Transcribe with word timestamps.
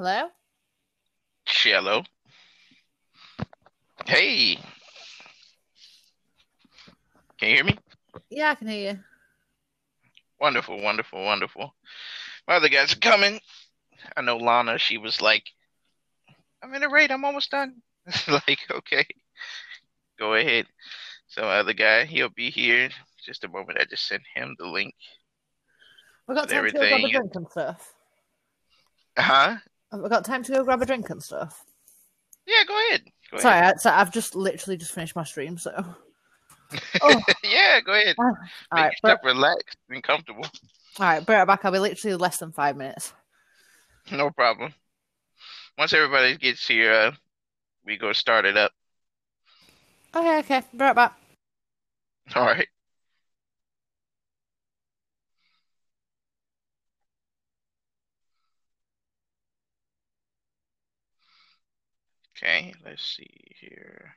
Hello? 0.00 0.28
Shallow. 1.44 2.04
Hey. 4.06 4.56
Can 7.38 7.50
you 7.50 7.56
hear 7.56 7.64
me? 7.64 7.78
Yeah, 8.30 8.52
I 8.52 8.54
can 8.54 8.68
hear 8.68 8.92
you. 8.92 8.98
Wonderful, 10.40 10.80
wonderful, 10.80 11.22
wonderful. 11.22 11.74
My 12.48 12.54
other 12.54 12.70
guys 12.70 12.94
are 12.94 12.98
coming. 12.98 13.40
I 14.16 14.22
know 14.22 14.38
Lana, 14.38 14.78
she 14.78 14.96
was 14.96 15.20
like, 15.20 15.44
I'm 16.62 16.72
in 16.72 16.82
a 16.82 16.88
raid, 16.88 17.10
I'm 17.10 17.26
almost 17.26 17.50
done. 17.50 17.82
like, 18.26 18.60
okay. 18.70 19.04
Go 20.18 20.32
ahead. 20.32 20.64
So 21.26 21.42
other 21.42 21.74
guy, 21.74 22.06
he'll 22.06 22.30
be 22.30 22.48
here. 22.48 22.88
Just 23.22 23.44
a 23.44 23.48
moment. 23.48 23.76
I 23.78 23.84
just 23.84 24.08
sent 24.08 24.22
him 24.34 24.56
the 24.58 24.66
link. 24.66 24.94
We've 26.26 26.36
got 26.36 26.44
With 26.46 26.52
time 26.52 26.64
to 26.64 26.72
go 26.72 26.78
grab 26.78 26.90
a 26.90 26.94
everything. 26.94 27.12
drink 27.12 27.34
and 27.34 27.50
stuff. 27.50 27.92
Huh? 29.18 29.56
Have 29.92 30.00
we 30.00 30.08
got 30.08 30.24
time 30.24 30.42
to 30.44 30.52
go 30.52 30.64
grab 30.64 30.82
a 30.82 30.86
drink 30.86 31.10
and 31.10 31.22
stuff? 31.22 31.64
Yeah, 32.46 32.64
go 32.66 32.78
ahead. 32.88 33.02
Go 33.30 33.38
Sorry, 33.38 33.58
ahead. 33.58 33.76
I, 33.84 34.00
I've 34.00 34.12
just 34.12 34.34
literally 34.34 34.76
just 34.76 34.92
finished 34.92 35.16
my 35.16 35.24
stream, 35.24 35.58
so. 35.58 35.72
Oh, 37.02 37.20
yeah, 37.42 37.80
go 37.80 37.92
ahead. 37.92 38.14
all 38.16 38.26
Make 38.26 38.36
right, 38.72 38.94
but, 39.02 39.24
relaxed 39.24 39.76
and 39.88 40.02
comfortable. 40.04 40.44
all 40.44 40.50
right, 41.06 41.26
be 41.26 41.32
right 41.32 41.44
back. 41.44 41.64
I'll 41.64 41.72
be 41.72 41.80
literally 41.80 42.16
less 42.16 42.36
than 42.38 42.52
five 42.52 42.76
minutes. 42.76 43.12
No 44.12 44.30
problem. 44.30 44.72
Once 45.76 45.92
everybody 45.92 46.36
gets 46.36 46.66
here, 46.68 46.92
uh, 46.92 47.12
we 47.84 47.96
go 47.96 48.12
start 48.12 48.44
it 48.44 48.56
up. 48.56 48.72
Okay, 50.14 50.38
okay, 50.38 50.62
be 50.72 50.78
right 50.78 50.94
back. 50.94 51.18
All 52.36 52.44
right. 52.44 52.68
Okay, 62.42 62.72
let's 62.84 63.02
see 63.04 63.28
here. 63.60 64.16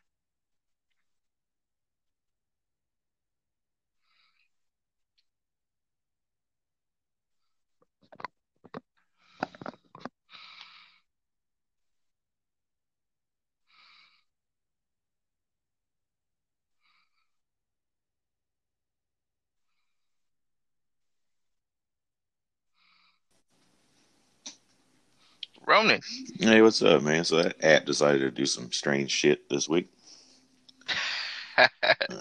Ronin. 25.66 26.02
Hey, 26.40 26.62
what's 26.62 26.82
up, 26.82 27.02
man? 27.04 27.24
So 27.24 27.42
that 27.42 27.64
app 27.64 27.86
decided 27.86 28.20
to 28.20 28.32
do 28.32 28.46
some 28.46 28.72
strange 28.72 29.12
shit 29.12 29.50
this 29.50 29.68
week. 29.70 29.88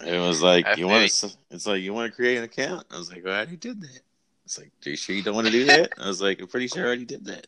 It 0.05 0.21
was 0.21 0.43
like 0.43 0.67
I 0.67 0.75
you 0.75 0.87
want 0.87 1.11
to. 1.11 1.31
It's 1.51 1.67
like 1.67 1.81
you 1.81 1.95
want 1.95 2.11
to 2.11 2.15
create 2.15 2.37
an 2.37 2.45
account. 2.45 2.87
I 2.91 2.99
was 2.99 3.11
like, 3.11 3.25
well, 3.25 3.33
I 3.33 3.39
already 3.39 3.57
did 3.57 3.81
that. 3.81 4.01
It's 4.45 4.59
like, 4.59 4.71
are 4.85 4.91
you 4.91 4.97
sure 4.97 5.17
you 5.17 5.23
don't 5.23 5.35
want 5.35 5.47
to 5.47 5.53
do 5.53 5.65
that? 5.67 5.93
I 5.99 6.07
was 6.07 6.21
like, 6.21 6.41
I'm 6.41 6.49
pretty 6.49 6.69
sure 6.69 6.83
I 6.83 6.87
already 6.87 7.07
did 7.07 7.25
that. 7.25 7.47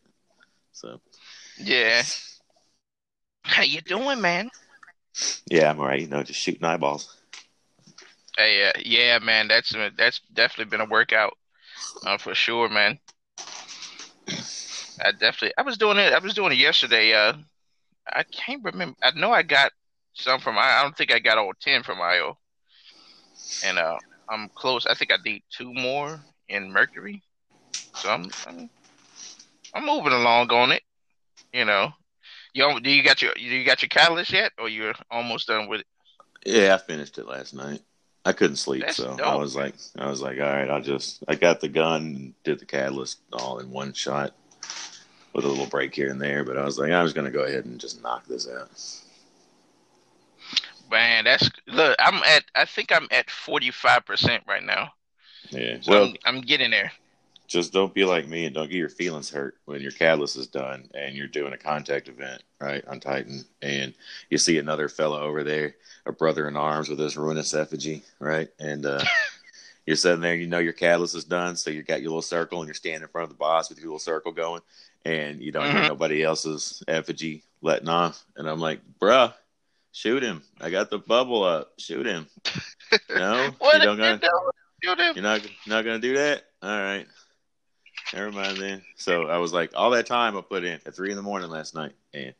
So 0.72 0.98
yeah. 1.58 2.02
How 3.42 3.62
you 3.62 3.82
doing, 3.82 4.20
man? 4.20 4.50
yeah, 5.50 5.70
I'm 5.70 5.78
alright. 5.78 6.00
You 6.00 6.08
know, 6.08 6.22
just 6.22 6.40
shooting 6.40 6.64
eyeballs. 6.64 7.14
Hey, 8.36 8.68
uh, 8.68 8.80
yeah, 8.84 9.18
man. 9.18 9.48
That's 9.48 9.74
uh, 9.74 9.90
that's 9.96 10.20
definitely 10.32 10.70
been 10.70 10.80
a 10.80 10.90
workout, 10.90 11.36
uh, 12.06 12.18
for 12.18 12.34
sure, 12.34 12.68
man. 12.68 12.98
I 15.02 15.12
definitely. 15.12 15.52
I 15.58 15.62
was 15.62 15.78
doing 15.78 15.98
it. 15.98 16.12
I 16.12 16.18
was 16.18 16.34
doing 16.34 16.52
it 16.52 16.58
yesterday. 16.58 17.12
Uh, 17.12 17.34
I 18.12 18.22
can't 18.24 18.62
remember. 18.62 18.96
I 19.02 19.10
know 19.18 19.32
I 19.32 19.42
got 19.42 19.72
some 20.14 20.40
from. 20.40 20.58
I 20.58 20.82
don't 20.82 20.96
think 20.96 21.12
I 21.12 21.18
got 21.18 21.38
all 21.38 21.52
ten 21.60 21.82
from 21.82 22.00
Io, 22.00 22.38
and 23.64 23.78
uh, 23.78 23.98
I'm 24.28 24.48
close. 24.54 24.86
I 24.86 24.94
think 24.94 25.12
I 25.12 25.16
need 25.24 25.42
two 25.50 25.72
more 25.72 26.20
in 26.48 26.70
Mercury. 26.70 27.22
So 27.94 28.10
I'm, 28.10 28.30
I'm, 28.46 28.70
I'm 29.74 29.86
moving 29.86 30.12
along 30.12 30.50
on 30.50 30.72
it. 30.72 30.82
You 31.52 31.64
know, 31.64 31.92
you 32.52 32.80
do 32.80 32.90
you 32.90 33.02
got 33.02 33.22
your 33.22 33.34
do 33.34 33.42
you 33.42 33.64
got 33.64 33.82
your 33.82 33.88
catalyst 33.88 34.32
yet, 34.32 34.52
or 34.58 34.68
you're 34.68 34.94
almost 35.10 35.48
done 35.48 35.68
with 35.68 35.80
it? 35.80 35.86
Yeah, 36.44 36.74
I 36.74 36.78
finished 36.78 37.18
it 37.18 37.26
last 37.26 37.54
night. 37.54 37.80
I 38.26 38.32
couldn't 38.32 38.56
sleep, 38.56 38.84
That's 38.86 38.96
so 38.96 39.18
I 39.22 39.34
was 39.34 39.54
like, 39.54 39.74
I 39.98 40.08
was 40.08 40.22
like, 40.22 40.38
all 40.38 40.46
right, 40.46 40.70
I'll 40.70 40.80
just. 40.80 41.22
I 41.28 41.34
got 41.34 41.60
the 41.60 41.68
gun 41.68 42.02
and 42.02 42.34
did 42.42 42.58
the 42.58 42.64
catalyst 42.64 43.18
all 43.34 43.58
in 43.58 43.70
one 43.70 43.92
shot, 43.92 44.34
with 45.34 45.44
a 45.44 45.48
little 45.48 45.66
break 45.66 45.94
here 45.94 46.10
and 46.10 46.20
there. 46.20 46.44
But 46.44 46.56
I 46.56 46.64
was 46.64 46.78
like, 46.78 46.92
I 46.92 47.02
was 47.02 47.12
gonna 47.12 47.30
go 47.30 47.44
ahead 47.44 47.64
and 47.64 47.80
just 47.80 48.02
knock 48.02 48.26
this 48.26 48.48
out. 48.48 48.70
Man, 50.90 51.24
that's 51.24 51.50
look. 51.66 51.96
I'm 51.98 52.22
at. 52.24 52.44
I 52.54 52.64
think 52.64 52.92
I'm 52.92 53.08
at 53.10 53.30
forty 53.30 53.70
five 53.70 54.04
percent 54.06 54.44
right 54.46 54.62
now. 54.62 54.92
Yeah. 55.50 55.78
So 55.80 55.90
well, 55.90 56.04
I'm, 56.04 56.16
I'm 56.36 56.40
getting 56.40 56.70
there. 56.70 56.92
just 57.48 57.72
don't 57.72 57.92
be 57.94 58.04
like 58.04 58.26
me 58.26 58.46
and 58.46 58.54
don't 58.54 58.70
get 58.70 58.78
your 58.78 58.88
feelings 58.88 59.30
hurt 59.30 59.56
when 59.66 59.80
your 59.80 59.92
catalyst 59.92 60.36
is 60.36 60.46
done 60.46 60.88
and 60.94 61.14
you're 61.14 61.26
doing 61.26 61.52
a 61.52 61.58
contact 61.58 62.08
event 62.08 62.42
right 62.60 62.84
on 62.86 62.98
titan 63.00 63.44
and 63.60 63.92
you 64.30 64.38
see 64.38 64.58
another 64.58 64.88
fellow 64.88 65.20
over 65.20 65.44
there 65.44 65.74
a 66.06 66.12
brother 66.12 66.48
in 66.48 66.56
arms 66.56 66.88
with 66.88 66.98
his 66.98 67.16
ruinous 67.16 67.52
effigy 67.54 68.02
right 68.18 68.48
and 68.58 68.86
uh 68.86 69.04
you're 69.86 69.94
sitting 69.96 70.22
there 70.22 70.34
you 70.34 70.46
know 70.46 70.58
your 70.58 70.72
catalyst 70.72 71.14
is 71.14 71.24
done 71.24 71.54
so 71.54 71.70
you 71.70 71.82
got 71.82 72.00
your 72.00 72.08
little 72.10 72.22
circle 72.22 72.60
and 72.60 72.66
you're 72.68 72.74
standing 72.74 73.02
in 73.02 73.08
front 73.08 73.24
of 73.24 73.28
the 73.30 73.38
boss 73.38 73.68
with 73.68 73.78
your 73.78 73.88
little 73.88 73.98
circle 73.98 74.32
going 74.32 74.62
and 75.04 75.42
you 75.42 75.52
don't 75.52 75.66
Mhm. 75.66 75.72
hear 75.72 75.88
nobody 75.88 76.22
else's 76.22 76.82
effigy 76.88 77.42
letting 77.62 77.88
off 77.88 78.24
and 78.36 78.48
i'm 78.48 78.60
like 78.60 78.80
bruh 79.00 79.32
shoot 79.92 80.22
him 80.22 80.42
i 80.60 80.70
got 80.70 80.90
the 80.90 80.98
bubble 80.98 81.42
up 81.44 81.72
shoot 81.78 82.06
him 82.06 82.26
no 83.10 83.54
What 83.58 83.74
you 83.78 83.82
don't 83.82 83.96
gonna 83.98 84.18
doing? 84.18 84.32
You 84.82 84.96
do- 84.96 85.02
you're 85.14 85.22
not 85.22 85.40
not 85.66 85.84
gonna 85.84 85.98
do 85.98 86.14
that? 86.14 86.44
All 86.62 86.68
right. 86.78 87.06
Never 88.12 88.30
mind 88.30 88.58
then. 88.58 88.82
So 88.96 89.28
I 89.28 89.38
was 89.38 89.50
like, 89.52 89.70
all 89.74 89.90
that 89.90 90.04
time 90.06 90.36
I 90.36 90.42
put 90.42 90.62
in 90.62 90.78
at 90.84 90.94
three 90.94 91.10
in 91.10 91.16
the 91.16 91.22
morning 91.22 91.48
last 91.48 91.74
night, 91.74 91.92
and 92.12 92.34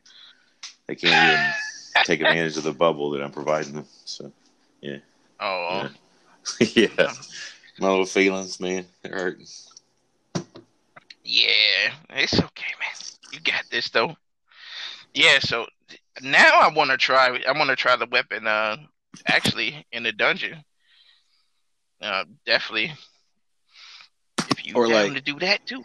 they 0.85 0.93
can't 0.95 1.33
even 1.33 1.45
take 2.05 2.21
advantage 2.21 2.55
of 2.57 2.63
the 2.63 2.71
bubble 2.71 3.09
that 3.11 3.23
I'm 3.23 3.31
providing 3.31 3.73
them. 3.73 3.87
So 4.05 4.31
yeah. 4.79 4.97
Oh, 5.39 5.89
Yeah. 6.59 6.87
yeah, 6.99 7.13
my 7.79 7.89
little 7.89 8.05
feelings, 8.05 8.59
man, 8.59 8.85
they're 9.01 9.11
hurt. 9.13 9.39
Yeah. 11.25 11.91
It's 12.11 12.33
okay, 12.39 12.71
man. 12.79 12.89
You 13.33 13.39
got 13.41 13.63
this 13.71 13.89
though. 13.89 14.15
Yeah. 15.13 15.39
So 15.39 15.65
now 16.21 16.49
I 16.61 16.71
want 16.73 16.91
to 16.91 16.97
try. 16.97 17.37
I 17.47 17.51
want 17.57 17.69
to 17.69 17.75
try 17.75 17.95
the 17.97 18.05
weapon. 18.07 18.47
Uh, 18.47 18.77
actually, 19.27 19.85
in 19.91 20.03
the 20.03 20.11
dungeon. 20.13 20.63
Uh, 22.01 22.23
definitely. 22.45 22.93
If 24.51 24.65
you 24.65 24.75
Or 24.75 24.87
down 24.87 25.07
like- 25.09 25.13
to 25.15 25.21
do 25.21 25.39
that 25.39 25.65
too. 25.65 25.83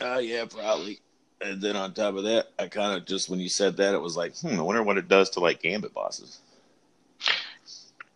Oh 0.00 0.18
yeah, 0.18 0.44
probably. 0.44 1.00
And 1.40 1.62
then 1.62 1.76
on 1.76 1.94
top 1.94 2.16
of 2.16 2.24
that, 2.24 2.48
I 2.58 2.66
kind 2.66 2.96
of 2.96 3.06
just 3.06 3.28
when 3.30 3.38
you 3.40 3.48
said 3.48 3.76
that, 3.76 3.94
it 3.94 4.00
was 4.00 4.16
like, 4.16 4.36
hmm, 4.36 4.58
I 4.58 4.62
wonder 4.62 4.82
what 4.82 4.98
it 4.98 5.06
does 5.08 5.30
to 5.30 5.40
like 5.40 5.62
gambit 5.62 5.94
bosses. 5.94 6.40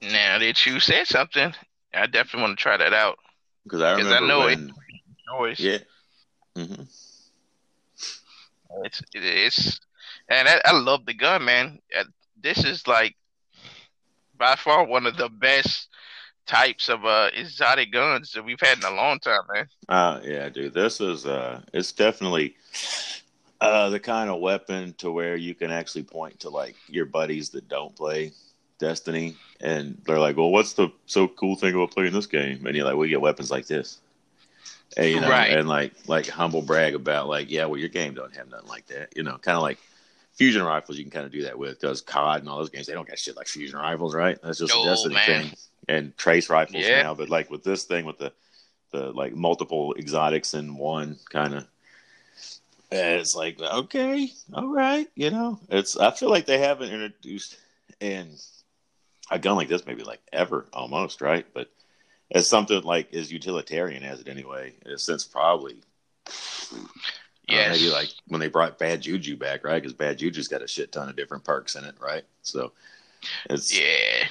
Now 0.00 0.38
that 0.40 0.66
you 0.66 0.80
said 0.80 1.06
something, 1.06 1.54
I 1.94 2.06
definitely 2.06 2.42
want 2.42 2.58
to 2.58 2.62
try 2.62 2.76
that 2.76 2.92
out. 2.92 3.18
Because 3.64 3.80
I 3.80 3.94
'Cause 3.94 4.06
I 4.06 4.14
remember 4.16 4.26
know 4.26 4.46
it- 4.48 4.56
when, 4.58 4.74
Noise. 5.28 5.60
yeah. 5.60 5.78
Hmm 6.56 6.82
It's 8.84 9.02
it's 9.12 9.80
and 10.28 10.48
I, 10.48 10.60
I 10.64 10.72
love 10.72 11.06
the 11.06 11.14
gun, 11.14 11.44
man. 11.44 11.78
Uh, 11.96 12.04
This 12.40 12.64
is 12.64 12.86
like 12.86 13.16
by 14.36 14.56
far 14.56 14.84
one 14.84 15.06
of 15.06 15.16
the 15.16 15.28
best 15.28 15.88
types 16.46 16.88
of 16.88 17.04
uh 17.04 17.30
exotic 17.34 17.92
guns 17.92 18.32
that 18.32 18.44
we've 18.44 18.60
had 18.60 18.78
in 18.78 18.84
a 18.84 18.94
long 18.94 19.18
time, 19.20 19.40
man. 19.52 19.66
Uh 19.88 20.20
yeah, 20.24 20.48
dude. 20.48 20.74
This 20.74 21.00
is 21.00 21.26
uh 21.26 21.60
it's 21.72 21.92
definitely 21.92 22.56
uh 23.60 23.88
the 23.90 24.00
kind 24.00 24.30
of 24.30 24.40
weapon 24.40 24.94
to 24.98 25.10
where 25.10 25.36
you 25.36 25.54
can 25.54 25.70
actually 25.70 26.02
point 26.02 26.40
to 26.40 26.50
like 26.50 26.74
your 26.88 27.06
buddies 27.06 27.50
that 27.50 27.68
don't 27.68 27.94
play 27.94 28.32
Destiny 28.78 29.36
and 29.60 30.00
they're 30.06 30.18
like, 30.18 30.36
Well, 30.36 30.50
what's 30.50 30.72
the 30.72 30.88
so 31.06 31.28
cool 31.28 31.54
thing 31.56 31.74
about 31.74 31.92
playing 31.92 32.12
this 32.12 32.26
game? 32.26 32.66
And 32.66 32.76
you're 32.76 32.84
like, 32.84 32.96
We 32.96 33.08
get 33.08 33.20
weapons 33.20 33.50
like 33.50 33.66
this. 33.66 34.00
And 34.96 35.08
you 35.10 35.20
know, 35.20 35.28
Right. 35.28 35.50
and 35.56 35.68
like 35.68 35.92
like 36.06 36.28
humble 36.28 36.62
brag 36.62 36.94
about 36.94 37.28
like, 37.28 37.50
yeah, 37.50 37.64
well 37.66 37.78
your 37.78 37.88
game 37.88 38.14
don't 38.14 38.34
have 38.36 38.48
nothing 38.50 38.68
like 38.68 38.86
that. 38.86 39.16
You 39.16 39.22
know, 39.22 39.38
kinda 39.38 39.60
like 39.60 39.78
fusion 40.34 40.62
rifles 40.62 40.96
you 40.96 41.04
can 41.04 41.10
kind 41.10 41.26
of 41.26 41.32
do 41.32 41.42
that 41.42 41.58
with 41.58 41.78
because 41.80 42.00
COD 42.00 42.40
and 42.40 42.48
all 42.48 42.58
those 42.58 42.70
games 42.70 42.86
they 42.86 42.94
don't 42.94 43.06
got 43.08 43.18
shit 43.18 43.36
like 43.36 43.46
fusion 43.46 43.78
rifles, 43.78 44.14
right? 44.14 44.38
That's 44.42 44.58
just 44.58 44.74
No, 44.74 44.82
a 44.82 44.86
Destiny 44.86 45.14
man. 45.14 45.24
thing. 45.26 45.52
And 45.88 46.16
trace 46.16 46.48
rifles 46.48 46.86
Yeah. 46.88 47.02
now, 47.02 47.14
but 47.14 47.28
like 47.28 47.50
with 47.50 47.64
this 47.64 47.84
thing 47.84 48.04
with 48.06 48.18
the 48.18 48.32
the 48.92 49.10
like 49.12 49.34
multiple 49.34 49.94
exotics 49.98 50.54
in 50.54 50.76
one 50.76 51.18
kind 51.30 51.54
of 51.54 51.66
it's 52.90 53.34
like 53.34 53.58
okay 53.60 54.30
all 54.52 54.68
right 54.68 55.08
you 55.14 55.30
know 55.30 55.58
it's 55.70 55.96
i 55.96 56.10
feel 56.10 56.28
like 56.28 56.44
they 56.44 56.58
haven't 56.58 56.92
introduced 56.92 57.56
in 58.00 58.28
a 59.30 59.38
gun 59.38 59.56
like 59.56 59.68
this 59.68 59.86
maybe 59.86 60.02
like 60.02 60.20
ever 60.30 60.66
almost 60.74 61.22
right 61.22 61.46
but 61.54 61.70
as 62.32 62.48
something 62.48 62.82
like 62.82 63.12
as 63.14 63.30
utilitarian 63.32 64.02
as 64.02 64.20
it 64.20 64.28
anyway 64.28 64.72
since 64.96 65.24
probably 65.24 65.76
Uh, 66.28 66.78
Yes. 67.48 67.70
maybe 67.80 67.90
like 67.90 68.08
when 68.28 68.40
they 68.40 68.48
brought 68.48 68.78
Bad 68.78 69.02
Juju 69.02 69.36
back, 69.36 69.64
right? 69.64 69.82
Because 69.82 69.92
Bad 69.92 70.16
Juju's 70.18 70.48
got 70.48 70.62
a 70.62 70.68
shit 70.68 70.92
ton 70.92 71.08
of 71.08 71.16
different 71.16 71.44
perks 71.44 71.74
in 71.74 71.84
it, 71.84 71.94
right? 72.00 72.22
So 72.42 72.72
it's 73.50 73.76
Yeah. 73.78 74.28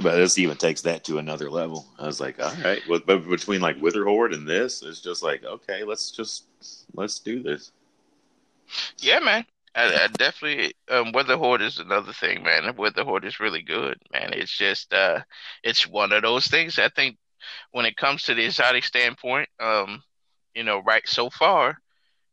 but 0.00 0.14
this 0.16 0.38
even 0.38 0.56
takes 0.56 0.82
that 0.82 1.02
to 1.04 1.18
another 1.18 1.50
level. 1.50 1.86
I 1.98 2.06
was 2.06 2.20
like, 2.20 2.40
all 2.40 2.54
right, 2.64 2.80
well, 2.88 3.00
but 3.04 3.28
between 3.28 3.60
like 3.60 3.82
Witherhoard 3.82 4.32
and 4.32 4.46
this, 4.48 4.82
it's 4.82 5.00
just 5.00 5.22
like, 5.22 5.44
okay, 5.44 5.82
let's 5.82 6.12
just 6.12 6.44
let's 6.94 7.18
do 7.18 7.42
this. 7.42 7.72
Yeah, 8.98 9.18
man. 9.18 9.44
I, 9.74 10.04
I 10.04 10.06
definitely 10.08 10.74
um 10.90 11.12
Witherhoard 11.12 11.62
is 11.62 11.78
another 11.78 12.12
thing, 12.12 12.42
man. 12.42 12.74
Witherhoard 12.76 13.24
is 13.24 13.40
really 13.40 13.62
good, 13.62 13.98
man. 14.12 14.32
It's 14.32 14.56
just 14.56 14.92
uh 14.92 15.20
it's 15.62 15.86
one 15.86 16.12
of 16.12 16.22
those 16.22 16.46
things. 16.48 16.78
I 16.78 16.88
think 16.88 17.16
when 17.72 17.86
it 17.86 17.96
comes 17.96 18.24
to 18.24 18.34
the 18.34 18.44
exotic 18.44 18.84
standpoint, 18.84 19.48
um, 19.60 20.02
you 20.54 20.64
know, 20.64 20.80
right 20.80 21.06
so 21.06 21.30
far, 21.30 21.78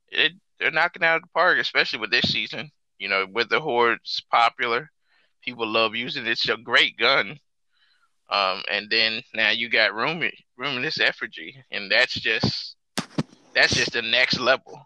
it 0.09 0.33
they're 0.59 0.71
knocking 0.71 1.03
out 1.03 1.17
of 1.17 1.21
the 1.23 1.29
park, 1.33 1.59
especially 1.59 1.99
with 1.99 2.11
this 2.11 2.31
season. 2.31 2.71
You 2.99 3.09
know, 3.09 3.27
Witherhoard's 3.31 4.21
popular. 4.31 4.89
People 5.43 5.67
love 5.67 5.95
using 5.95 6.25
it. 6.25 6.31
It's 6.31 6.49
a 6.49 6.57
great 6.57 6.97
gun. 6.97 7.39
Um, 8.29 8.63
and 8.69 8.89
then 8.89 9.21
now 9.33 9.51
you 9.51 9.69
got 9.69 9.93
Rumi, 9.93 10.33
Ruminous 10.57 10.99
Effigy, 10.99 11.63
and 11.71 11.89
that's 11.89 12.13
just 12.13 12.75
that's 13.53 13.73
just 13.73 13.93
the 13.93 14.01
next 14.01 14.39
level. 14.39 14.81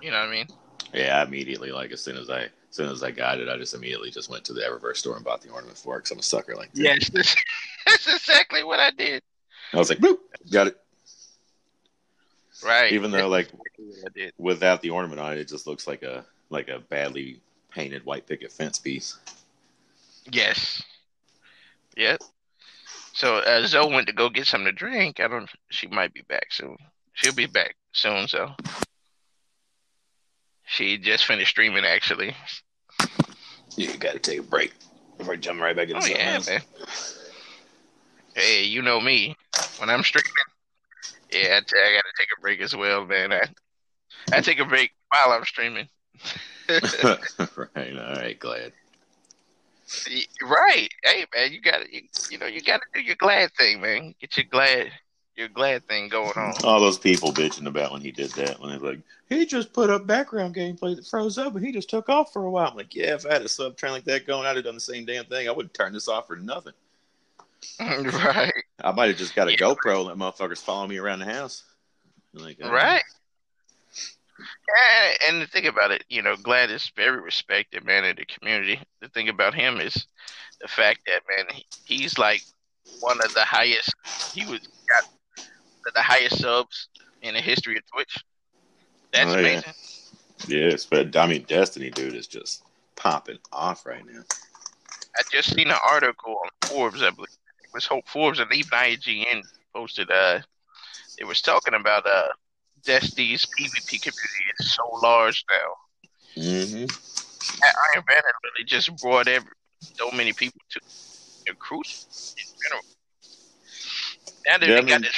You 0.00 0.10
know 0.10 0.18
what 0.18 0.28
I 0.28 0.32
mean? 0.32 0.46
Yeah, 0.92 1.22
immediately 1.24 1.70
like 1.72 1.90
as 1.92 2.00
soon 2.00 2.16
as 2.16 2.28
I 2.30 2.42
as 2.42 2.50
soon 2.70 2.90
as 2.90 3.02
I 3.02 3.10
got 3.10 3.40
it, 3.40 3.48
I 3.48 3.56
just 3.56 3.74
immediately 3.74 4.10
just 4.10 4.30
went 4.30 4.44
to 4.46 4.52
the 4.52 4.60
Eververse 4.60 4.96
store 4.98 5.16
and 5.16 5.24
bought 5.24 5.42
the 5.42 5.50
ornament 5.50 5.78
for 5.78 5.96
it 5.96 6.00
because 6.00 6.10
I'm 6.12 6.18
a 6.18 6.22
sucker 6.22 6.54
like 6.54 6.72
that. 6.72 6.82
Yes, 6.82 7.10
that's, 7.10 7.36
that's 7.86 8.14
exactly 8.14 8.64
what 8.64 8.80
I 8.80 8.90
did. 8.90 9.22
I 9.72 9.78
was 9.78 9.88
like, 9.88 9.98
boop, 9.98 10.18
got 10.50 10.66
it. 10.68 10.76
Right. 12.64 12.92
Even 12.92 13.10
though 13.10 13.28
like 13.28 13.46
Exactly 13.46 13.84
what 13.86 14.12
I 14.16 14.18
did. 14.18 14.32
without 14.38 14.82
the 14.82 14.90
ornament 14.90 15.20
on 15.20 15.32
it, 15.32 15.38
it 15.38 15.48
just 15.48 15.66
looks 15.66 15.86
like 15.86 16.02
a 16.02 16.24
like 16.50 16.68
a 16.68 16.78
badly 16.78 17.40
painted 17.70 18.04
white 18.04 18.26
picket 18.26 18.52
fence 18.52 18.78
piece. 18.78 19.18
Yes. 20.30 20.82
Yep. 21.96 22.20
So 23.14 23.36
uh, 23.38 23.66
Zoe 23.66 23.92
went 23.92 24.06
to 24.06 24.12
go 24.12 24.28
get 24.30 24.46
something 24.46 24.66
to 24.66 24.72
drink. 24.72 25.20
I 25.20 25.28
don't. 25.28 25.50
She 25.70 25.86
might 25.86 26.14
be 26.14 26.22
back 26.28 26.46
soon. 26.52 26.76
She'll 27.14 27.34
be 27.34 27.46
back 27.46 27.74
soon. 27.92 28.28
So 28.28 28.50
she 30.72 30.96
just 30.96 31.26
finished 31.26 31.50
streaming. 31.50 31.84
Actually. 31.84 32.34
You 33.76 33.96
got 33.96 34.12
to 34.12 34.18
take 34.18 34.40
a 34.40 34.42
break 34.42 34.72
before 35.18 35.34
I 35.34 35.36
jump 35.36 35.60
right 35.60 35.76
back 35.76 35.88
into 35.88 36.02
Oh 36.02 36.06
yeah, 36.06 36.34
else. 36.34 36.48
man. 36.48 36.60
Hey, 38.34 38.64
you 38.64 38.82
know 38.82 39.00
me. 39.00 39.36
When 39.78 39.90
I'm 39.90 40.02
streaming, 40.02 40.30
yeah, 41.30 41.56
I, 41.56 41.60
t- 41.60 41.76
I 41.76 41.92
gotta 41.94 42.12
take 42.18 42.28
a 42.36 42.40
break 42.40 42.60
as 42.60 42.76
well, 42.76 43.06
man. 43.06 43.32
I 43.32 43.42
I 44.32 44.40
take 44.40 44.60
a 44.60 44.64
break 44.64 44.90
while 45.10 45.32
I'm 45.36 45.44
streaming. 45.44 45.88
right. 46.68 47.18
All 47.38 48.14
right. 48.14 48.38
Gladd. 48.38 48.72
Right. 50.42 50.88
Hey 51.02 51.26
man, 51.34 51.52
you 51.52 51.60
gotta 51.60 51.86
you, 51.90 52.02
you 52.30 52.38
know, 52.38 52.46
you 52.46 52.62
gotta 52.62 52.84
do 52.94 53.00
your 53.00 53.16
Gladd 53.16 53.50
thing, 53.58 53.80
man. 53.80 54.14
Get 54.20 54.36
your 54.36 54.46
Gladd 54.46 54.90
your 55.36 55.48
Gladd 55.48 55.84
thing 55.84 56.08
going 56.08 56.32
on. 56.36 56.54
All 56.64 56.80
those 56.80 56.98
people 56.98 57.32
bitching 57.32 57.66
about 57.66 57.92
when 57.92 58.02
he 58.02 58.10
did 58.10 58.30
that, 58.32 58.60
when 58.60 58.70
they're 58.70 58.78
like, 58.78 59.00
he 59.28 59.46
just 59.46 59.72
put 59.72 59.88
up 59.90 60.06
background 60.06 60.54
gameplay 60.54 60.94
that 60.94 61.06
froze 61.06 61.38
up 61.38 61.54
and 61.56 61.64
he 61.64 61.72
just 61.72 61.88
took 61.88 62.08
off 62.08 62.32
for 62.32 62.44
a 62.44 62.50
while. 62.50 62.68
I'm 62.68 62.76
like, 62.76 62.94
yeah, 62.94 63.14
if 63.14 63.24
I 63.26 63.32
had 63.34 63.42
a 63.42 63.48
sub 63.48 63.76
train 63.76 63.92
like 63.92 64.04
that 64.04 64.26
going, 64.26 64.46
I'd 64.46 64.56
have 64.56 64.64
done 64.64 64.74
the 64.74 64.80
same 64.80 65.04
damn 65.06 65.24
thing. 65.24 65.48
I 65.48 65.52
wouldn't 65.52 65.74
turn 65.74 65.92
this 65.92 66.08
off 66.08 66.26
for 66.26 66.36
nothing. 66.36 66.74
right. 67.80 68.52
I 68.82 68.92
might 68.92 69.08
have 69.08 69.16
just 69.16 69.34
got 69.34 69.48
a 69.48 69.52
Yeah. 69.52 69.58
GoPro 69.58 70.10
and 70.10 70.20
let 70.20 70.36
motherfuckers 70.36 70.58
follow 70.58 70.86
me 70.86 70.98
around 70.98 71.20
the 71.20 71.26
house. 71.32 71.62
Like, 72.34 72.58
uh, 72.62 72.70
Right. 72.70 73.02
And 75.28 75.40
the 75.40 75.46
thing 75.46 75.66
about 75.66 75.92
it, 75.92 76.04
you 76.08 76.22
know, 76.22 76.36
Gladd 76.36 76.70
is 76.70 76.90
very 76.96 77.20
respected, 77.20 77.84
man, 77.84 78.04
in 78.04 78.16
the 78.16 78.24
community. 78.24 78.80
The 79.00 79.08
thing 79.08 79.28
about 79.28 79.54
him 79.54 79.80
is 79.80 80.06
the 80.60 80.68
fact 80.68 81.00
that, 81.06 81.20
man, 81.28 81.46
he, 81.52 81.64
he's 81.84 82.18
like 82.18 82.42
one 83.00 83.18
of 83.24 83.32
the 83.34 83.44
highest. 83.44 83.94
He 84.34 84.44
was 84.46 84.60
the, 85.84 85.92
the 85.94 86.02
highest 86.02 86.38
subs 86.40 86.88
in 87.22 87.34
the 87.34 87.40
history 87.40 87.76
of 87.76 87.82
Twitch. 87.92 88.16
That's 89.12 89.34
Oh, 89.34 89.38
yeah. 89.38 89.62
amazing. 89.62 89.74
Yes, 90.48 90.84
but 90.86 91.14
I 91.16 91.26
mean, 91.26 91.44
Destiny, 91.44 91.90
dude, 91.90 92.14
is 92.14 92.26
just 92.26 92.62
popping 92.96 93.38
off 93.52 93.86
right 93.86 94.04
now. 94.04 94.22
I 95.16 95.22
just 95.30 95.54
seen 95.54 95.68
an 95.68 95.76
article 95.88 96.32
on 96.44 96.68
Forbes, 96.68 97.02
I 97.02 97.10
believe. 97.10 97.28
It 97.62 97.70
was 97.74 97.86
Hope 97.86 98.08
Forbes 98.08 98.38
and 98.40 98.50
even 98.52 98.70
IGN 98.70 99.42
posted. 99.74 100.10
Uh, 100.10 100.40
it 101.18 101.24
was 101.24 101.40
talking 101.42 101.74
about 101.74 102.06
uh, 102.06 102.28
Destiny's 102.84 103.46
PvP 103.46 104.00
community 104.02 104.44
is 104.58 104.74
so 104.74 104.82
large 105.02 105.44
now. 105.50 106.42
Mm-hmm. 106.42 106.86
That 107.60 107.74
Iron 107.94 108.04
Banner 108.06 108.32
really 108.44 108.64
just 108.64 108.96
brought 109.00 109.28
every 109.28 109.50
so 109.80 110.10
many 110.10 110.32
people 110.32 110.60
to 110.70 110.80
the 111.46 111.54
cruise 111.54 112.34
in 112.38 112.44
general. 112.64 112.82
Now 114.46 114.58
that 114.58 114.68
Yeah, 114.68 114.76
I 114.78 114.80
they 114.80 114.86
got 114.86 115.02
this 115.02 115.16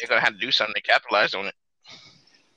they're 0.00 0.08
gonna 0.08 0.20
have 0.24 0.34
to 0.34 0.40
do 0.40 0.50
something 0.50 0.74
to 0.74 0.82
capitalize 0.82 1.34
on 1.34 1.46
it. 1.46 1.54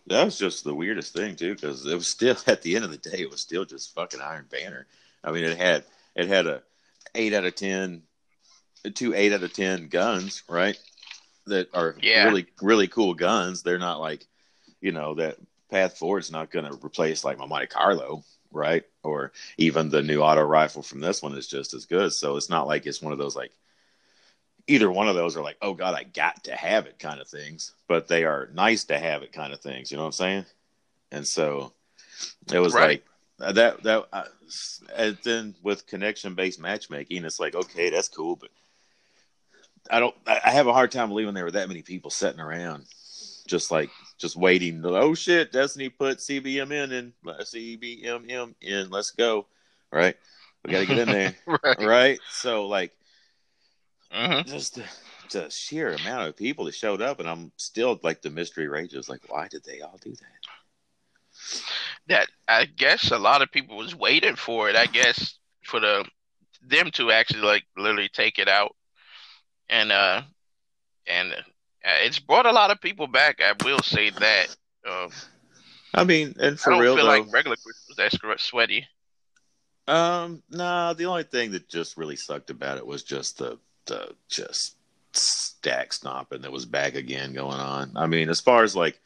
That 0.07 0.25
was 0.25 0.37
just 0.37 0.63
the 0.63 0.75
weirdest 0.75 1.13
thing 1.13 1.35
too, 1.35 1.55
because 1.55 1.85
it 1.85 1.95
was 1.95 2.07
still 2.07 2.35
at 2.47 2.61
the 2.61 2.75
end 2.75 2.85
of 2.85 2.91
the 2.91 2.97
day, 2.97 3.19
it 3.19 3.29
was 3.29 3.41
still 3.41 3.65
just 3.65 3.93
fucking 3.93 4.21
Iron 4.21 4.45
Banner. 4.49 4.85
I 5.23 5.31
mean, 5.31 5.43
it 5.45 5.57
had 5.57 5.83
it 6.15 6.27
had 6.27 6.47
a 6.47 6.61
eight 7.15 7.33
out 7.33 7.45
of 7.45 7.55
ten, 7.55 8.03
two 8.93 9.13
eight 9.13 9.33
out 9.33 9.43
of 9.43 9.53
ten 9.53 9.87
guns, 9.87 10.43
right? 10.49 10.77
That 11.47 11.69
are 11.73 11.95
Yeah. 12.01 12.25
really 12.25 12.45
really 12.61 12.87
cool 12.87 13.13
guns. 13.13 13.63
They're 13.63 13.79
not 13.79 13.99
like, 13.99 14.25
you 14.81 14.91
know, 14.91 15.15
that 15.15 15.37
Path 15.69 15.97
Forward's 15.97 16.31
not 16.31 16.51
going 16.51 16.65
to 16.65 16.85
replace 16.85 17.23
like 17.23 17.37
my 17.39 17.45
Monte 17.45 17.67
Carlo, 17.67 18.23
right? 18.51 18.83
Or 19.03 19.31
even 19.57 19.89
the 19.89 20.03
new 20.03 20.21
auto 20.21 20.43
rifle 20.43 20.83
from 20.83 20.99
this 20.99 21.21
one 21.21 21.35
is 21.37 21.47
just 21.47 21.73
as 21.73 21.85
good. 21.85 22.13
So 22.13 22.37
it's 22.37 22.49
not 22.49 22.67
like 22.67 22.85
it's 22.85 23.01
one 23.01 23.11
of 23.11 23.17
those 23.17 23.35
like 23.35 23.51
either 24.67 24.91
one 24.91 25.07
of 25.07 25.15
those 25.15 25.35
are 25.35 25.43
like, 25.43 25.57
oh 25.61 25.73
god, 25.73 25.95
I 25.95 26.03
got 26.03 26.43
to 26.45 26.55
have 26.55 26.85
it 26.85 26.99
kind 26.99 27.19
of 27.19 27.27
things, 27.27 27.73
but 27.87 28.07
they 28.07 28.23
are 28.23 28.49
nice 28.53 28.85
to 28.85 28.97
have 28.97 29.23
it 29.23 29.33
kind 29.33 29.53
of 29.53 29.59
things. 29.59 29.91
You 29.91 29.97
know 29.97 30.03
what 30.03 30.07
I'm 30.07 30.13
saying? 30.13 30.45
And 31.11 31.27
so 31.27 31.73
it 32.51 32.59
was 32.59 32.73
Right. 32.73 33.03
like 33.39 33.47
uh, 33.47 33.51
that. 33.53 33.83
That 33.83 34.05
uh, 34.13 34.23
and 34.95 35.17
then 35.23 35.55
with 35.63 35.87
connection 35.87 36.35
based 36.35 36.59
matchmaking, 36.59 37.25
it's 37.25 37.39
like 37.39 37.55
okay, 37.55 37.89
that's 37.89 38.09
cool, 38.09 38.35
but 38.35 38.49
I 39.91 39.99
don't. 39.99 40.15
I 40.25 40.51
have 40.51 40.67
a 40.67 40.73
hard 40.73 40.91
time 40.91 41.09
believing 41.09 41.33
there 41.33 41.43
were 41.43 41.51
that 41.51 41.67
many 41.67 41.81
people 41.81 42.09
sitting 42.09 42.39
around, 42.39 42.85
just 43.47 43.69
like 43.69 43.89
just 44.17 44.35
waiting. 44.35 44.81
Oh 44.85 45.13
shit, 45.13 45.51
Destiny 45.51 45.89
put 45.89 46.19
CBM 46.19 46.71
in 46.71 46.91
and 46.93 47.13
CBMM 47.25 48.55
in. 48.61 48.89
Let's 48.89 49.11
go. 49.11 49.45
Right, 49.91 50.15
we 50.63 50.71
got 50.71 50.79
to 50.79 50.85
get 50.85 50.99
in 50.99 51.07
there. 51.09 51.35
right. 51.63 51.79
right. 51.79 52.19
So 52.31 52.67
like 52.67 52.93
hmm 54.13 54.41
just 54.45 54.75
the, 54.75 54.83
the 55.31 55.49
sheer 55.49 55.93
amount 55.93 56.29
of 56.29 56.37
people 56.37 56.65
that 56.65 56.75
showed 56.75 57.01
up, 57.01 57.19
and 57.19 57.29
I'm 57.29 57.51
still 57.57 57.99
like 58.03 58.21
the 58.21 58.29
mystery 58.29 58.67
rages. 58.67 59.09
Like, 59.09 59.21
why 59.29 59.47
did 59.49 59.63
they 59.65 59.81
all 59.81 59.99
do 60.01 60.11
that? 60.11 60.39
That 62.07 62.29
I 62.47 62.65
guess 62.65 63.11
a 63.11 63.17
lot 63.17 63.41
of 63.41 63.51
people 63.51 63.77
was 63.77 63.95
waiting 63.95 64.35
for 64.35 64.69
it. 64.69 64.75
I 64.75 64.87
guess 64.87 65.37
for 65.65 65.79
the 65.79 66.05
them 66.61 66.91
to 66.91 67.11
actually 67.11 67.41
like 67.41 67.65
literally 67.77 68.09
take 68.09 68.39
it 68.39 68.49
out, 68.49 68.75
and 69.69 69.91
uh, 69.91 70.23
and 71.07 71.33
uh, 71.33 71.41
it's 72.03 72.19
brought 72.19 72.45
a 72.45 72.51
lot 72.51 72.71
of 72.71 72.81
people 72.81 73.07
back. 73.07 73.41
I 73.41 73.53
will 73.65 73.79
say 73.79 74.11
that. 74.11 74.47
Um, 74.89 75.09
I 75.93 76.03
mean, 76.03 76.35
and 76.39 76.59
I 76.65 76.69
for 76.69 76.69
don't 76.69 76.81
real 76.81 76.95
feel 76.95 77.05
though, 77.05 77.07
like 77.07 77.25
regular 77.31 77.57
Christmas 77.57 77.97
was 77.97 77.97
that 78.29 78.39
sweaty. 78.39 78.87
um, 79.87 80.43
nah. 80.49 80.93
The 80.93 81.05
only 81.05 81.23
thing 81.23 81.51
that 81.51 81.69
just 81.69 81.97
really 81.97 82.15
sucked 82.15 82.49
about 82.49 82.77
it 82.77 82.85
was 82.87 83.03
just 83.03 83.37
the 83.39 83.59
the 83.85 84.15
just 84.29 84.75
stack 85.13 85.93
stomping 85.93 86.41
that 86.41 86.51
was 86.51 86.65
back 86.65 86.95
again 86.95 87.33
going 87.33 87.59
on. 87.59 87.91
I 87.95 88.07
mean, 88.07 88.29
as 88.29 88.41
far 88.41 88.63
as 88.63 88.75
like 88.75 88.99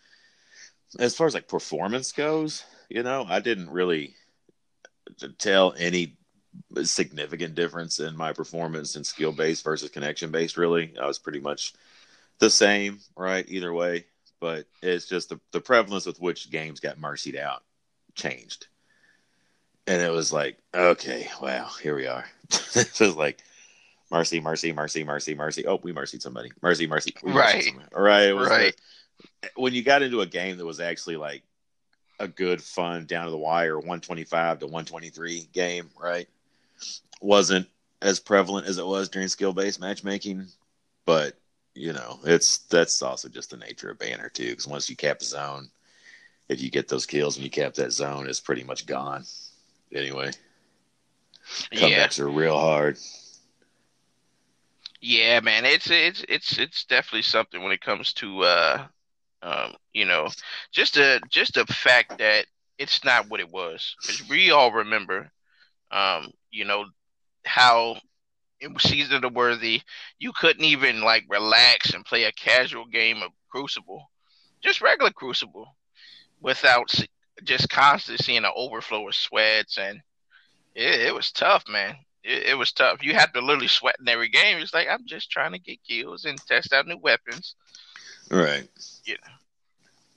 as 0.99 1.15
far 1.15 1.27
as 1.27 1.33
like 1.33 1.47
performance 1.47 2.11
goes, 2.11 2.63
you 2.89 3.03
know, 3.03 3.25
I 3.27 3.39
didn't 3.39 3.69
really 3.69 4.15
tell 5.37 5.73
any 5.77 6.17
significant 6.83 7.55
difference 7.55 7.99
in 7.99 8.15
my 8.15 8.33
performance 8.33 8.95
in 8.95 9.03
skill 9.03 9.31
based 9.31 9.63
versus 9.63 9.89
connection 9.89 10.31
based. 10.31 10.57
Really, 10.57 10.93
I 11.01 11.05
was 11.05 11.19
pretty 11.19 11.39
much 11.39 11.73
the 12.39 12.49
same, 12.49 12.99
right? 13.15 13.45
Either 13.47 13.73
way, 13.73 14.05
but 14.39 14.65
it's 14.81 15.07
just 15.07 15.29
the 15.29 15.39
the 15.51 15.61
prevalence 15.61 16.05
with 16.05 16.19
which 16.21 16.51
games 16.51 16.79
got 16.79 16.99
mercied 16.99 17.37
out 17.37 17.63
changed, 18.15 18.67
and 19.85 20.01
it 20.01 20.11
was 20.11 20.31
like, 20.31 20.57
okay, 20.73 21.29
wow, 21.41 21.69
here 21.81 21.95
we 21.95 22.07
are. 22.07 22.25
this 22.49 23.01
is 23.01 23.15
like. 23.15 23.39
Mercy, 24.09 24.39
mercy, 24.39 24.71
mercy, 24.71 25.03
mercy, 25.03 25.35
mercy. 25.35 25.67
Oh, 25.67 25.79
we 25.83 25.91
mercied 25.91 26.21
somebody. 26.21 26.51
Mercy, 26.61 26.87
mercy. 26.87 27.13
Right. 27.23 27.63
somebody. 27.63 27.87
Right. 27.93 28.31
Right. 28.31 28.49
like- 28.49 28.77
when 29.55 29.73
you 29.73 29.83
got 29.83 30.03
into 30.03 30.21
a 30.21 30.25
game 30.27 30.57
that 30.57 30.65
was 30.65 30.79
actually 30.79 31.17
like 31.17 31.43
a 32.19 32.27
good, 32.27 32.61
fun, 32.61 33.05
down 33.05 33.25
to 33.25 33.31
the 33.31 33.37
wire, 33.37 33.77
125 33.77 34.59
to 34.59 34.65
123 34.65 35.49
game, 35.53 35.89
right? 35.99 36.27
Wasn't 37.21 37.67
as 38.01 38.19
prevalent 38.19 38.67
as 38.67 38.77
it 38.77 38.85
was 38.85 39.09
during 39.09 39.27
skill 39.27 39.53
based 39.53 39.81
matchmaking, 39.81 40.47
but 41.05 41.35
you 41.73 41.93
know, 41.93 42.19
it's 42.23 42.59
that's 42.69 43.01
also 43.01 43.27
just 43.29 43.51
the 43.51 43.57
nature 43.57 43.89
of 43.91 43.99
banner 43.99 44.29
too. 44.29 44.49
Because 44.49 44.67
once 44.67 44.89
you 44.89 44.95
cap 44.95 45.21
a 45.21 45.25
zone, 45.25 45.69
if 46.49 46.61
you 46.61 46.69
get 46.69 46.87
those 46.87 47.05
kills 47.05 47.35
and 47.35 47.43
you 47.43 47.49
cap 47.51 47.73
that 47.75 47.91
zone, 47.91 48.27
it's 48.27 48.39
pretty 48.39 48.63
much 48.63 48.85
gone. 48.85 49.23
Anyway, 49.93 50.31
Yeah, 51.71 51.79
comebacks 51.79 52.19
are 52.19 52.29
real 52.29 52.57
hard. 52.57 52.97
Yeah, 55.01 55.39
man. 55.39 55.65
It's 55.65 55.89
it's 55.89 56.25
it's 56.27 56.57
it's 56.57 56.85
definitely 56.85 57.23
something 57.23 57.61
when 57.63 57.71
it 57.71 57.81
comes 57.81 58.13
to 58.13 58.43
uh, 58.43 58.87
um, 59.41 59.73
you 59.93 60.05
know, 60.05 60.29
just 60.71 60.95
the 60.95 61.21
just 61.29 61.53
the 61.53 61.65
fact 61.65 62.17
that 62.19 62.45
it's 62.77 63.03
not 63.03 63.29
what 63.29 63.39
it 63.39 63.49
was. 63.51 63.95
Because 64.01 64.27
we 64.29 64.51
all 64.51 64.71
remember, 64.71 65.31
um, 65.91 66.31
you 66.51 66.65
know, 66.65 66.85
how 67.45 67.97
was 68.73 68.83
season 68.83 69.15
of 69.15 69.21
the 69.21 69.29
worthy. 69.29 69.81
You 70.19 70.31
couldn't 70.33 70.65
even 70.65 71.01
like 71.01 71.25
relax 71.29 71.93
and 71.93 72.05
play 72.05 72.23
a 72.23 72.31
casual 72.31 72.85
game 72.85 73.21
of 73.21 73.31
Crucible, 73.49 74.09
just 74.61 74.81
regular 74.81 75.11
Crucible, 75.11 75.75
without 76.41 76.93
just 77.43 77.69
constantly 77.69 78.23
seeing 78.23 78.43
an 78.43 78.51
overflow 78.55 79.07
of 79.07 79.15
sweats, 79.15 79.77
and 79.77 80.01
it, 80.75 81.01
it 81.01 81.13
was 81.15 81.31
tough, 81.31 81.63
man. 81.67 81.95
It, 82.27 82.47
it 82.47 82.57
was 82.57 82.71
tough. 82.71 83.01
You 83.01 83.13
had 83.13 83.33
to 83.33 83.41
literally 83.41 83.67
sweat 83.67 83.95
in 83.99 84.07
every 84.09 84.29
game. 84.29 84.57
It's 84.57 84.73
like 84.73 84.87
I'm 84.89 85.05
just 85.05 85.31
trying 85.31 85.53
to 85.53 85.59
get 85.59 85.83
kills 85.83 86.25
and 86.25 86.37
test 86.45 86.73
out 86.73 86.85
new 86.85 86.97
weapons. 86.97 87.55
Right. 88.29 88.67
You 89.05 89.15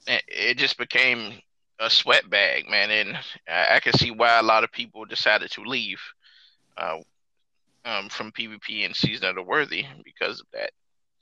And 0.07 0.21
it 0.27 0.57
just 0.57 0.77
became 0.77 1.33
a 1.79 1.89
sweat 1.89 2.29
bag, 2.29 2.69
man. 2.69 2.91
And 2.91 3.17
I, 3.47 3.75
I 3.75 3.79
can 3.79 3.93
see 3.93 4.11
why 4.11 4.37
a 4.39 4.43
lot 4.43 4.63
of 4.63 4.71
people 4.71 5.05
decided 5.05 5.49
to 5.51 5.61
leave 5.61 5.99
uh, 6.77 6.97
um, 7.85 8.09
from 8.09 8.31
PvP 8.31 8.85
and 8.85 8.95
Season 8.95 9.29
of 9.29 9.35
the 9.35 9.43
Worthy 9.43 9.85
because 10.03 10.41
of 10.41 10.47
that. 10.53 10.71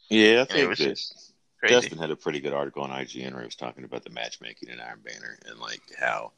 Yeah, 0.09 0.39
I 0.39 0.41
it 0.41 0.49
think 0.49 0.69
was 0.69 0.79
that 0.79 0.89
just 0.89 1.33
crazy. 1.59 1.75
Dustin 1.75 1.97
had 1.99 2.09
a 2.09 2.15
pretty 2.15 2.39
good 2.39 2.53
article 2.53 2.83
on 2.83 2.89
IGN 2.89 3.31
where 3.33 3.41
he 3.41 3.45
was 3.45 3.55
talking 3.55 3.83
about 3.83 4.03
the 4.03 4.09
matchmaking 4.09 4.69
in 4.69 4.79
Iron 4.79 5.01
Banner 5.05 5.37
and 5.45 5.59
like 5.59 5.81
how 5.99 6.31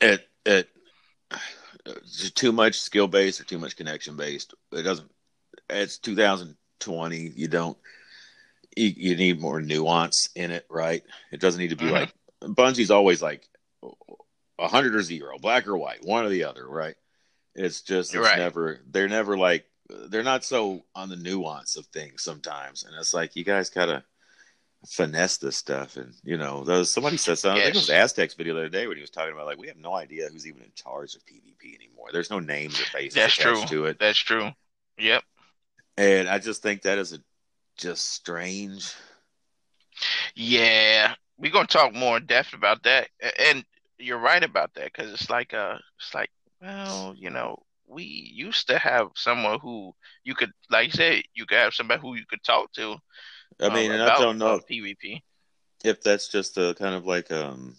it 0.00 0.28
it 0.44 0.68
it's 1.30 1.40
too 2.34 2.52
much 2.52 2.80
skill 2.80 3.06
based 3.06 3.40
or 3.40 3.44
too 3.44 3.58
much 3.58 3.76
connection 3.76 4.16
based. 4.16 4.54
It 4.72 4.82
doesn't. 4.82 5.10
It's 5.68 5.98
2020. 5.98 7.32
You 7.36 7.48
don't. 7.48 7.76
You, 8.76 8.92
you 8.96 9.16
need 9.16 9.40
more 9.40 9.60
nuance 9.60 10.28
in 10.36 10.50
it, 10.52 10.64
right? 10.70 11.02
It 11.32 11.40
doesn't 11.40 11.60
need 11.60 11.70
to 11.70 11.76
be 11.76 11.86
Mhm. 11.86 11.92
like 11.92 12.14
Bungie's 12.42 12.90
always 12.90 13.20
like 13.20 13.48
a 14.58 14.68
hundred 14.68 14.94
or 14.94 15.02
zero, 15.02 15.38
black 15.38 15.66
or 15.66 15.76
white, 15.76 16.04
one 16.04 16.24
or 16.24 16.28
the 16.28 16.44
other, 16.44 16.66
right? 16.68 16.94
It's 17.54 17.82
just 17.82 18.14
it's 18.14 18.24
Right. 18.24 18.38
never. 18.38 18.80
They're 18.86 19.08
never 19.08 19.36
like 19.36 19.66
they're 20.08 20.22
not 20.22 20.44
so 20.44 20.84
on 20.94 21.08
the 21.08 21.16
nuance 21.16 21.76
of 21.76 21.86
things 21.86 22.22
sometimes, 22.22 22.84
and 22.84 22.94
it's 22.94 23.12
like 23.12 23.34
you 23.34 23.42
guys 23.44 23.70
gotta 23.70 24.04
finesse 24.86 25.38
this 25.38 25.56
stuff. 25.56 25.96
And 25.96 26.14
you 26.22 26.36
know, 26.36 26.64
those 26.64 26.90
somebody 26.90 27.16
said 27.16 27.38
something. 27.38 27.60
I 27.60 27.64
think 27.64 27.76
it 27.76 27.78
was 27.78 27.90
Aztec's 27.90 28.34
video 28.34 28.54
the 28.54 28.60
other 28.60 28.68
day 28.68 28.86
when 28.86 28.96
he 28.96 29.02
was 29.02 29.10
talking 29.10 29.32
about 29.32 29.46
like 29.46 29.58
we 29.58 29.68
have 29.68 29.76
no 29.76 29.94
idea 29.94 30.28
who's 30.28 30.46
even 30.46 30.62
in 30.62 30.72
charge 30.74 31.14
of 31.14 31.24
PvP 31.24 31.74
anymore. 31.74 32.08
There's 32.12 32.30
no 32.30 32.40
names 32.40 32.80
or 32.80 32.84
faces 32.84 33.14
That's 33.14 33.38
attached 33.38 33.68
true. 33.68 33.78
to 33.78 33.84
it, 33.86 33.98
That's 33.98 34.18
true. 34.18 34.50
Yep. 34.98 35.22
and 35.96 36.28
I 36.28 36.38
just 36.38 36.62
think 36.62 36.82
that 36.82 36.98
is 36.98 37.12
a 37.12 37.18
just 37.76 38.08
strange. 38.12 38.94
Yeah, 40.34 41.14
we're 41.38 41.52
gonna 41.52 41.66
talk 41.66 41.94
more 41.94 42.16
in 42.18 42.26
depth 42.26 42.52
about 42.54 42.82
that, 42.84 43.08
and 43.38 43.64
you're 43.98 44.18
right 44.18 44.42
about 44.42 44.74
that 44.74 44.92
because 44.92 45.12
it's 45.12 45.30
like 45.30 45.54
uh, 45.54 45.78
it's 45.98 46.14
like 46.14 46.30
well, 46.60 47.14
you 47.16 47.30
know, 47.30 47.62
we 47.86 48.04
used 48.04 48.68
to 48.68 48.78
have 48.78 49.08
someone 49.16 49.58
who 49.60 49.94
you 50.24 50.34
could, 50.34 50.52
like 50.70 50.86
you 50.86 50.92
said, 50.92 51.22
you 51.34 51.46
could 51.46 51.58
have 51.58 51.74
somebody 51.74 52.00
who 52.00 52.14
you 52.16 52.24
could 52.28 52.42
talk 52.44 52.72
to. 52.72 52.96
I 53.58 53.66
um, 53.66 53.74
mean, 53.74 53.90
and 53.90 54.02
I 54.02 54.18
don't 54.18 54.38
know 54.38 54.56
uh, 54.56 54.60
PvP. 54.60 55.22
if 55.84 56.02
that's 56.02 56.28
just 56.28 56.58
a 56.58 56.74
kind 56.78 56.94
of 56.94 57.06
like 57.06 57.30
um 57.30 57.74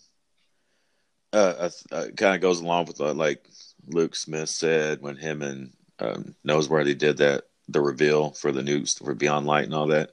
uh, 1.34 1.70
uh, 1.92 2.08
kind 2.18 2.36
of 2.36 2.42
goes 2.42 2.60
along 2.60 2.86
with 2.86 3.00
uh, 3.00 3.14
like 3.14 3.48
Luke 3.88 4.16
Smith 4.16 4.50
said 4.50 5.02
when 5.02 5.16
him 5.16 5.42
and 5.42 5.72
um, 6.00 6.36
Noseworthy 6.46 6.98
did 6.98 7.18
that 7.18 7.46
the 7.70 7.82
reveal 7.82 8.32
for 8.32 8.52
the 8.52 8.64
news 8.64 8.98
for 8.98 9.14
Beyond 9.14 9.46
Light 9.46 9.66
and 9.66 9.74
all 9.74 9.88
that 9.88 10.12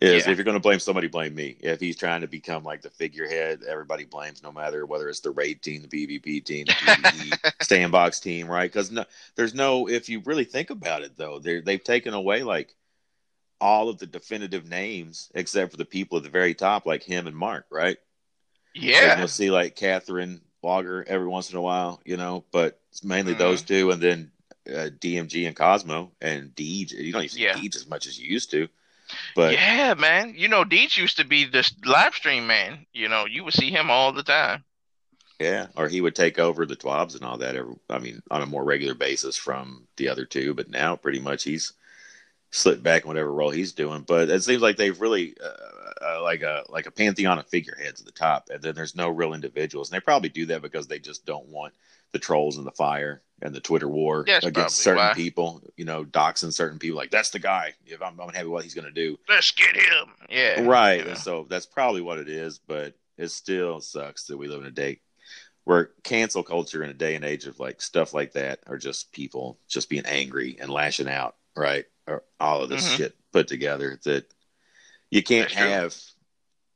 is 0.00 0.26
Yeah. 0.26 0.32
if 0.32 0.36
you're 0.36 0.44
going 0.44 0.56
to 0.56 0.60
blame 0.60 0.80
somebody, 0.80 1.06
blame 1.06 1.34
me. 1.34 1.56
If 1.60 1.80
he's 1.80 1.96
trying 1.96 2.20
to 2.22 2.26
become 2.26 2.64
like 2.64 2.82
the 2.82 2.90
figurehead, 2.90 3.62
everybody 3.66 4.04
blames, 4.04 4.42
no 4.42 4.52
matter 4.52 4.84
whether 4.84 5.08
it's 5.08 5.20
the 5.20 5.30
raid 5.30 5.62
team, 5.62 5.82
the 5.82 5.88
PvP 5.88 6.44
team, 6.44 6.66
the 6.66 6.72
PvE 6.72 7.52
sandbox 7.62 8.20
team, 8.20 8.48
right? 8.48 8.70
Because 8.70 8.90
no, 8.90 9.04
there's 9.36 9.54
no. 9.54 9.88
If 9.88 10.08
you 10.08 10.20
really 10.20 10.44
think 10.44 10.70
about 10.70 11.02
it, 11.02 11.16
though, 11.16 11.38
they 11.38 11.60
they've 11.60 11.82
taken 11.82 12.12
away 12.12 12.42
like 12.42 12.74
all 13.60 13.88
of 13.88 13.98
the 13.98 14.06
definitive 14.06 14.68
names 14.68 15.30
except 15.34 15.70
for 15.70 15.76
the 15.76 15.84
people 15.84 16.18
at 16.18 16.24
the 16.24 16.30
very 16.30 16.54
top, 16.54 16.86
like 16.86 17.02
him 17.02 17.26
and 17.26 17.36
Mark, 17.36 17.66
right? 17.70 17.96
And 18.74 18.84
Yeah, 18.84 19.18
you'll 19.18 19.28
see 19.28 19.50
like 19.50 19.76
Catherine 19.76 20.40
Logger 20.62 21.04
every 21.06 21.28
once 21.28 21.50
in 21.50 21.56
a 21.56 21.62
while, 21.62 22.00
you 22.04 22.16
know, 22.16 22.44
but 22.50 22.80
it's 22.90 23.04
mainly 23.04 23.34
Mhm. 23.34 23.38
those 23.38 23.62
two, 23.62 23.90
and 23.90 24.02
then 24.02 24.30
uh, 24.66 24.88
DMG 24.98 25.46
and 25.46 25.54
Cozmo 25.54 26.10
and 26.22 26.54
Deej. 26.54 26.92
You 26.92 27.12
don't 27.12 27.30
see 27.30 27.42
Yeah. 27.42 27.54
Deej 27.54 27.76
as 27.76 27.86
much 27.86 28.06
as 28.06 28.18
you 28.18 28.26
used 28.26 28.50
to, 28.52 28.66
but 29.34 29.52
yeah, 29.52 29.92
man. 29.94 30.34
You 30.36 30.48
know, 30.48 30.64
Deej 30.64 30.96
used 30.96 31.18
to 31.18 31.24
be 31.24 31.44
this 31.44 31.72
live 31.84 32.14
stream 32.14 32.46
man. 32.46 32.86
You 32.94 33.08
know, 33.10 33.26
you 33.26 33.44
would 33.44 33.52
see 33.52 33.70
him 33.70 33.90
all 33.90 34.12
the 34.12 34.22
time. 34.22 34.64
yeah, 35.38 35.66
or 35.76 35.88
he 35.88 36.00
would 36.00 36.14
take 36.14 36.38
over 36.38 36.64
the 36.64 36.76
twabs 36.76 37.14
and 37.14 37.24
all 37.24 37.36
that. 37.38 37.56
Every, 37.56 37.74
I 37.90 37.98
mean, 37.98 38.22
on 38.30 38.40
a 38.40 38.46
more 38.46 38.64
regular 38.64 38.94
basis 38.94 39.36
from 39.36 39.86
the 39.96 40.08
other 40.08 40.24
two, 40.24 40.54
but 40.54 40.70
now 40.70 40.96
pretty 40.96 41.18
much 41.20 41.42
he's 41.44 41.72
slipped 42.54 42.84
back 42.84 43.02
in 43.02 43.08
whatever 43.08 43.32
role 43.32 43.50
he's 43.50 43.72
doing. 43.72 44.02
But 44.02 44.30
it 44.30 44.42
seems 44.42 44.62
like 44.62 44.76
they've 44.76 45.00
really 45.00 45.36
uh, 45.42 46.06
uh, 46.06 46.22
like 46.22 46.42
a 46.42 46.64
like 46.68 46.86
a 46.86 46.90
pantheon 46.90 47.38
of 47.38 47.46
figureheads 47.48 48.00
at 48.00 48.06
the 48.06 48.12
top, 48.12 48.48
and 48.50 48.62
then 48.62 48.74
there's 48.74 48.94
no 48.94 49.08
real 49.08 49.34
individuals. 49.34 49.90
And 49.90 49.96
they 49.96 50.04
probably 50.04 50.28
do 50.28 50.46
that 50.46 50.62
because 50.62 50.86
they 50.86 50.98
just 50.98 51.26
don't 51.26 51.48
want 51.48 51.74
the 52.12 52.18
trolls 52.18 52.56
and 52.56 52.66
the 52.66 52.72
fire 52.72 53.22
and 53.42 53.52
the 53.52 53.60
Twitter 53.60 53.88
war 53.88 54.24
against 54.42 54.76
certain 54.76 55.04
why. 55.04 55.14
people. 55.14 55.62
You 55.76 55.84
know, 55.84 56.04
doxing 56.04 56.52
certain 56.52 56.78
people 56.78 56.96
like 56.96 57.10
that's 57.10 57.30
the 57.30 57.40
guy. 57.40 57.74
If 57.86 58.00
I'm, 58.00 58.18
I'm 58.20 58.32
happy 58.32 58.48
what 58.48 58.62
he's 58.62 58.74
going 58.74 58.86
to 58.86 58.92
do, 58.92 59.18
Let's 59.28 59.50
get 59.50 59.74
him. 59.74 60.08
Yeah, 60.30 60.62
right? 60.62 61.06
And 61.06 61.18
so 61.18 61.46
that's 61.48 61.66
probably 61.66 62.02
what 62.02 62.18
it 62.18 62.28
is. 62.28 62.58
But 62.58 62.94
it 63.18 63.28
still 63.28 63.80
sucks 63.80 64.26
that 64.26 64.36
we 64.36 64.48
live 64.48 64.60
in 64.60 64.66
a 64.66 64.72
day 64.72 65.00
where 65.64 65.90
cancel 66.02 66.42
culture 66.42 66.84
in 66.84 66.90
a 66.90 66.94
day 66.94 67.14
and 67.14 67.24
age 67.24 67.46
of 67.46 67.58
like 67.58 67.80
stuff 67.80 68.12
like 68.14 68.32
that 68.32 68.60
are 68.66 68.76
just 68.76 69.10
people 69.12 69.58
just 69.66 69.88
being 69.88 70.04
angry 70.06 70.56
and 70.60 70.70
lashing 70.70 71.08
out, 71.08 71.36
right? 71.56 71.84
Or 72.06 72.22
all 72.40 72.62
of 72.62 72.68
this 72.68 72.86
Mhm. 72.86 72.96
shit 72.96 73.16
put 73.32 73.48
together 73.48 73.98
that 74.04 74.26
you 75.10 75.22
can't 75.22 75.48
That's 75.50 75.58
true. 75.60 75.68
have 75.68 75.96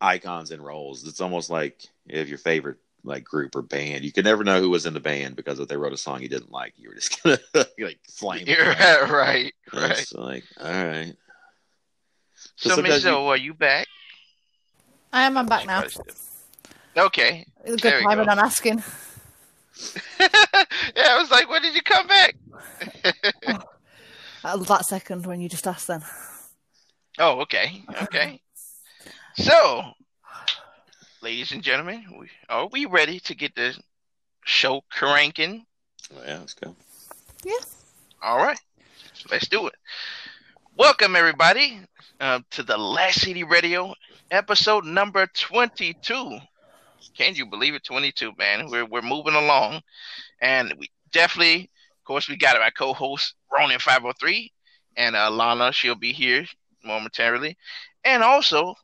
icons 0.00 0.50
and 0.50 0.64
roles. 0.64 1.06
It's 1.06 1.20
almost 1.20 1.50
like 1.50 1.86
if 2.06 2.28
your 2.28 2.38
favorite 2.38 2.78
like 3.04 3.24
group 3.24 3.54
or 3.54 3.62
band, 3.62 4.04
you 4.04 4.12
could 4.12 4.24
never 4.24 4.44
know 4.44 4.60
who 4.60 4.70
was 4.70 4.86
in 4.86 4.94
the 4.94 5.00
band 5.00 5.36
because 5.36 5.60
if 5.60 5.68
they 5.68 5.76
wrote 5.76 5.92
a 5.92 5.96
song 5.96 6.22
you 6.22 6.28
didn't 6.28 6.50
like, 6.50 6.74
you 6.76 6.88
were 6.88 6.94
just 6.94 7.22
gonna 7.22 7.38
like 7.78 8.00
flame. 8.10 8.44
them, 8.46 8.54
You're 8.56 8.68
right? 8.68 8.78
right, 9.10 9.10
right, 9.10 9.54
right. 9.72 9.98
It's 9.98 10.12
like, 10.14 10.44
all 10.60 10.70
right. 10.72 11.14
So, 12.56 12.70
sometimes 12.70 12.88
Miss 12.88 13.02
Zoe, 13.02 13.26
are 13.28 13.36
you 13.36 13.54
back? 13.54 13.86
I 15.12 15.22
am. 15.22 15.36
I'm 15.36 15.46
back 15.46 15.66
now. 15.66 15.84
Okay. 16.96 17.46
Good 17.64 17.80
There 17.80 17.98
we 17.98 18.04
timing. 18.04 18.26
go. 18.26 18.32
I'm 18.32 18.38
asking. 18.38 18.82
yeah, 20.20 20.28
I 21.10 21.18
was 21.20 21.30
like, 21.30 21.48
when 21.48 21.62
did 21.62 21.74
you 21.74 21.82
come 21.82 22.06
back? 22.06 22.34
That 24.56 24.86
second 24.86 25.26
when 25.26 25.42
you 25.42 25.48
just 25.48 25.66
asked, 25.66 25.88
then. 25.88 26.02
oh, 27.18 27.40
okay, 27.40 27.82
okay. 28.04 28.40
So, 29.36 29.92
ladies 31.20 31.52
and 31.52 31.62
gentlemen, 31.62 32.02
we, 32.18 32.30
are 32.48 32.66
we 32.66 32.86
ready 32.86 33.20
to 33.20 33.34
get 33.34 33.54
the 33.54 33.78
show 34.46 34.82
cranking? 34.90 35.66
Well, 36.10 36.24
yeah, 36.26 36.38
let's 36.38 36.54
go. 36.54 36.74
Yes. 37.44 37.84
All 38.22 38.38
right, 38.38 38.58
let's 39.30 39.48
do 39.48 39.66
it. 39.66 39.74
Welcome, 40.78 41.14
everybody, 41.14 41.80
uh, 42.18 42.40
to 42.52 42.62
the 42.62 42.78
Last 42.78 43.20
City 43.20 43.44
Radio 43.44 43.92
episode 44.30 44.86
number 44.86 45.26
22. 45.26 46.38
Can 47.14 47.34
you 47.34 47.44
believe 47.44 47.74
it? 47.74 47.84
22, 47.84 48.32
man. 48.38 48.70
We're, 48.70 48.86
we're 48.86 49.02
moving 49.02 49.34
along. 49.34 49.82
And 50.40 50.72
we 50.78 50.88
definitely, 51.12 51.64
of 51.64 51.77
course, 52.08 52.28
we 52.28 52.36
got 52.36 52.60
our 52.60 52.70
co 52.72 52.94
host, 52.94 53.34
Ronin503, 53.52 54.50
and 54.96 55.14
uh, 55.14 55.30
Lana. 55.30 55.72
She'll 55.72 55.94
be 55.94 56.12
here 56.12 56.46
momentarily. 56.84 57.56
And 58.04 58.22
also, 58.24 58.74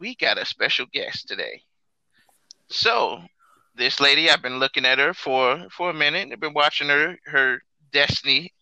we 0.00 0.16
got 0.16 0.38
a 0.38 0.44
special 0.44 0.86
guest 0.92 1.28
today. 1.28 1.62
So, 2.68 3.22
this 3.76 4.00
lady, 4.00 4.28
I've 4.28 4.42
been 4.42 4.58
looking 4.58 4.84
at 4.84 4.98
her 4.98 5.14
for, 5.14 5.66
for 5.70 5.90
a 5.90 5.94
minute. 5.94 6.30
I've 6.32 6.40
been 6.40 6.54
watching 6.54 6.88
her, 6.88 7.16
her 7.26 7.60
Destiny 7.92 8.52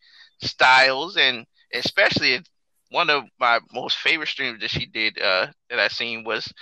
styles, 0.42 1.16
and 1.16 1.46
especially 1.72 2.40
one 2.90 3.08
of 3.10 3.24
my 3.40 3.60
most 3.72 3.96
favorite 3.96 4.28
streams 4.28 4.60
that 4.60 4.70
she 4.70 4.86
did 4.86 5.20
uh, 5.20 5.46
that 5.70 5.78
I 5.78 5.88
seen 5.88 6.24
was 6.24 6.52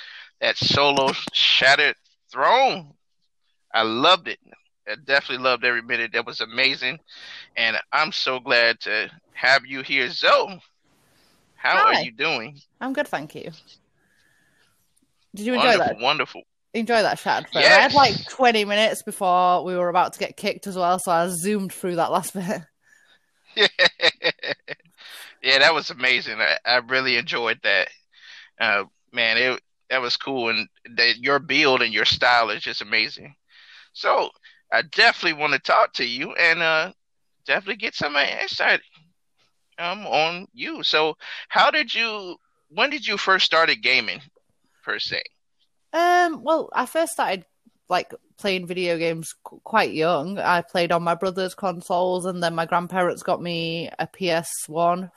that 0.41 0.57
solo 0.57 1.13
Shattered 1.33 1.97
Throne. 2.31 2.95
I 3.75 3.83
loved 3.83 4.29
it. 4.29 4.39
I 4.91 4.97
definitely 5.05 5.45
loved 5.45 5.65
every 5.65 5.83
minute. 5.83 6.13
That 6.13 6.27
was 6.27 6.41
amazing, 6.41 6.99
and 7.57 7.77
I'm 7.93 8.13
so 8.13 8.41
glad 8.41 8.81
to 8.81 9.11
have 9.35 9.65
you 9.65 9.83
here, 9.83 10.11
Zoe. 10.11 10.61
How 11.57 11.77
Hi. 11.77 12.01
are 12.01 12.05
you 12.05 12.13
doing? 12.13 12.59
I'm 12.81 12.93
good, 12.93 13.09
thank 13.09 13.35
you. 13.35 13.51
Did 15.35 15.47
you 15.47 15.55
enjoy 15.55 15.69
Wonderful, 15.69 15.95
that? 15.95 16.03
wonderful. 16.03 16.43
Enjoy 16.73 17.03
that 17.03 17.19
chat. 17.19 17.47
I 17.55 17.63
had 17.63 17.93
like 17.93 18.15
20 18.29 18.65
minutes 18.65 19.03
before 19.03 19.65
we 19.65 19.77
were 19.77 19.89
about 19.89 20.13
to 20.15 20.19
get 20.19 20.37
kicked 20.37 20.67
as 20.67 20.77
well, 20.77 20.99
so 20.99 21.11
I 21.11 21.29
zoomed 21.29 21.73
through 21.73 21.97
that 21.97 22.13
last 22.13 22.35
bit. 22.35 22.63
yeah, 25.43 25.59
that 25.59 25.75
was 25.75 25.91
amazing. 25.91 26.39
I, 26.41 26.57
I 26.65 26.77
really 26.79 27.17
enjoyed 27.17 27.59
that. 27.63 27.89
Uh, 28.61 28.85
man, 29.13 29.37
it 29.37 29.61
that 29.91 30.01
was 30.01 30.17
cool, 30.17 30.49
and 30.49 30.69
that 30.97 31.19
your 31.19 31.41
build 31.41 31.83
and 31.83 31.93
your 31.93 32.05
style 32.05 32.51
is 32.51 32.63
just 32.63 32.81
amazing. 32.81 33.35
So 33.93 34.31
I 34.73 34.83
definitely 34.83 35.41
want 35.41 35.53
to 35.53 35.59
talk 35.59 35.93
to 35.95 36.05
you 36.05 36.33
and 36.35 36.61
uh, 36.61 36.93
definitely 37.47 37.77
get 37.77 37.95
some 37.95 38.17
insight 38.17 38.81
um 39.79 40.07
on 40.07 40.47
you. 40.53 40.83
So 40.83 41.17
how 41.49 41.71
did 41.71 41.93
you? 41.95 42.37
When 42.69 42.91
did 42.91 43.07
you 43.07 43.17
first 43.17 43.47
started 43.47 43.83
gaming, 43.83 44.21
per 44.85 44.99
se? 44.99 45.23
Um, 45.93 46.43
well, 46.45 46.69
I 46.73 46.87
first 46.87 47.13
started 47.13 47.45
like 47.89 48.15
playing 48.39 48.67
video 48.67 48.97
games 48.97 49.35
qu- 49.43 49.61
quite 49.65 49.93
young. 49.93 50.39
I 50.39 50.63
played 50.63 50.93
on 50.93 51.03
my 51.03 51.15
brother's 51.17 51.55
consoles, 51.55 52.27
and 52.27 52.43
then 52.43 52.55
my 52.55 52.67
grandparents 52.67 53.23
got 53.23 53.43
me 53.43 53.91
a 53.99 54.07
PS1. 54.07 55.11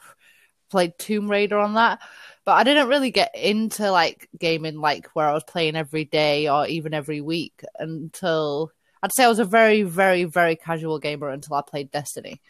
Played 0.72 0.98
Tomb 0.98 1.29
Raider 1.29 1.60
on 1.60 1.75
that, 1.75 2.00
but 2.45 2.53
I 2.53 2.63
didn't 2.63 2.88
really 2.88 3.12
get 3.12 3.36
into 3.36 3.91
like 3.91 4.27
gaming 4.39 4.79
like 4.79 5.07
where 5.13 5.29
I 5.29 5.33
was 5.33 5.43
playing 5.43 5.75
every 5.75 6.05
day 6.05 6.50
or 6.50 6.65
even 6.65 6.95
every 6.95 7.22
week 7.22 7.62
until 7.77 8.72
I'd 9.03 9.13
say 9.13 9.25
I 9.25 9.29
was 9.29 9.39
a 9.39 9.45
very, 9.45 9.83
very, 9.83 10.24
very 10.24 10.55
casual 10.55 10.98
gamer 10.98 11.27
until 11.27 11.55
I 11.55 11.62
played 11.62 11.91
Destiny. 11.91 12.41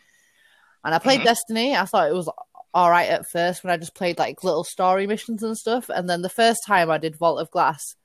And 0.86 0.94
I 0.94 1.00
played 1.00 1.22
Mhm. 1.22 1.26
Destiny. 1.26 1.76
I 1.76 1.86
thought 1.86 2.10
it 2.10 2.14
was 2.14 2.30
all 2.76 2.92
right 2.92 3.10
at 3.10 3.28
first 3.28 3.64
when 3.64 3.74
I 3.74 3.78
just 3.78 3.96
played 3.96 4.20
like 4.20 4.44
little 4.44 4.64
story 4.64 5.08
missions 5.08 5.42
and 5.42 5.58
stuff. 5.58 5.90
And 5.90 6.08
then 6.08 6.22
the 6.22 6.30
first 6.30 6.62
time 6.66 6.92
I 6.92 7.00
did 7.00 7.16
Vault 7.16 7.40
of 7.40 7.50
Glass, 7.50 7.96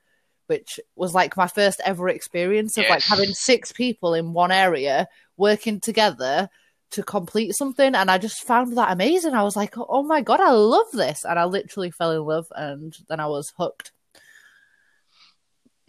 which 0.47 0.79
was 0.95 1.13
like 1.13 1.37
my 1.37 1.45
first 1.47 1.79
ever 1.85 2.09
experience 2.09 2.75
of 2.75 2.85
like 2.89 3.03
having 3.03 3.33
six 3.33 3.71
people 3.71 4.15
in 4.15 4.33
one 4.33 4.51
area 4.51 5.07
working 5.37 5.79
together 5.79 6.49
to 6.91 7.03
complete 7.03 7.53
something. 7.55 7.93
And 7.93 8.09
I 8.09 8.17
just 8.17 8.43
found 8.43 8.75
that 8.77 8.91
amazing. 8.91 9.35
I 9.35 9.43
was 9.43 9.55
like, 9.55 9.75
oh 9.77 10.01
my 10.01 10.21
God, 10.21 10.39
I 10.39 10.51
love 10.53 10.87
this. 10.91 11.23
And 11.23 11.37
I 11.37 11.45
literally 11.45 11.91
fell 11.91 12.11
in 12.11 12.23
love 12.23 12.47
and 12.55 12.97
then 13.09 13.19
I 13.19 13.27
was 13.27 13.53
hooked. 13.57 13.91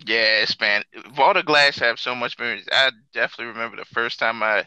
Yes, 0.07 0.59
man. 0.61 0.83
Vault 1.15 1.37
of 1.37 1.45
Glass 1.45 1.77
have 1.79 2.01
so 2.01 2.15
much 2.15 2.39
memories. 2.39 2.67
I 2.73 2.91
definitely 3.13 3.53
remember 3.53 3.77
the 3.77 3.85
first 3.85 4.19
time 4.19 4.43
I 4.43 4.61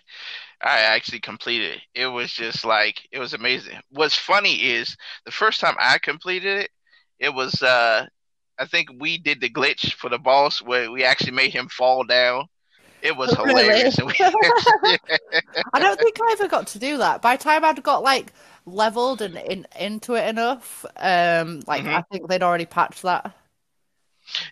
I 0.61 0.79
actually 0.81 1.21
completed 1.21 1.77
it. 1.77 1.81
It 1.95 2.07
was 2.07 2.33
just 2.33 2.65
like 2.65 3.07
it 3.11 3.19
was 3.19 3.33
amazing. 3.33 3.79
What's 3.91 4.17
funny 4.17 4.55
is 4.73 4.95
the 5.25 5.31
first 5.31 5.59
time 5.61 5.75
I 5.79 5.99
completed 5.99 6.59
it, 6.63 6.71
it 7.19 7.33
was 7.33 7.61
uh 7.63 8.07
I 8.59 8.65
think 8.67 8.89
we 8.99 9.17
did 9.19 9.41
the 9.41 9.49
glitch 9.49 9.93
for 9.95 10.09
the 10.09 10.19
boss 10.19 10.61
where 10.61 10.91
we 10.91 11.03
actually 11.05 11.31
made 11.33 11.53
him 11.53 11.69
fall 11.69 12.03
down. 12.05 12.45
It 13.01 13.17
was 13.17 13.33
really? 13.43 13.73
hilarious. 13.73 13.97
I 15.73 15.79
don't 15.79 15.99
think 15.99 16.19
I 16.21 16.31
ever 16.33 16.47
got 16.47 16.67
to 16.67 16.79
do 16.79 16.97
that. 16.97 17.21
By 17.21 17.35
the 17.37 17.43
time 17.43 17.63
I'd 17.65 17.83
got 17.83 18.03
like 18.03 18.33
leveled 18.65 19.21
and 19.21 19.37
in, 19.37 19.67
into 19.79 20.13
it 20.15 20.27
enough, 20.27 20.85
um, 20.97 21.61
like 21.67 21.85
Mhm. 21.85 21.93
I 21.93 22.01
think 22.03 22.27
they'd 22.27 22.43
already 22.43 22.65
patched 22.65 23.01
that. 23.03 23.35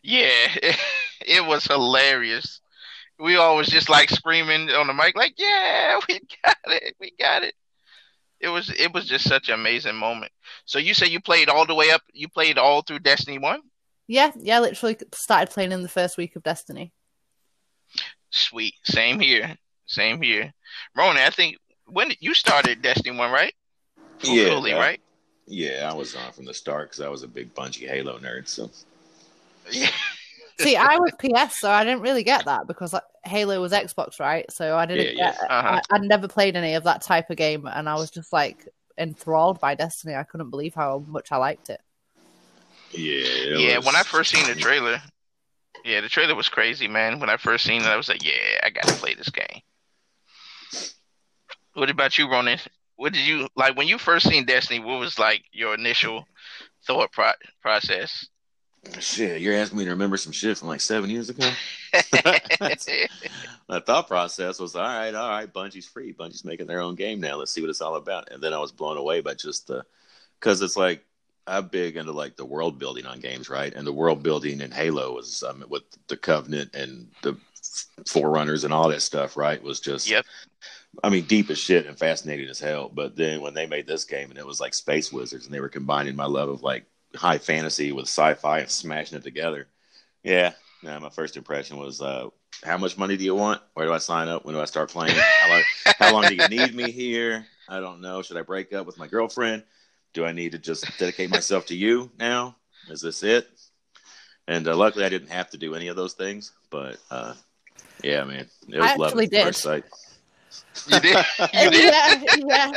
Yeah, 0.03 0.27
it, 0.29 0.77
it 1.25 1.45
was 1.45 1.65
hilarious. 1.65 2.61
We 3.19 3.35
always 3.35 3.67
just 3.67 3.89
like 3.89 4.09
screaming 4.09 4.69
on 4.71 4.87
the 4.87 4.93
mic, 4.93 5.15
like, 5.15 5.33
"Yeah, 5.37 5.99
we 6.09 6.19
got 6.43 6.57
it, 6.67 6.95
we 6.99 7.13
got 7.19 7.43
it." 7.43 7.53
It 8.39 8.47
was 8.47 8.69
it 8.71 8.91
was 8.93 9.05
just 9.07 9.27
such 9.27 9.49
an 9.49 9.55
amazing 9.55 9.95
moment. 9.95 10.31
So 10.65 10.79
you 10.79 10.93
say 10.93 11.07
you 11.07 11.21
played 11.21 11.47
all 11.49 11.65
the 11.65 11.75
way 11.75 11.91
up? 11.91 12.01
You 12.13 12.27
played 12.27 12.57
all 12.57 12.81
through 12.81 12.99
Destiny 12.99 13.37
One? 13.37 13.61
Yeah, 14.07 14.31
yeah, 14.35 14.59
literally 14.59 14.97
started 15.13 15.53
playing 15.53 15.71
in 15.71 15.83
the 15.83 15.89
first 15.89 16.17
week 16.17 16.36
of 16.36 16.43
Destiny. 16.43 16.91
Sweet, 18.31 18.73
same 18.84 19.19
here, 19.19 19.55
same 19.86 20.21
here. 20.21 20.51
Ronin, 20.95 21.21
I 21.21 21.29
think 21.29 21.57
when 21.86 22.10
did- 22.10 22.17
you 22.19 22.34
started 22.34 22.81
Destiny 22.81 23.15
One, 23.15 23.31
right? 23.31 23.53
Yeah, 24.23 24.49
fully, 24.49 24.73
uh, 24.73 24.79
right? 24.79 25.01
Yeah, 25.47 25.89
I 25.89 25.93
was 25.93 26.15
on 26.15 26.31
from 26.31 26.45
the 26.45 26.53
start 26.53 26.89
because 26.89 27.01
I 27.01 27.10
was 27.10 27.23
a 27.23 27.27
big 27.27 27.53
Bungie 27.53 27.88
Halo 27.88 28.17
nerd. 28.19 28.47
So 28.47 28.63
Yeah. 28.63 28.90
See, 30.60 30.75
I 30.75 30.97
was 30.97 31.12
PS, 31.19 31.60
so 31.60 31.71
I 31.71 31.84
didn't 31.84 32.01
really 32.01 32.23
get 32.23 32.45
that 32.45 32.67
because 32.67 32.93
like, 32.93 33.03
Halo 33.23 33.60
was 33.62 33.71
Xbox, 33.71 34.19
right? 34.19 34.45
So 34.51 34.77
I 34.77 34.86
didn't 34.86 35.15
Yeah, 35.17 35.31
get. 35.31 35.49
Uh-huh. 35.49 35.81
I, 35.89 35.95
I'd 35.95 36.03
never 36.03 36.27
played 36.27 36.55
any 36.55 36.75
of 36.75 36.84
that 36.84 37.01
type 37.01 37.29
of 37.29 37.38
game, 37.38 37.65
and 37.65 37.89
I 37.89 37.95
was 37.95 38.12
just 38.12 38.31
like 38.31 38.67
enthralled 38.97 39.60
by 39.60 39.73
Destiny. 39.75 40.15
I 40.15 40.23
couldn't 40.23 40.49
believe 40.51 40.75
how 40.75 41.03
much 41.07 41.31
I 41.31 41.38
liked 41.38 41.69
it. 41.69 41.81
yeah, 42.91 43.23
it 43.23 43.60
yeah, 43.60 43.77
was- 43.77 43.86
when 43.88 43.95
I 43.95 44.03
first 44.03 44.31
seen 44.31 44.45
the 44.47 44.53
trailer, 44.55 45.01
yeah, 45.84 46.01
the 46.01 46.10
trailer 46.10 46.36
was 46.36 46.49
crazy, 46.49 46.88
man. 46.88 47.19
When 47.19 47.29
I 47.29 47.38
first 47.38 47.63
seen 47.65 47.81
it, 47.81 47.88
I 47.88 47.97
was 47.97 48.10
like, 48.10 48.23
yeah, 48.23 48.60
I 48.63 48.69
gotta 48.69 48.93
play 48.93 49.15
this 49.15 49.29
game. 49.29 49.62
What 51.73 51.89
about 51.89 52.17
you, 52.17 52.29
Ronin? 52.29 52.60
What 52.97 53.13
did 53.13 53.25
you 53.25 53.47
like 53.55 53.75
when 53.77 53.88
you 53.88 53.97
first 53.97 54.27
seen 54.27 54.45
Destiny? 54.45 54.79
What 54.79 54.99
was 54.99 55.17
like 55.17 55.43
your 55.51 55.73
initial 55.73 56.25
thought 56.86 57.12
pro- 57.12 57.31
process? 57.62 58.27
Shit, 59.00 59.41
you're 59.41 59.56
asking 59.56 59.78
me 59.78 59.86
to 59.86 59.91
remember 59.91 60.17
some 60.17 60.32
shit 60.32 60.58
from 60.58 60.67
like 60.67 60.82
seven 60.82 61.10
years 61.10 61.30
ago. 61.30 61.48
My 63.70 63.80
thought 63.80 64.08
process 64.08 64.60
was, 64.60 64.76
all 64.76 64.82
right, 64.82 65.13
all 65.13 65.30
right, 65.30 65.52
Bungie's 65.52 65.88
free. 65.88 66.13
Bungie's 66.13 66.44
making 66.44 66.65
their 66.65 66.82
own 66.82 66.96
game 66.96 67.20
now. 67.20 67.36
Let's 67.36 67.52
see 67.52 67.62
what 67.62 67.70
it's 67.70 67.82
all 67.82 67.96
about. 67.96 68.32
And 68.32 68.41
then 68.41 68.54
I 68.54 68.60
was 68.60 68.72
blown 68.72 68.98
away 68.98 69.22
by 69.22 69.36
just 69.36 69.67
the, 69.67 69.86
because 70.39 70.62
it's 70.63 70.76
like 70.76 71.06
I'm 71.46 71.67
big 71.67 71.96
into 71.96 72.12
like 72.12 72.36
the 72.38 72.46
world 72.46 72.80
building 72.80 73.06
on 73.06 73.20
games, 73.20 73.50
right? 73.50 73.74
And 73.74 73.86
the 73.86 73.94
world 73.94 74.24
building 74.24 74.62
in 74.62 74.72
Halo 74.72 75.13
was 75.13 75.44
um, 75.44 75.63
with 75.70 75.84
the 76.08 76.17
Covenant 76.17 76.74
and 76.74 77.12
the 77.22 77.38
Forerunners 78.08 78.63
and 78.63 78.74
all 78.74 78.89
that 78.89 79.02
stuff, 79.04 79.38
right? 79.38 79.62
Was 79.62 79.80
just, 79.80 80.10
Yep. 80.10 80.26
I 81.04 81.10
mean, 81.10 81.24
deep 81.24 81.50
as 81.50 81.58
shit 81.58 81.86
and 81.86 81.98
fascinating 81.98 82.50
as 82.50 82.60
hell. 82.60 82.89
But 82.94 83.15
then 83.15 83.41
when 83.41 83.54
they 83.54 83.65
made 83.65 83.88
this 83.88 84.04
game 84.06 84.30
and 84.30 84.39
it 84.39 84.46
was 84.46 84.60
like 84.60 84.74
Space 84.74 85.12
Wizards 85.12 85.46
and 85.46 85.54
they 85.54 85.62
were 85.62 85.70
combining 85.70 86.15
my 86.15 86.26
love 86.26 86.50
of 86.50 86.63
like 86.63 86.86
high 87.15 87.38
fantasy 87.38 87.91
with 87.91 88.06
sci-fi 88.06 88.60
and 88.60 88.69
smashing 88.69 89.17
it 89.17 89.24
together, 89.24 89.67
yeah. 90.24 90.54
Nah, 90.84 91.00
my 91.00 91.10
first 91.10 91.38
impression 91.38 91.78
was, 91.78 92.02
uh, 92.02 92.30
how 92.63 92.78
much 92.78 92.97
money 92.97 93.17
do 93.17 93.24
you 93.24 93.36
want? 93.36 93.62
Where 93.74 93.86
do 93.86 93.93
I 93.93 94.00
sign 94.00 94.28
up? 94.28 94.45
When 94.45 94.56
do 94.56 94.62
I 94.62 94.65
start 94.65 94.89
playing? 94.89 95.15
How 95.15 95.50
long, 95.50 95.63
how 96.00 96.13
long 96.13 96.24
do 96.28 96.36
you 96.36 96.47
need 96.47 96.76
me 96.76 96.91
here? 96.91 97.45
I 97.69 97.80
don't 97.80 98.02
know. 98.02 98.21
Should 98.21 98.38
I 98.38 98.41
break 98.41 98.74
up 98.74 98.86
with 98.86 98.97
my 98.97 99.08
girlfriend? 99.08 99.63
Do 100.13 100.26
I 100.26 100.32
need 100.32 100.52
to 100.52 100.60
just 100.60 100.86
dedicate 100.97 101.30
myself 101.30 101.67
to 101.67 101.76
you 101.76 102.12
now? 102.19 102.56
Is 102.89 103.02
this 103.02 103.24
it? 103.24 103.47
And 104.47 104.67
uh, 104.67 104.76
luckily, 104.76 105.06
I 105.06 105.10
didn't 105.10 105.30
have 105.30 105.50
to 105.52 105.58
do 105.58 105.76
any 105.76 105.88
of 105.88 105.95
those 105.95 106.13
things. 106.13 106.52
But 106.69 106.97
uh, 107.10 107.36
yeah, 108.04 108.24
man, 108.24 108.47
it 108.67 108.80
was 108.80 108.91
I 108.91 108.95
love 108.95 109.17
at 109.17 109.32
first 109.32 109.62
sight. 109.62 109.86
You 110.87 110.99
did? 110.99 111.17
You 111.53 111.69
did? 111.69 111.83
yeah, 111.85 112.15
yeah. 112.33 112.73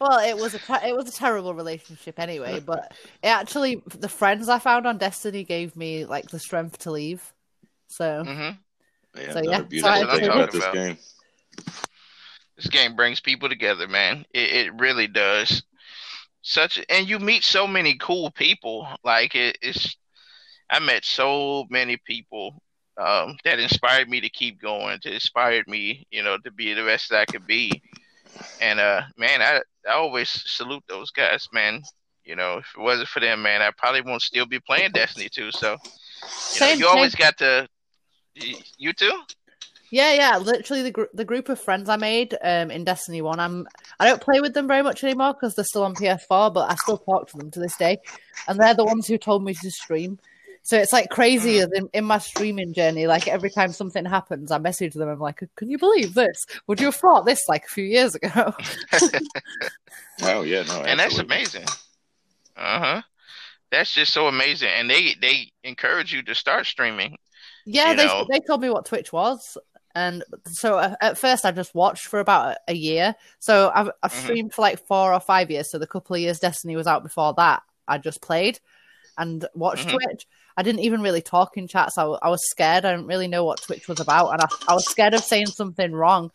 Well, 0.00 0.18
it 0.18 0.36
was 0.36 0.54
a 0.54 0.86
it 0.86 0.94
was 0.94 1.08
a 1.08 1.12
terrible 1.12 1.54
relationship 1.54 2.18
anyway, 2.18 2.60
but 2.60 2.92
it 3.22 3.28
actually 3.28 3.82
the 3.98 4.08
friends 4.08 4.48
I 4.48 4.58
found 4.58 4.86
on 4.86 4.98
Destiny 4.98 5.44
gave 5.44 5.74
me 5.76 6.04
like 6.04 6.28
the 6.30 6.38
strength 6.38 6.78
to 6.80 6.90
leave. 6.90 7.32
So 7.88 8.24
hmm 8.24 8.50
Yeah, 9.16 9.32
So, 9.32 9.42
yeah, 9.42 9.62
beautiful 9.62 10.02
so 10.02 10.10
I 10.10 10.18
thing 10.18 10.26
about 10.28 10.52
this 10.52 10.66
game. 10.72 10.98
This 12.56 12.68
game 12.68 12.96
brings 12.96 13.20
people 13.20 13.48
together, 13.48 13.86
man. 13.86 14.24
It, 14.32 14.66
it 14.66 14.80
really 14.80 15.06
does. 15.06 15.62
Such 16.42 16.78
and 16.88 17.08
you 17.08 17.18
meet 17.18 17.44
so 17.44 17.66
many 17.66 17.96
cool 17.96 18.30
people. 18.30 18.86
Like 19.02 19.34
it, 19.34 19.58
it's, 19.62 19.96
I 20.70 20.78
met 20.78 21.04
so 21.04 21.66
many 21.70 21.96
people 21.96 22.62
um, 22.98 23.36
that 23.44 23.58
inspired 23.58 24.08
me 24.08 24.20
to 24.20 24.28
keep 24.28 24.60
going. 24.60 24.98
To 25.00 25.12
inspired 25.12 25.68
me, 25.68 26.06
you 26.10 26.22
know, 26.22 26.38
to 26.38 26.50
be 26.50 26.72
the 26.74 26.82
best 26.84 27.10
that 27.10 27.20
I 27.20 27.24
could 27.26 27.46
be. 27.46 27.82
And 28.60 28.80
uh, 28.80 29.02
man, 29.16 29.42
I 29.42 29.60
I 29.88 29.94
always 29.94 30.28
salute 30.28 30.84
those 30.88 31.10
guys, 31.10 31.48
man. 31.52 31.82
You 32.24 32.34
know, 32.34 32.58
if 32.58 32.66
it 32.76 32.80
wasn't 32.80 33.08
for 33.08 33.20
them, 33.20 33.42
man, 33.42 33.62
I 33.62 33.70
probably 33.76 34.02
won't 34.02 34.22
still 34.22 34.46
be 34.46 34.58
playing 34.58 34.90
Destiny 34.90 35.28
2. 35.30 35.52
So, 35.52 35.70
you 35.70 35.76
know, 35.76 35.78
Same, 36.26 36.78
you 36.80 36.88
always 36.88 37.14
got 37.14 37.38
to. 37.38 37.68
You 38.34 38.92
too? 38.92 39.22
yeah, 39.90 40.12
yeah. 40.12 40.36
Literally, 40.36 40.82
the 40.82 40.90
gr- 40.90 41.14
the 41.14 41.24
group 41.24 41.48
of 41.48 41.60
friends 41.60 41.88
I 41.88 41.96
made 41.96 42.36
um, 42.42 42.70
in 42.70 42.84
Destiny 42.84 43.22
One, 43.22 43.40
I'm 43.40 43.66
I 44.00 44.06
don't 44.06 44.20
play 44.20 44.40
with 44.40 44.54
them 44.54 44.66
very 44.66 44.82
much 44.82 45.04
anymore 45.04 45.34
because 45.34 45.54
they're 45.54 45.64
still 45.64 45.84
on 45.84 45.94
PS4, 45.94 46.52
but 46.52 46.70
I 46.70 46.74
still 46.74 46.98
talk 46.98 47.30
to 47.30 47.38
them 47.38 47.50
to 47.52 47.60
this 47.60 47.76
day, 47.76 47.98
and 48.48 48.58
they're 48.58 48.74
the 48.74 48.84
ones 48.84 49.06
who 49.06 49.18
told 49.18 49.44
me 49.44 49.54
to 49.54 49.70
stream. 49.70 50.18
So 50.66 50.76
it's 50.76 50.92
like 50.92 51.10
crazy 51.10 51.60
as 51.60 51.68
in, 51.74 51.88
in 51.92 52.04
my 52.04 52.18
streaming 52.18 52.72
journey. 52.74 53.06
Like 53.06 53.28
every 53.28 53.50
time 53.50 53.72
something 53.72 54.04
happens, 54.04 54.50
I 54.50 54.58
message 54.58 54.94
them. 54.94 55.08
I'm 55.08 55.20
like, 55.20 55.40
"Can 55.54 55.70
you 55.70 55.78
believe 55.78 56.14
this? 56.14 56.44
Would 56.66 56.80
you 56.80 56.86
have 56.86 56.96
thought 56.96 57.24
this 57.24 57.40
like 57.48 57.64
a 57.66 57.68
few 57.68 57.84
years 57.84 58.16
ago?" 58.16 58.52
Oh 60.22 60.42
yeah, 60.42 60.62
no, 60.62 60.82
and 60.82 60.98
that's 60.98 61.18
amazing. 61.18 61.66
Uh 62.56 62.78
huh. 62.80 63.02
That's 63.70 63.92
just 63.92 64.12
so 64.12 64.26
amazing, 64.26 64.70
and 64.74 64.90
they 64.90 65.14
they 65.20 65.52
encourage 65.62 66.12
you 66.12 66.22
to 66.22 66.34
start 66.34 66.66
streaming. 66.66 67.16
Yeah, 67.64 67.94
they 67.94 68.06
know. 68.06 68.26
they 68.28 68.40
told 68.40 68.60
me 68.60 68.70
what 68.70 68.86
Twitch 68.86 69.12
was, 69.12 69.56
and 69.94 70.24
so 70.46 70.78
uh, 70.78 70.96
at 71.00 71.16
first 71.18 71.44
I 71.44 71.52
just 71.52 71.74
watched 71.76 72.06
for 72.06 72.18
about 72.18 72.56
a, 72.66 72.72
a 72.72 72.74
year. 72.74 73.14
So 73.38 73.70
I've, 73.74 73.90
I've 74.02 74.12
Mhm. 74.12 74.22
streamed 74.22 74.54
for 74.54 74.62
like 74.62 74.84
four 74.86 75.12
or 75.12 75.20
five 75.20 75.48
years. 75.50 75.70
So 75.70 75.78
the 75.78 75.86
couple 75.86 76.16
of 76.16 76.22
years 76.22 76.40
Destiny 76.40 76.74
was 76.74 76.86
out 76.88 77.02
before 77.04 77.34
that, 77.36 77.62
I 77.86 77.98
just 77.98 78.20
played 78.20 78.58
and 79.18 79.46
watched 79.54 79.88
Mhm. 79.88 79.92
Twitch. 79.92 80.26
I 80.56 80.62
didn't 80.62 80.80
even 80.80 81.02
really 81.02 81.20
talk 81.22 81.56
in 81.56 81.68
chats. 81.68 81.98
I 81.98 82.04
was 82.06 82.40
scared. 82.50 82.84
I 82.84 82.92
didn't 82.92 83.06
really 83.06 83.28
know 83.28 83.44
what 83.44 83.62
Twitch 83.62 83.88
was 83.88 84.00
about, 84.00 84.30
and 84.30 84.40
I, 84.42 84.46
I 84.68 84.74
was 84.74 84.86
scared 84.88 85.14
of 85.14 85.22
saying 85.22 85.46
something 85.46 85.92
wrong. 85.92 86.30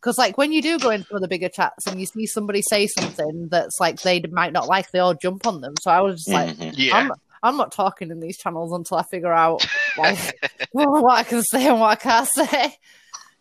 Because 0.00 0.18
like 0.18 0.38
when 0.38 0.52
you 0.52 0.62
do 0.62 0.78
go 0.78 0.90
into 0.90 1.18
the 1.18 1.26
bigger 1.28 1.48
chats 1.48 1.86
and 1.86 1.98
you 1.98 2.06
see 2.06 2.26
somebody 2.26 2.62
say 2.62 2.86
something 2.86 3.48
that's 3.50 3.80
like 3.80 4.00
they 4.02 4.20
might 4.30 4.52
not 4.52 4.68
like, 4.68 4.90
they 4.90 4.98
all 4.98 5.14
jump 5.14 5.46
on 5.46 5.60
them. 5.60 5.74
So 5.80 5.90
I 5.90 6.00
was 6.00 6.16
just 6.24 6.28
like, 6.28 6.56
Mhm. 6.56 6.74
Yeah. 6.76 6.96
I'm, 6.96 7.12
I'm 7.42 7.56
not 7.56 7.72
talking 7.72 8.10
in 8.10 8.20
these 8.20 8.36
channels 8.38 8.72
until 8.72 8.98
I 8.98 9.02
figure 9.04 9.32
out 9.32 9.66
like 9.98 10.38
what 10.72 11.12
I 11.12 11.22
can 11.24 11.42
say 11.42 11.66
and 11.66 11.80
what 11.80 11.90
I 11.90 11.96
can't 11.96 12.28
say. 12.28 12.76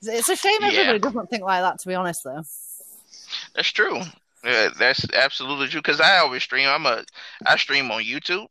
It's 0.02 0.30
a 0.30 0.36
shame 0.36 0.58
Yeah. 0.62 0.68
everybody 0.70 1.00
doesn't 1.00 1.28
think 1.30 1.44
like 1.44 1.62
that. 1.62 1.80
To 1.80 1.88
be 1.88 1.94
honest, 1.96 2.20
though. 2.24 2.42
That's 3.54 3.70
true. 3.72 4.02
Yeah, 4.44 4.70
that's 4.78 5.06
absolutely 5.14 5.68
true. 5.68 5.82
Because 5.82 6.00
I 6.02 6.18
always 6.20 6.44
stream. 6.44 6.68
I'm 6.68 6.86
a 6.86 7.04
I 7.46 7.58
stream 7.58 7.92
on 7.92 8.02
YouTube, 8.04 8.48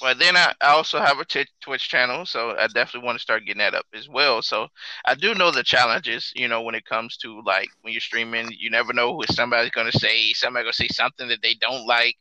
but 0.00 0.18
then 0.18 0.36
I, 0.36 0.54
I 0.60 0.68
also 0.68 0.98
have 1.00 1.18
a 1.18 1.24
t- 1.24 1.46
Twitch 1.60 1.88
channel, 1.88 2.26
so 2.26 2.56
I 2.58 2.66
definitely 2.68 3.06
want 3.06 3.16
to 3.18 3.22
start 3.22 3.44
getting 3.46 3.60
that 3.60 3.74
up 3.74 3.86
as 3.94 4.08
well. 4.08 4.42
So 4.42 4.68
I 5.04 5.14
do 5.14 5.34
know 5.34 5.50
the 5.50 5.62
challenges. 5.62 6.32
You 6.36 6.48
know, 6.48 6.62
when 6.62 6.74
it 6.74 6.84
comes 6.84 7.16
to 7.18 7.42
like 7.44 7.68
when 7.82 7.92
you're 7.92 8.00
streaming, 8.00 8.52
you 8.58 8.70
never 8.70 8.92
know 8.92 9.14
who 9.16 9.22
somebody's 9.30 9.70
gonna 9.70 9.92
say. 9.92 10.32
Somebody 10.34 10.64
gonna 10.64 10.72
say 10.74 10.88
something 10.88 11.28
that 11.28 11.42
they 11.42 11.54
don't 11.54 11.86
like. 11.86 12.16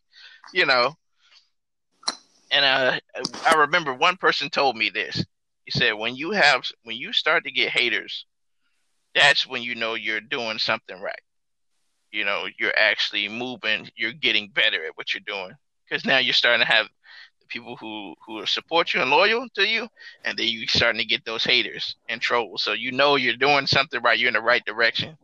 You 0.53 0.65
know. 0.65 0.95
And 2.51 2.65
uh, 2.65 2.99
I 3.45 3.55
remember 3.55 3.93
one 3.93 4.17
person 4.17 4.49
told 4.49 4.75
me 4.77 4.89
this. 4.89 5.23
He 5.65 5.71
said, 5.71 5.93
"When 5.93 6.15
you 6.15 6.31
have 6.31 6.63
when 6.83 6.95
you 6.97 7.13
start 7.13 7.43
to 7.45 7.51
get 7.51 7.71
haters, 7.71 8.25
that's 9.15 9.47
when 9.47 9.63
you 9.63 9.75
know 9.75 9.95
you're 9.95 10.21
doing 10.21 10.59
something 10.59 11.01
right." 11.01 11.19
you 12.11 12.23
know 12.25 12.47
you're 12.59 12.77
actually 12.77 13.27
moving 13.27 13.89
you're 13.95 14.13
getting 14.13 14.49
better 14.49 14.85
at 14.85 14.95
what 14.95 15.13
you're 15.13 15.21
doing 15.27 15.51
because 15.87 16.05
now 16.05 16.17
you're 16.17 16.33
starting 16.33 16.65
to 16.65 16.71
have 16.71 16.87
people 17.47 17.75
who 17.77 18.13
who 18.25 18.45
support 18.45 18.93
you 18.93 19.01
and 19.01 19.09
loyal 19.11 19.47
to 19.55 19.67
you 19.67 19.87
and 20.23 20.37
then 20.37 20.47
you're 20.47 20.67
starting 20.67 20.99
to 20.99 21.05
get 21.05 21.23
those 21.25 21.43
haters 21.43 21.95
and 22.09 22.21
trolls 22.21 22.63
so 22.63 22.73
you 22.73 22.91
know 22.91 23.15
you're 23.15 23.35
doing 23.35 23.65
something 23.67 24.01
right 24.01 24.19
you're 24.19 24.27
in 24.29 24.33
the 24.33 24.41
right 24.41 24.65
direction 24.65 25.17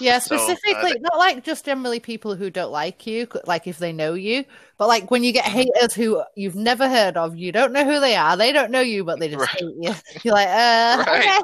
Yeah, 0.00 0.18
So, 0.18 0.34
uh, 0.34 0.38
specifically, 0.38 0.96
not 1.00 1.18
like 1.18 1.44
just 1.44 1.64
generally 1.64 2.00
people 2.00 2.34
who 2.34 2.50
don't 2.50 2.72
like 2.72 3.06
you, 3.06 3.28
like 3.46 3.66
if 3.66 3.78
they 3.78 3.92
know 3.92 4.14
you, 4.14 4.44
but 4.76 4.88
like 4.88 5.10
when 5.10 5.22
you 5.22 5.32
get 5.32 5.44
haters 5.44 5.94
who 5.94 6.22
you've 6.34 6.56
never 6.56 6.88
heard 6.88 7.16
of, 7.16 7.36
you 7.36 7.52
don't 7.52 7.72
know 7.72 7.84
who 7.84 8.00
they 8.00 8.16
are, 8.16 8.36
they 8.36 8.52
don't 8.52 8.70
know 8.72 8.80
you, 8.80 9.04
but 9.04 9.20
they 9.20 9.28
just 9.28 9.40
Right. 9.40 9.56
hate 9.58 9.74
you. 9.80 9.94
You're 10.24 10.34
like, 10.34 10.48
uh, 10.48 11.04
Right. 11.06 11.20
okay. 11.20 11.38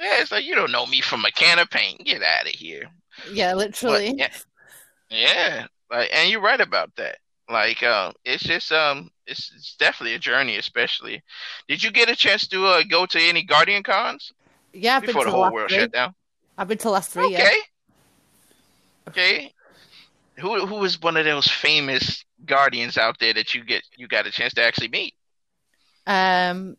yeah 0.00 0.20
it's 0.20 0.30
like 0.32 0.44
you 0.44 0.54
don't 0.54 0.72
know 0.72 0.86
me 0.86 1.00
from 1.00 1.24
a 1.24 1.30
can 1.30 1.58
of 1.58 1.70
paint 1.70 2.04
get 2.04 2.22
out 2.22 2.42
of 2.46 2.52
here 2.52 2.84
yeah, 3.32 3.52
But, 3.52 3.58
literally. 3.58 4.14
yeah, 4.16 4.28
yeah 5.10 5.66
like 5.90 6.10
and 6.12 6.30
you're 6.30 6.40
right 6.40 6.60
about 6.60 6.94
that 6.96 7.18
like 7.50 7.82
um 7.82 8.12
it's 8.24 8.42
just 8.44 8.72
um 8.72 9.10
it's, 9.26 9.52
it's 9.56 9.74
definitely 9.76 10.14
a 10.14 10.18
journey 10.18 10.56
especially 10.56 11.22
did 11.68 11.82
you 11.82 11.90
get 11.90 12.10
a 12.10 12.16
chance 12.16 12.46
to 12.48 12.64
uh, 12.66 12.82
go 12.88 13.06
to 13.06 13.18
any 13.20 13.42
guardian 13.42 13.82
cons 13.82 14.32
Yeah, 14.72 14.96
I've 14.96 15.02
been 15.02 15.08
before 15.08 15.24
to 15.24 15.30
the 15.30 15.36
whole 15.36 15.52
world 15.52 15.70
three. 15.70 15.78
shut 15.80 15.92
down 15.92 16.14
I've 16.56 16.68
been 16.68 16.78
to 16.78 16.84
the 16.84 16.90
last 16.90 17.10
three. 17.12 17.26
Okay. 17.26 17.34
Yeah. 17.34 17.50
Okay. 19.08 19.52
Who 20.38 20.66
who 20.66 20.84
is 20.84 21.00
one 21.00 21.16
of 21.16 21.24
those 21.24 21.46
famous 21.48 22.24
guardians 22.44 22.98
out 22.98 23.18
there 23.18 23.32
that 23.34 23.54
you 23.54 23.64
get 23.64 23.82
you 23.96 24.06
got 24.08 24.26
a 24.26 24.30
chance 24.30 24.54
to 24.54 24.62
actually 24.64 24.88
meet? 24.88 25.14
Um, 26.06 26.76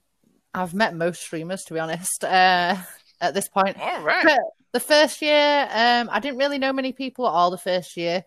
I've 0.54 0.74
met 0.74 0.96
most 0.96 1.22
streamers 1.22 1.64
to 1.66 1.74
be 1.74 1.80
honest. 1.80 2.24
Uh, 2.24 2.78
at 3.22 3.34
this 3.34 3.50
point, 3.50 3.78
All 3.78 4.02
right. 4.02 4.24
But 4.24 4.40
the 4.72 4.80
first 4.80 5.22
year, 5.22 5.68
um, 5.74 6.10
I 6.10 6.20
didn't 6.22 6.38
really 6.38 6.58
know 6.58 6.72
many 6.72 6.94
people 6.94 7.28
at 7.28 7.32
all 7.32 7.52
the 7.52 7.58
first 7.58 7.98
year. 7.98 8.24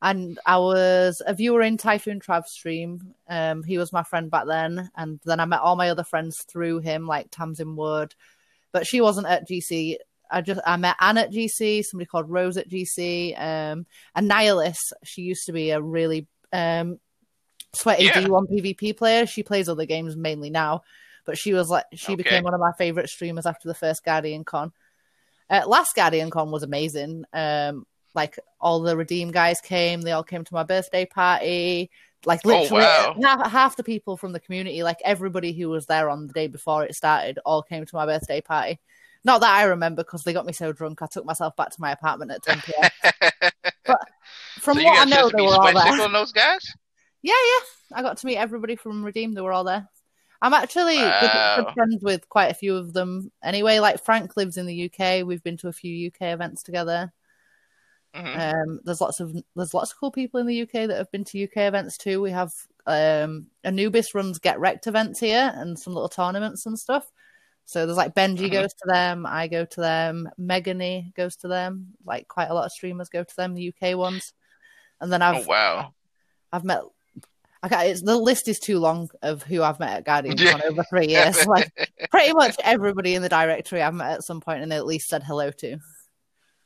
And 0.00 0.38
I 0.46 0.58
was 0.58 1.20
a 1.26 1.34
viewer 1.34 1.60
in 1.62 1.76
Typhoon 1.76 2.20
Trav's 2.20 2.52
stream. 2.52 3.14
Um, 3.28 3.64
he 3.64 3.78
was 3.78 3.92
my 3.92 4.04
friend 4.04 4.30
back 4.30 4.46
then. 4.46 4.90
And 4.96 5.18
then 5.24 5.40
I 5.40 5.44
met 5.44 5.60
all 5.60 5.74
my 5.74 5.90
other 5.90 6.04
friends 6.04 6.36
through 6.48 6.78
him, 6.80 7.06
like 7.06 7.30
Tamsin 7.30 7.74
Wood. 7.74 8.14
But 8.70 8.86
she 8.86 9.00
wasn't 9.00 9.26
at 9.26 9.48
GC. 9.48 9.96
I 10.30 10.40
just 10.42 10.60
I 10.66 10.76
met 10.76 10.96
Anne 11.00 11.18
at 11.18 11.32
GC, 11.32 11.82
somebody 11.82 12.06
called 12.06 12.30
Rose 12.30 12.56
at 12.58 12.68
GC, 12.68 13.34
um, 13.40 13.86
and 14.14 14.30
Nihilus. 14.30 14.76
She 15.02 15.22
used 15.22 15.46
to 15.46 15.52
be 15.52 15.70
a 15.70 15.80
really 15.80 16.26
um, 16.52 17.00
sweaty 17.74 18.04
Yeah. 18.04 18.20
D1 18.20 18.46
PvP 18.52 18.96
player. 18.96 19.26
She 19.26 19.42
plays 19.42 19.68
other 19.68 19.86
games 19.86 20.16
mainly 20.16 20.50
now, 20.50 20.82
but 21.24 21.38
she 21.38 21.54
was 21.54 21.68
like 21.68 21.86
she 21.94 22.12
Okay. 22.12 22.22
became 22.22 22.44
one 22.44 22.52
of 22.54 22.60
my 22.60 22.72
favorite 22.76 23.08
streamers 23.08 23.46
after 23.46 23.68
the 23.68 23.74
first 23.74 24.04
Guardian 24.04 24.44
Con. 24.44 24.70
Uh, 25.48 25.62
last 25.66 25.94
Guardian 25.96 26.28
Con 26.30 26.50
was 26.50 26.62
amazing. 26.62 27.24
Um, 27.32 27.86
like 28.18 28.36
all 28.60 28.80
the 28.80 28.96
Redeem 28.96 29.30
guys 29.30 29.60
came, 29.60 30.00
they 30.00 30.10
all 30.10 30.24
came 30.24 30.44
to 30.44 30.54
my 30.54 30.64
birthday 30.64 31.06
party. 31.06 31.88
Like 32.26 32.44
Oh, 32.44 32.48
literally 32.48 32.82
wow. 32.82 33.14
half, 33.22 33.50
half 33.50 33.76
the 33.76 33.84
people 33.84 34.16
from 34.16 34.32
the 34.32 34.40
community, 34.40 34.82
like 34.82 34.98
everybody 35.04 35.52
who 35.52 35.68
was 35.68 35.86
there 35.86 36.10
on 36.10 36.26
the 36.26 36.32
day 36.32 36.48
before 36.48 36.84
it 36.84 36.96
started, 36.96 37.38
all 37.44 37.62
came 37.62 37.86
to 37.86 37.94
my 37.94 38.06
birthday 38.06 38.40
party. 38.40 38.80
Not 39.24 39.40
that 39.42 39.54
I 39.54 39.62
remember 39.64 40.02
because 40.02 40.24
they 40.24 40.32
got 40.32 40.44
me 40.46 40.52
so 40.52 40.72
drunk, 40.72 41.00
I 41.00 41.06
took 41.06 41.24
myself 41.24 41.54
back 41.54 41.70
to 41.70 41.80
my 41.80 41.92
apartment 41.92 42.32
at 42.32 42.42
10 42.42 42.60
p.m. 42.60 42.90
But 43.86 44.00
from 44.58 44.78
so 44.78 44.84
what 44.84 45.06
I 45.06 45.10
know, 45.10 45.30
they 45.30 45.40
were 45.40 45.54
all 45.54 45.72
there. 45.72 46.04
on 46.04 46.12
those 46.12 46.32
guys? 46.32 46.74
Yeah, 47.22 47.32
yeah. 47.32 47.98
I 47.98 48.02
got 48.02 48.16
to 48.18 48.26
meet 48.26 48.36
everybody 48.36 48.74
from 48.74 49.04
Redeem. 49.04 49.32
They 49.34 49.40
were 49.40 49.52
all 49.52 49.64
there. 49.64 49.88
I'm 50.42 50.54
actually 50.54 50.96
good, 50.96 51.30
good 51.56 51.64
Wow. 51.66 51.74
friends 51.74 52.02
with 52.02 52.28
quite 52.28 52.50
a 52.50 52.54
few 52.54 52.76
of 52.76 52.92
them. 52.92 53.30
Anyway, 53.42 53.78
like 53.78 54.04
Frank 54.04 54.36
lives 54.36 54.56
in 54.56 54.66
the 54.66 54.90
UK. 54.90 55.24
We've 55.24 55.42
been 55.42 55.56
to 55.58 55.68
a 55.68 55.72
few 55.72 56.08
UK 56.08 56.32
events 56.32 56.62
together. 56.62 57.12
Mhm. 58.14 58.54
Um, 58.64 58.80
there's 58.84 59.00
lots 59.00 59.20
of 59.20 59.34
there's 59.54 59.74
lots 59.74 59.92
of 59.92 59.98
cool 59.98 60.10
people 60.10 60.40
in 60.40 60.46
the 60.46 60.62
UK 60.62 60.86
that 60.88 60.96
have 60.96 61.10
been 61.12 61.24
to 61.24 61.38
UK 61.44 61.68
events 61.68 61.96
too. 61.96 62.20
We 62.20 62.30
have 62.30 62.50
um, 62.86 63.48
Anubis 63.64 64.14
runs 64.14 64.38
Get 64.38 64.58
Wrecked 64.58 64.86
events 64.86 65.20
here 65.20 65.52
and 65.54 65.78
some 65.78 65.92
little 65.92 66.08
tournaments 66.08 66.64
and 66.66 66.78
stuff. 66.78 67.10
So 67.66 67.84
there's 67.84 67.98
like 67.98 68.14
Benji 68.14 68.48
Mhm. 68.48 68.52
goes 68.52 68.72
to 68.72 68.86
them, 68.86 69.26
I 69.26 69.46
go 69.46 69.66
to 69.66 69.80
them, 69.80 70.30
Megany 70.40 71.14
goes 71.14 71.36
to 71.36 71.48
them. 71.48 71.88
Like 72.06 72.26
quite 72.28 72.48
a 72.48 72.54
lot 72.54 72.64
of 72.64 72.72
streamers 72.72 73.10
go 73.10 73.22
to 73.24 73.36
them, 73.36 73.54
the 73.54 73.72
UK 73.74 73.94
ones. 73.94 74.32
And 75.00 75.12
then 75.12 75.20
I've 75.20 75.44
Oh 75.44 75.48
wow. 75.48 75.94
I've 76.50 76.64
met. 76.64 76.80
I 77.62 77.68
can't, 77.68 77.88
it's, 77.88 78.02
the 78.02 78.16
list 78.16 78.48
is 78.48 78.58
too 78.58 78.78
long 78.78 79.10
of 79.20 79.42
who 79.42 79.62
I've 79.62 79.80
met 79.80 79.96
at 79.98 80.04
Guardian 80.04 80.38
Yeah. 80.38 80.58
Over 80.64 80.82
three 80.84 81.08
years. 81.08 81.36
Like 81.46 81.70
pretty 82.10 82.32
much 82.32 82.56
everybody 82.64 83.14
in 83.16 83.22
the 83.22 83.28
directory 83.28 83.82
I've 83.82 83.92
met 83.92 84.12
at 84.12 84.24
some 84.24 84.40
point 84.40 84.62
and 84.62 84.72
at 84.72 84.86
least 84.86 85.08
said 85.08 85.22
hello 85.24 85.50
to. 85.50 85.78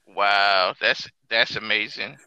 Wow, 0.07 0.75
that's 0.81 1.09
that's 1.33 1.57
amazing. 1.57 2.19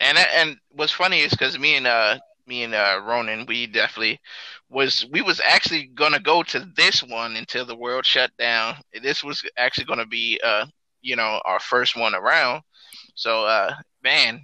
And 0.00 0.18
and 0.18 0.58
what's 0.72 0.92
funny 0.92 1.20
is 1.20 1.32
because 1.32 1.58
me 1.58 1.76
and 1.76 1.86
uh 1.86 2.18
me 2.46 2.64
and 2.64 2.74
uh 2.74 3.00
Ronin, 3.04 3.46
we 3.46 3.66
definitely 3.66 4.20
was 4.70 5.06
we 5.12 5.22
was 5.22 5.40
actually 5.40 5.86
gonna 5.94 6.20
go 6.20 6.42
to 6.44 6.66
this 6.76 7.02
one 7.02 7.36
until 7.36 7.66
the 7.66 7.76
world 7.76 8.06
shut 8.06 8.32
down. 8.38 8.76
This 9.02 9.24
was 9.24 9.44
actually 9.58 9.86
gonna 9.86 10.06
be 10.06 10.40
uh 10.44 10.66
you 11.02 11.16
know 11.16 11.40
our 11.46 11.60
first 11.60 11.96
one 11.96 12.14
around. 12.14 12.62
So 13.16 13.44
uh 13.46 13.74
man, 14.04 14.42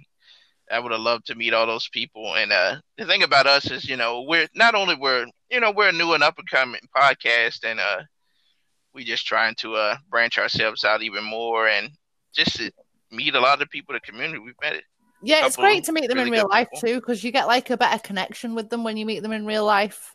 I 0.71 0.79
would 0.79 0.91
have 0.93 1.01
loved 1.01 1.27
to 1.27 1.35
meet 1.35 1.53
all 1.53 1.67
those 1.67 1.89
people. 1.89 2.35
And 2.35 2.51
uh 2.53 2.77
the 2.97 3.05
thing 3.05 3.23
about 3.23 3.47
us 3.47 3.71
is 3.71 3.89
you 3.89 3.97
know 3.97 4.23
we're 4.27 4.47
not 4.55 4.75
only 4.75 4.95
we're 4.95 5.27
you 5.51 5.59
know 5.61 5.71
we're 5.71 5.89
a 5.89 5.93
new 5.93 6.13
and 6.13 6.23
up 6.23 6.39
and 6.39 6.49
coming 6.49 6.81
podcast 6.95 7.65
and 7.65 7.79
uh 7.79 8.03
we 8.93 9.03
just 9.03 9.25
trying 9.27 9.55
to 9.59 9.75
uh 9.75 9.97
branch 10.09 10.37
ourselves 10.37 10.83
out 10.85 11.01
even 11.03 11.23
more 11.23 11.67
and 11.67 11.91
just 12.35 12.61
meet 13.11 13.35
a 13.35 13.39
lot 13.39 13.61
of 13.61 13.69
people 13.69 13.95
in 13.95 14.01
the 14.03 14.11
community 14.11 14.39
we've 14.39 14.53
met. 14.61 14.73
It. 14.73 14.83
Yeah, 15.21 15.45
it's 15.45 15.55
great 15.55 15.83
to 15.85 15.91
meet 15.91 16.09
them 16.09 16.19
in 16.19 16.29
real 16.29 16.47
life 16.47 16.67
people. 16.73 16.89
too 16.89 16.95
because 16.99 17.23
you 17.23 17.31
get 17.31 17.47
like 17.47 17.69
a 17.69 17.77
better 17.77 17.99
connection 17.99 18.53
with 18.55 18.69
them 18.69 18.83
when 18.83 18.97
you 18.97 19.05
meet 19.05 19.21
them 19.21 19.31
in 19.31 19.45
real 19.45 19.65
life. 19.65 20.13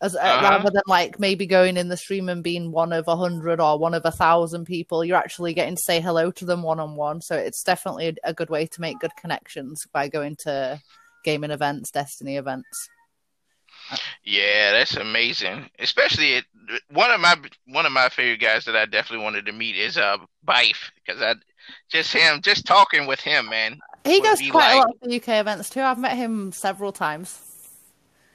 As 0.00 0.14
uh, 0.14 0.18
Uh-huh. 0.20 0.42
rather 0.42 0.70
than 0.70 0.82
like 0.86 1.18
maybe 1.18 1.46
going 1.46 1.76
in 1.76 1.88
the 1.88 1.96
stream 1.96 2.28
and 2.28 2.42
being 2.44 2.70
one 2.70 2.92
of 2.92 3.08
a 3.08 3.16
hundred 3.16 3.60
or 3.60 3.78
one 3.78 3.94
of 3.94 4.04
a 4.04 4.12
thousand 4.12 4.64
people, 4.66 5.04
you're 5.04 5.16
actually 5.16 5.54
getting 5.54 5.74
to 5.76 5.82
say 5.82 6.00
hello 6.00 6.30
to 6.32 6.44
them 6.44 6.62
one 6.62 6.78
on 6.78 6.94
one. 6.94 7.20
So 7.20 7.36
it's 7.36 7.62
definitely 7.64 8.08
a, 8.08 8.30
a 8.30 8.34
good 8.34 8.50
way 8.50 8.66
to 8.66 8.80
make 8.80 9.00
good 9.00 9.16
connections 9.16 9.86
by 9.92 10.08
going 10.08 10.36
to 10.40 10.80
gaming 11.24 11.50
events, 11.50 11.90
Destiny 11.90 12.36
events. 12.36 12.88
Yeah, 14.24 14.72
that's 14.72 14.96
amazing. 14.96 15.70
Especially 15.78 16.34
it, 16.34 16.44
one 16.90 17.10
of 17.10 17.20
my 17.20 17.36
one 17.66 17.86
of 17.86 17.92
my 17.92 18.08
favorite 18.08 18.40
guys 18.40 18.64
that 18.66 18.76
I 18.76 18.84
definitely 18.84 19.24
wanted 19.24 19.46
to 19.46 19.52
meet 19.52 19.76
is 19.76 19.96
uh 19.96 20.18
Byf 20.46 20.90
because 20.94 21.22
I 21.22 21.34
just 21.88 22.12
him 22.12 22.40
just 22.42 22.66
talking 22.66 23.06
with 23.06 23.20
him, 23.20 23.48
man. 23.48 23.78
He 24.04 24.20
Would 24.20 24.24
goes 24.24 24.38
be 24.38 24.46
to 24.46 24.50
quite 24.52 24.72
a 24.72 24.78
lot 24.78 24.90
of 24.90 25.08
the 25.08 25.16
UK 25.16 25.28
events 25.40 25.70
too. 25.70 25.80
I've 25.80 25.98
met 25.98 26.16
him 26.16 26.52
several 26.52 26.92
times. 26.92 27.42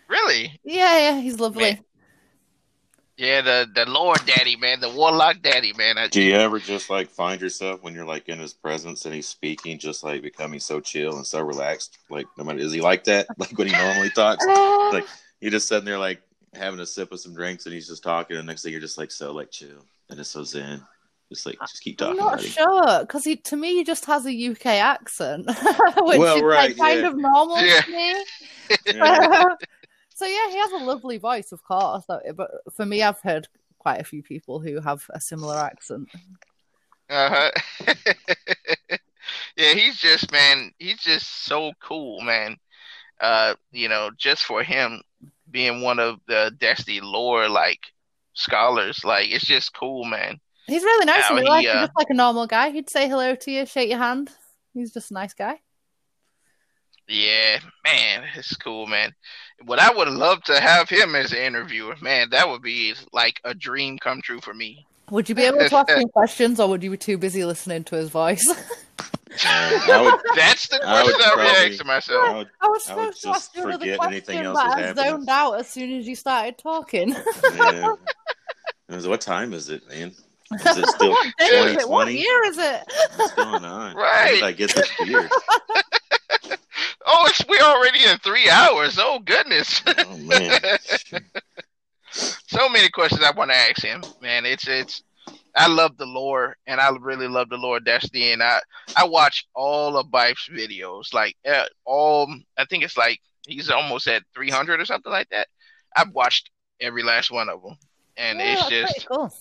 Really? 0.07 0.59
Yeah, 0.63 0.97
yeah, 0.97 1.21
he's 1.21 1.39
lovely. 1.39 1.63
Man. 1.63 1.79
Yeah, 3.15 3.41
the 3.41 3.67
the 3.73 3.85
Lord 3.85 4.19
Daddy, 4.25 4.55
man, 4.55 4.79
the 4.79 4.89
Warlock 4.89 5.41
Daddy, 5.43 5.71
man. 5.73 5.99
I, 5.99 6.07
Do 6.07 6.21
you 6.21 6.33
ever 6.33 6.57
just 6.57 6.89
like 6.89 7.09
find 7.09 7.39
yourself 7.39 7.83
when 7.83 7.93
you're 7.93 8.05
like 8.05 8.27
in 8.27 8.39
his 8.39 8.53
presence 8.53 9.05
and 9.05 9.13
he's 9.13 9.27
speaking, 9.27 9.77
just 9.77 10.03
like 10.03 10.23
becoming 10.23 10.59
so 10.59 10.79
chill 10.79 11.15
and 11.15 11.25
so 11.25 11.41
relaxed? 11.41 11.99
Like, 12.09 12.25
no 12.37 12.43
matter 12.43 12.59
is 12.59 12.71
he 12.71 12.81
like 12.81 13.03
that? 13.05 13.27
Like 13.37 13.55
when 13.57 13.67
he 13.67 13.73
normally 13.73 14.09
talks, 14.09 14.43
like 14.45 15.05
you 15.43 15.51
just 15.51 15.67
sitting 15.67 15.85
there 15.85 15.99
like 15.99 16.21
having 16.55 16.79
a 16.79 16.85
sip 16.85 17.11
of 17.11 17.19
some 17.19 17.33
drinks 17.33 17.65
and 17.65 17.73
he's 17.73 17.87
just 17.87 18.03
talking, 18.03 18.37
and 18.37 18.47
next 18.47 18.63
thing 18.63 18.71
you're 18.71 18.81
just 18.81 18.97
like 18.97 19.11
so 19.11 19.31
like 19.33 19.51
chill. 19.51 19.85
and 20.09 20.19
it's 20.19 20.29
so 20.29 20.43
zen. 20.43 20.81
Just 21.29 21.45
like 21.45 21.59
just 21.61 21.81
keep 21.81 21.97
talking. 21.97 22.19
I'm 22.21 22.29
talking 22.29 22.51
not 22.55 22.61
about 22.67 22.85
sure 22.85 22.99
because 23.05 23.23
he 23.25 23.35
to 23.37 23.55
me 23.55 23.75
he 23.75 23.83
just 23.83 24.05
has 24.05 24.25
a 24.25 24.47
UK 24.51 24.65
accent, 24.67 25.45
which 26.01 26.19
Well, 26.19 26.37
is 26.37 26.41
right, 26.43 26.69
like 26.69 26.77
kind 26.77 26.99
yeah. 27.01 27.07
of 27.07 27.17
normal 27.17 27.61
Yeah. 27.61 27.81
to 27.81 27.91
me. 27.91 28.25
Yeah. 28.85 29.43
so 30.15 30.25
yeah, 30.25 30.49
he 30.49 30.57
has 30.57 30.71
a 30.71 30.83
lovely 30.85 31.17
voice, 31.17 31.51
of 31.51 31.63
course. 31.63 32.05
But 32.07 32.51
for 32.73 32.85
me, 32.85 33.01
I've 33.03 33.19
heard 33.21 33.47
quite 33.79 33.99
a 33.99 34.03
few 34.05 34.23
people 34.23 34.59
who 34.59 34.79
have 34.79 35.05
a 35.09 35.19
similar 35.19 35.57
accent. 35.57 36.09
Uh 37.09 37.49
huh. 37.85 37.93
yeah, 39.57 39.73
he's 39.73 39.97
just 39.97 40.31
man. 40.31 40.71
He's 40.79 40.99
just 41.01 41.45
so 41.45 41.71
cool, 41.81 42.21
man. 42.21 42.57
Uh, 43.19 43.55
you 43.71 43.87
know, 43.87 44.09
just 44.17 44.43
for 44.43 44.63
him 44.63 45.01
being 45.49 45.81
one 45.81 45.99
of 45.99 46.19
the 46.27 46.51
Destiny 46.59 46.99
lore 47.01 47.47
like 47.47 47.79
scholars, 48.33 49.03
like 49.03 49.29
it's 49.29 49.45
just 49.45 49.73
cool, 49.73 50.05
man. 50.05 50.39
He's 50.67 50.83
really 50.83 51.05
nice. 51.05 51.29
In 51.29 51.37
real 51.37 51.45
life. 51.45 51.67
Uh, 51.67 51.81
just 51.81 51.97
like 51.97 52.09
a 52.09 52.13
normal 52.13 52.47
guy. 52.47 52.69
He'd 52.71 52.89
say 52.89 53.07
hello 53.07 53.35
to 53.35 53.51
you, 53.51 53.65
shake 53.65 53.89
your 53.89 53.99
hand. 53.99 54.29
He's 54.73 54.93
just 54.93 55.11
a 55.11 55.13
nice 55.13 55.33
guy. 55.33 55.59
Yeah, 57.07 57.59
man, 57.83 58.23
it's 58.35 58.55
cool, 58.55 58.87
man. 58.87 59.13
What 59.65 59.79
I 59.79 59.93
would 59.93 60.07
love 60.07 60.41
to 60.43 60.59
have 60.59 60.89
him 60.89 61.15
as 61.15 61.33
an 61.33 61.39
interviewer, 61.39 61.95
man, 62.01 62.29
that 62.29 62.47
would 62.47 62.61
be 62.61 62.93
like 63.11 63.41
a 63.43 63.53
dream 63.53 63.97
come 63.99 64.21
true 64.21 64.39
for 64.39 64.53
me. 64.53 64.85
Would 65.11 65.27
you 65.27 65.35
be 65.35 65.43
able 65.43 65.59
to 65.59 65.75
ask 65.75 65.89
him 65.89 66.07
questions, 66.09 66.59
or 66.59 66.69
would 66.69 66.81
you 66.81 66.91
be 66.91 66.97
too 66.97 67.17
busy 67.17 67.43
listening 67.43 67.83
to 67.85 67.95
his 67.95 68.09
voice? 68.09 68.45
Uh, 69.45 69.79
I 69.91 70.01
would, 70.01 70.21
That's 70.35 70.67
the 70.67 70.79
I 70.85 71.03
would 71.03 71.13
question 71.15 71.21
I 71.25 71.35
would 71.35 71.45
probably- 71.45 71.69
ask 71.71 71.77
to 71.79 71.85
myself. 71.85 72.29
I 72.29 72.33
would, 72.37 72.49
I 72.61 72.67
was 72.67 72.89
I 72.89 72.95
would 72.95 73.15
supposed 73.15 73.21
to 73.23 73.29
ask 73.29 73.37
just 73.53 73.55
you 73.55 73.63
another 73.63 73.79
forget 73.79 73.97
question, 73.97 74.13
anything 74.13 74.37
else 74.45 74.57
but 74.59 74.65
was 74.67 74.75
I 74.75 74.81
happening. 74.81 75.05
zoned 75.05 75.29
out 75.29 75.53
as 75.59 75.69
soon 75.69 75.97
as 75.97 76.07
you 76.07 76.15
started 76.15 76.57
talking. 76.57 77.15
yeah. 77.55 77.95
Was, 78.89 79.07
what 79.07 79.21
time 79.21 79.53
is 79.53 79.69
it, 79.69 79.87
man? 79.89 80.11
Is 80.53 80.77
it 80.77 80.85
still 80.87 81.09
what 81.11 81.33
day 81.39 81.45
is 81.47 81.77
it? 81.83 81.89
What 81.89 82.13
year 82.13 82.43
is 82.45 82.57
it? 82.59 82.83
What's 83.15 83.33
going 83.33 83.63
on? 83.65 83.95
When 83.95 84.03
Right. 84.03 84.33
did 84.35 84.43
I 84.43 84.51
get 84.51 84.75
this 84.75 84.87
beer? 85.03 85.27
Oh, 87.05 87.25
it's 87.27 87.43
we're 87.47 87.59
already 87.61 88.03
in 88.05 88.17
three 88.19 88.49
hours. 88.49 88.97
Oh 89.01 89.19
goodness. 89.19 89.81
Oh 89.87 90.17
man. 90.17 90.59
so 92.11 92.69
many 92.69 92.89
questions 92.89 93.23
I 93.23 93.31
want 93.31 93.49
to 93.51 93.57
ask 93.57 93.81
him, 93.81 94.03
man. 94.21 94.45
It's 94.45 94.67
it's 94.67 95.01
I 95.55 95.67
love 95.67 95.97
the 95.97 96.05
lore, 96.05 96.55
and 96.65 96.81
I 96.81 96.89
really 96.99 97.27
love 97.27 97.49
the 97.49 97.57
lore 97.57 97.77
of 97.77 97.85
Destiny, 97.85 98.31
and 98.31 98.41
I 98.41 98.59
I 98.97 99.05
watch 99.05 99.45
all 99.55 99.97
of 99.97 100.07
Byf's 100.07 100.49
videos, 100.49 101.13
like 101.13 101.35
uh, 101.47 101.65
all. 101.85 102.33
I 102.57 102.65
think 102.65 102.83
it's 102.83 102.97
like 102.97 103.19
he's 103.47 103.69
almost 103.69 104.07
at 104.07 104.23
three 104.33 104.49
hundred 104.49 104.81
or 104.81 104.85
something 104.85 105.11
like 105.11 105.29
that. 105.29 105.47
I've 105.95 106.09
watched 106.11 106.49
every 106.81 107.03
last 107.03 107.29
one 107.29 107.49
of 107.49 107.61
them, 107.61 107.77
and 108.17 108.39
Yeah, 108.39 108.53
it's 108.59 108.69
just 108.69 109.07
cool. 109.07 109.31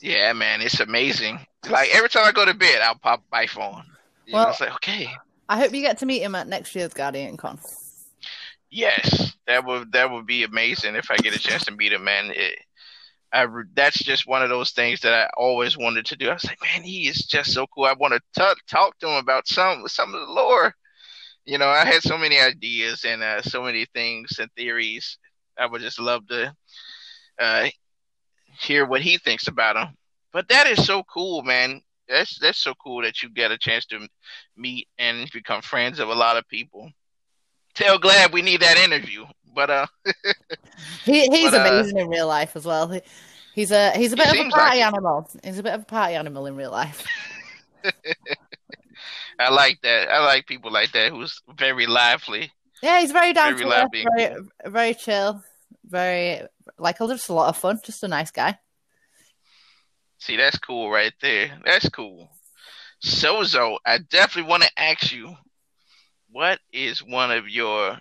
yeah, 0.00 0.32
man, 0.34 0.60
it's 0.60 0.80
amazing. 0.80 1.38
Like 1.70 1.94
every 1.94 2.08
time 2.10 2.24
I 2.26 2.32
go 2.32 2.44
to 2.44 2.54
bed, 2.54 2.80
I'll 2.82 2.94
pop 2.96 3.22
Bife 3.32 3.56
on. 3.56 3.84
You 4.26 4.32
know, 4.34 4.38
Well- 4.40 4.50
it's 4.50 4.60
like 4.60 4.74
okay, 4.74 5.08
I 5.48 5.58
hope 5.58 5.72
you 5.72 5.80
get 5.80 5.98
to 5.98 6.06
meet 6.06 6.20
him 6.22 6.34
at 6.34 6.46
next 6.46 6.74
year's 6.74 6.92
Guardian 6.92 7.36
Con. 7.38 7.58
Yes, 8.70 9.32
that 9.46 9.64
would 9.64 9.92
that 9.92 10.10
would 10.10 10.26
be 10.26 10.42
amazing 10.42 10.96
if 10.96 11.10
I 11.10 11.16
get 11.16 11.34
a 11.34 11.38
chance 11.38 11.64
to 11.64 11.72
meet 11.72 11.92
him, 11.92 12.04
man. 12.04 12.30
It, 12.34 12.58
I 13.32 13.42
re- 13.42 13.64
that's 13.74 13.98
just 14.02 14.26
one 14.26 14.42
of 14.42 14.48
those 14.48 14.70
things 14.72 15.00
that 15.00 15.12
I 15.14 15.28
always 15.36 15.76
wanted 15.76 16.06
to 16.06 16.16
do. 16.16 16.30
I 16.30 16.34
was 16.34 16.44
like, 16.44 16.60
man, 16.62 16.82
he 16.82 17.08
is 17.08 17.26
just 17.26 17.52
so 17.52 17.66
cool. 17.66 17.84
I 17.84 17.94
want 17.94 18.14
to 18.14 18.56
talk 18.68 18.98
to 18.98 19.08
him 19.08 19.16
about 19.16 19.48
some 19.48 19.86
some 19.88 20.14
of 20.14 20.20
the 20.26 20.32
lore. 20.32 20.74
You 21.44 21.58
know, 21.58 21.68
I 21.68 21.84
had 21.84 22.02
so 22.02 22.18
many 22.18 22.38
ideas 22.40 23.04
and 23.04 23.22
uh, 23.22 23.42
so 23.42 23.62
many 23.62 23.86
things 23.94 24.38
and 24.40 24.50
theories. 24.52 25.18
I 25.58 25.66
would 25.66 25.80
just 25.80 26.00
love 26.00 26.26
to 26.28 26.54
uh, 27.38 27.68
hear 28.60 28.84
what 28.86 29.02
he 29.02 29.18
thinks 29.18 29.48
about 29.48 29.74
them. 29.74 29.96
But 30.32 30.48
that 30.48 30.66
is 30.66 30.84
so 30.84 31.02
cool, 31.04 31.42
man. 31.42 31.82
That's 32.08 32.38
that's 32.38 32.58
so 32.58 32.74
cool 32.74 33.02
that 33.02 33.22
you 33.22 33.30
get 33.30 33.50
a 33.50 33.58
chance 33.58 33.86
to 33.86 34.06
meet 34.56 34.88
and 34.98 35.30
become 35.32 35.62
friends 35.62 35.98
of 35.98 36.08
a 36.08 36.14
lot 36.14 36.36
of 36.36 36.48
people. 36.48 36.90
Tell 37.74 37.98
Glad 37.98 38.32
we 38.32 38.42
need 38.42 38.60
that 38.62 38.78
interview. 38.78 39.26
But 39.56 39.70
uh 39.70 39.86
He, 41.04 41.26
he's 41.28 41.52
But, 41.52 41.54
uh, 41.54 41.60
amazing 41.60 41.98
in 41.98 42.08
real 42.08 42.28
life 42.28 42.56
as 42.56 42.64
well. 42.64 42.88
He, 42.88 43.00
he's 43.54 43.72
a 43.72 43.92
he's 43.92 44.12
a 44.12 44.16
bit 44.16 44.28
of 44.28 44.34
a 44.34 44.50
party 44.50 44.78
like 44.78 44.78
it. 44.78 44.82
animal. 44.82 45.30
He's 45.42 45.58
a 45.58 45.62
bit 45.62 45.74
of 45.74 45.82
a 45.82 45.86
party 45.86 46.14
animal 46.14 46.46
in 46.46 46.56
real 46.56 46.70
life. 46.70 47.04
I 49.38 49.50
like 49.50 49.80
that. 49.82 50.10
I 50.10 50.24
like 50.24 50.46
people 50.46 50.70
like 50.72 50.92
that 50.92 51.10
who's 51.12 51.40
very 51.56 51.86
lively. 51.86 52.52
Yeah, 52.82 53.00
he's 53.00 53.12
very 53.12 53.32
down 53.32 53.56
Very 53.56 53.70
to 53.70 53.76
earth, 53.76 53.90
very 54.16 54.36
very 54.66 54.94
chill, 54.94 55.42
very 55.84 56.42
like 56.78 56.98
just 56.98 57.28
a 57.28 57.34
lot 57.34 57.48
of 57.48 57.56
fun. 57.56 57.80
Just 57.84 58.02
a 58.04 58.08
nice 58.08 58.30
guy. 58.30 58.58
See, 60.18 60.36
that's 60.36 60.58
cool 60.58 60.90
right 60.90 61.12
there. 61.20 61.58
That's 61.64 61.88
cool. 61.88 62.30
Sozo, 63.04 63.78
I 63.86 63.98
definitely 63.98 64.50
want 64.50 64.62
to 64.64 64.70
ask 64.76 65.12
you, 65.12 65.36
what 66.30 66.58
is 66.72 67.02
one 67.04 67.30
of 67.30 67.48
your 67.48 67.98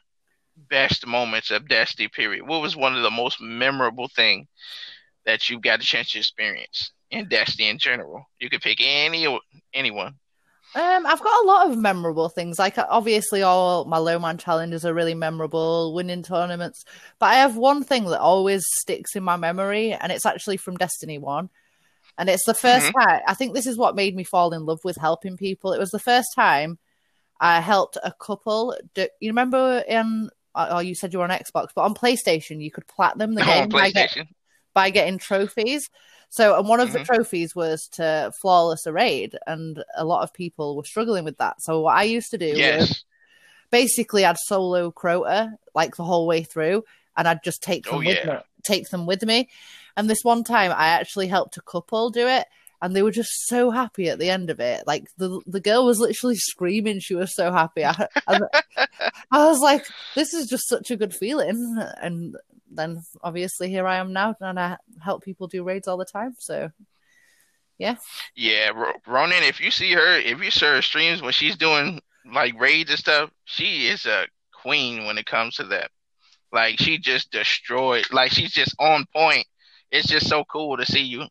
best 0.69 1.05
moments 1.05 1.51
of 1.51 1.67
Destiny 1.67 2.07
period? 2.07 2.47
What 2.47 2.61
was 2.61 2.75
one 2.75 2.95
of 2.95 3.03
the 3.03 3.11
most 3.11 3.41
memorable 3.41 4.07
thing 4.07 4.47
that 5.25 5.49
you 5.49 5.59
got 5.59 5.81
a 5.81 5.85
chance 5.85 6.11
to 6.11 6.19
experience 6.19 6.91
in 7.11 7.27
Destiny 7.27 7.69
in 7.69 7.77
general? 7.77 8.25
You 8.39 8.49
could 8.49 8.61
pick 8.61 8.79
any 8.81 9.27
anyone. 9.73 10.15
Um, 10.75 11.05
I've 11.05 11.23
got 11.23 11.43
a 11.43 11.47
lot 11.47 11.69
of 11.69 11.77
memorable 11.77 12.27
things. 12.27 12.59
Like 12.59 12.77
obviously, 12.77 13.41
all 13.43 13.85
my 13.85 13.97
low 13.97 14.19
man 14.19 14.37
challenges 14.37 14.85
are 14.85 14.93
really 14.93 15.13
memorable, 15.13 15.93
winning 15.93 16.21
tournaments. 16.21 16.83
But 17.17 17.27
I 17.27 17.35
have 17.35 17.55
one 17.55 17.83
thing 17.83 18.05
that 18.05 18.19
always 18.19 18.65
sticks 18.79 19.15
in 19.15 19.23
my 19.23 19.37
memory, 19.37 19.93
and 19.93 20.11
it's 20.11 20.25
actually 20.25 20.57
from 20.57 20.75
Destiny 20.75 21.17
One. 21.17 21.49
And 22.17 22.29
it's 22.29 22.45
the 22.45 22.53
1st 22.53 22.91
time. 22.93 23.21
I 23.27 23.33
think 23.33 23.53
this 23.53 23.67
is 23.67 23.77
what 23.77 23.95
made 23.95 24.15
me 24.15 24.23
fall 24.23 24.53
in 24.53 24.65
love 24.65 24.79
with 24.83 24.97
helping 24.97 25.37
people. 25.37 25.73
It 25.73 25.79
was 25.79 25.91
the 25.91 25.99
first 25.99 26.29
time 26.35 26.77
I 27.39 27.59
helped 27.59 27.97
a 28.03 28.13
couple. 28.19 28.77
Do, 28.93 29.07
you 29.19 29.29
remember 29.29 29.83
in? 29.87 30.29
Oh, 30.55 30.79
you 30.79 30.95
said 30.95 31.13
you 31.13 31.19
were 31.19 31.25
on 31.25 31.31
Xbox, 31.31 31.67
but 31.75 31.81
on 31.83 31.93
PlayStation 31.93 32.61
you 32.61 32.71
could 32.71 32.87
platinum 32.87 33.35
the 33.35 33.41
game 33.43 33.69
by, 33.69 33.91
get, 33.91 34.09
by 34.73 34.89
getting 34.89 35.17
trophies. 35.17 35.89
So, 36.29 36.57
and 36.57 36.67
one 36.67 36.79
of 36.79 36.91
the 36.91 36.99
Mhm. 36.99 37.05
trophies 37.05 37.55
was 37.55 37.87
to 37.93 38.31
flawless 38.41 38.85
a 38.85 38.91
raid, 38.93 39.37
and 39.47 39.83
a 39.95 40.03
lot 40.05 40.23
of 40.23 40.33
people 40.33 40.75
were 40.75 40.83
struggling 40.83 41.23
with 41.23 41.37
that. 41.37 41.61
So, 41.61 41.81
what 41.81 41.95
I 41.95 42.03
used 42.03 42.31
to 42.31 42.37
do 42.37 42.55
was 42.57 43.05
basically 43.71 44.25
I'd 44.25 44.37
solo 44.37 44.91
Crota 44.91 45.51
like 45.73 45.95
the 45.95 46.03
whole 46.03 46.27
way 46.27 46.43
through, 46.43 46.83
and 47.17 47.27
I'd 47.27 47.43
just 47.43 47.61
take 47.61 47.85
them 47.85 47.97
Oh, 47.97 47.99
with 47.99 48.23
yeah. 48.23 48.33
me, 48.33 48.39
take 48.63 48.89
them 48.89 49.05
with 49.05 49.23
me. 49.23 49.49
And 49.97 50.09
this 50.09 50.23
one 50.23 50.43
time, 50.43 50.71
I 50.75 50.87
actually 50.87 51.27
helped 51.27 51.57
a 51.57 51.61
couple 51.61 52.09
do 52.09 52.27
it, 52.27 52.47
and 52.81 52.95
they 52.95 53.01
were 53.01 53.11
just 53.11 53.47
so 53.47 53.71
happy 53.71 54.09
at 54.09 54.19
the 54.19 54.29
end 54.29 54.49
of 54.49 54.59
it. 54.59 54.85
Like 54.87 55.05
the 55.17 55.41
the 55.45 55.59
girl 55.59 55.85
was 55.85 55.99
literally 55.99 56.35
screaming; 56.35 56.99
she 56.99 57.15
was 57.15 57.35
so 57.35 57.51
happy. 57.51 57.85
I, 57.85 58.07
and 58.27 58.45
I 59.31 59.45
was 59.45 59.59
like, 59.59 59.85
"This 60.15 60.33
is 60.33 60.47
just 60.47 60.67
such 60.67 60.91
a 60.91 60.97
good 60.97 61.13
feeling." 61.15 61.77
And 62.01 62.35
then, 62.71 63.01
obviously, 63.23 63.69
here 63.69 63.87
I 63.87 63.97
am 63.97 64.13
now, 64.13 64.35
and 64.39 64.59
I 64.59 64.77
help 65.01 65.23
people 65.23 65.47
do 65.47 65.63
raids 65.63 65.87
all 65.87 65.97
the 65.97 66.05
time. 66.05 66.35
So, 66.39 66.71
Yeah, 67.77 67.95
yeah, 68.35 68.71
Ronin, 69.07 69.43
if 69.43 69.59
you 69.59 69.71
see 69.71 69.93
her, 69.93 70.17
if 70.17 70.41
you 70.43 70.51
see 70.51 70.65
her 70.65 70.81
streams 70.81 71.21
when 71.21 71.33
she's 71.33 71.55
doing 71.57 72.01
like 72.31 72.59
raids 72.59 72.89
and 72.89 72.99
stuff, 72.99 73.29
she 73.45 73.87
is 73.87 74.05
a 74.05 74.27
queen 74.51 75.05
when 75.05 75.17
it 75.17 75.25
comes 75.25 75.55
to 75.55 75.63
that. 75.65 75.91
Like 76.51 76.79
she 76.79 76.97
just 76.97 77.31
destroyed, 77.31 78.05
like 78.11 78.31
she's 78.31 78.51
just 78.51 78.75
on 78.79 79.05
point. 79.13 79.45
It's 79.91 80.07
just 80.07 80.27
so 80.27 80.43
cool 80.45 80.77
to 80.77 80.85
see 80.85 81.03
you 81.03 81.25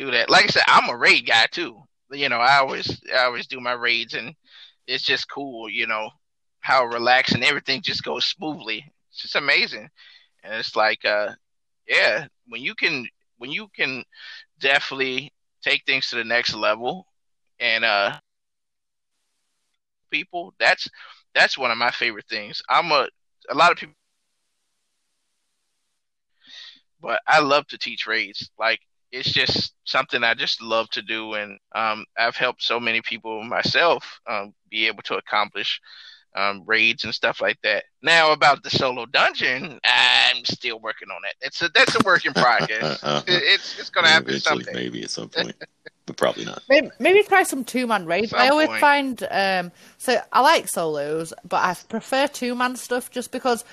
do 0.00 0.10
that. 0.12 0.30
Like 0.30 0.44
I 0.44 0.48
said, 0.48 0.64
I'm 0.68 0.88
a 0.90 0.96
raid 0.96 1.26
guy 1.26 1.46
too. 1.50 1.82
You 2.10 2.28
know, 2.28 2.38
I 2.38 2.58
always 2.58 3.00
I 3.14 3.24
always 3.24 3.46
do 3.46 3.60
my 3.60 3.72
raids 3.72 4.14
and 4.14 4.34
it's 4.86 5.04
just 5.04 5.30
cool, 5.30 5.68
you 5.70 5.86
know, 5.86 6.10
how 6.60 6.84
relaxed 6.86 7.34
and 7.34 7.44
everything 7.44 7.82
just 7.82 8.04
goes 8.04 8.24
smoothly. 8.26 8.84
It's 9.10 9.22
just 9.22 9.36
amazing. 9.36 9.88
And 10.44 10.54
it's 10.54 10.76
like 10.76 11.04
uh 11.04 11.30
yeah, 11.88 12.26
when 12.48 12.62
you 12.62 12.74
can 12.74 13.06
when 13.38 13.50
you 13.50 13.68
can 13.76 14.04
definitely 14.60 15.32
take 15.62 15.84
things 15.86 16.10
to 16.10 16.16
the 16.16 16.24
next 16.24 16.54
level 16.54 17.06
and 17.60 17.84
uh 17.84 18.18
people 20.10 20.54
that's 20.58 20.88
that's 21.34 21.56
one 21.58 21.70
of 21.70 21.78
my 21.78 21.90
favorite 21.90 22.26
things 22.28 22.62
i'm 22.68 22.90
a 22.90 23.08
a 23.50 23.54
lot 23.54 23.70
of 23.70 23.78
people 23.78 23.94
but 27.00 27.20
i 27.26 27.40
love 27.40 27.66
to 27.68 27.78
teach 27.78 28.06
raids 28.06 28.50
like 28.58 28.80
it's 29.12 29.32
just 29.32 29.74
something 29.84 30.22
i 30.24 30.34
just 30.34 30.62
love 30.62 30.88
to 30.90 31.02
do 31.02 31.34
and 31.34 31.58
um 31.74 32.04
i've 32.18 32.36
helped 32.36 32.62
so 32.62 32.78
many 32.78 33.00
people 33.02 33.42
myself 33.42 34.20
um 34.28 34.54
be 34.70 34.86
able 34.86 35.02
to 35.02 35.14
accomplish 35.16 35.80
um, 36.36 36.62
raids 36.64 37.02
and 37.02 37.12
stuff 37.12 37.40
like 37.40 37.58
that. 37.64 37.82
Now 38.02 38.30
about 38.30 38.62
the 38.62 38.70
solo 38.70 39.04
dungeon, 39.04 39.80
I'm 39.84 40.44
still 40.44 40.78
working 40.78 41.08
on 41.10 41.20
that. 41.24 41.34
It's 41.40 41.60
a 41.60 41.68
that's 41.74 41.96
a 41.96 42.04
work 42.04 42.24
in 42.24 42.32
progress. 42.32 43.02
Uh-huh. 43.02 43.22
It- 43.26 43.42
it's 43.42 43.80
it's 43.80 43.90
gonna 43.90 44.06
happen 44.06 44.28
Eventually, 44.28 44.62
someday. 44.62 44.80
maybe 44.80 45.02
at 45.02 45.10
some 45.10 45.28
point, 45.28 45.56
but 46.06 46.16
probably 46.16 46.44
not. 46.44 46.62
Maybe, 46.68 46.88
maybe 47.00 47.24
try 47.24 47.42
some 47.42 47.64
two 47.64 47.88
man 47.88 48.06
raids. 48.06 48.32
I 48.32 48.48
always 48.50 48.68
point. 48.68 48.80
find 48.80 49.26
um 49.28 49.72
so 49.98 50.20
I 50.32 50.40
like 50.40 50.68
solos, 50.68 51.32
but 51.48 51.64
I 51.64 51.74
prefer 51.88 52.28
two 52.28 52.54
man 52.54 52.76
stuff 52.76 53.10
just 53.10 53.32
because 53.32 53.64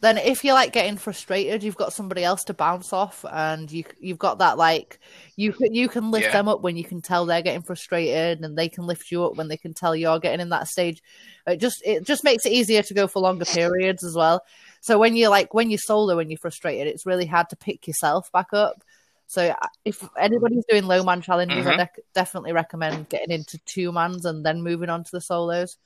then 0.00 0.16
if 0.18 0.44
you're 0.44 0.54
like 0.54 0.72
getting 0.72 0.96
frustrated, 0.96 1.62
you've 1.62 1.76
got 1.76 1.92
somebody 1.92 2.24
else 2.24 2.42
to 2.44 2.54
bounce 2.54 2.92
off, 2.92 3.24
and 3.30 3.70
you 3.70 3.84
you've 4.00 4.18
got 4.18 4.38
that 4.38 4.56
like 4.58 4.98
you 5.36 5.52
can 5.52 5.74
you 5.74 5.88
can 5.88 6.10
lift 6.10 6.26
Yeah. 6.26 6.32
them 6.32 6.48
up 6.48 6.62
when 6.62 6.76
you 6.76 6.84
can 6.84 7.02
tell 7.02 7.26
they're 7.26 7.42
getting 7.42 7.62
frustrated, 7.62 8.40
and 8.40 8.56
they 8.56 8.68
can 8.68 8.86
lift 8.86 9.10
you 9.10 9.24
up 9.24 9.36
when 9.36 9.48
they 9.48 9.56
can 9.58 9.74
tell 9.74 9.94
you're 9.94 10.18
getting 10.18 10.40
in 10.40 10.48
that 10.50 10.68
stage. 10.68 11.02
It 11.46 11.58
just 11.58 11.82
it 11.84 12.04
just 12.06 12.24
makes 12.24 12.46
it 12.46 12.52
easier 12.52 12.82
to 12.82 12.94
go 12.94 13.06
for 13.06 13.20
longer 13.20 13.44
periods 13.44 14.02
as 14.04 14.14
well. 14.16 14.42
So 14.80 14.98
when 14.98 15.16
you're 15.16 15.30
like 15.30 15.52
when 15.54 15.70
you're 15.70 15.78
solo 15.78 16.18
and 16.18 16.30
you're 16.30 16.38
frustrated, 16.38 16.86
it's 16.86 17.06
really 17.06 17.26
hard 17.26 17.48
to 17.50 17.56
pick 17.56 17.86
yourself 17.86 18.32
back 18.32 18.52
up. 18.52 18.82
So 19.26 19.48
uh, 19.48 19.66
if 19.84 20.02
anybody's 20.18 20.64
doing 20.68 20.86
low 20.86 21.04
man 21.04 21.20
challenges, 21.22 21.66
I 21.66 21.72
Mhm. 21.72 21.78
dec 21.78 21.88
definitely 22.14 22.52
recommend 22.52 23.08
getting 23.10 23.30
into 23.30 23.58
two 23.66 23.92
mans 23.92 24.24
and 24.24 24.44
then 24.44 24.62
moving 24.62 24.90
on 24.90 25.04
to 25.04 25.10
the 25.12 25.20
solos. 25.20 25.76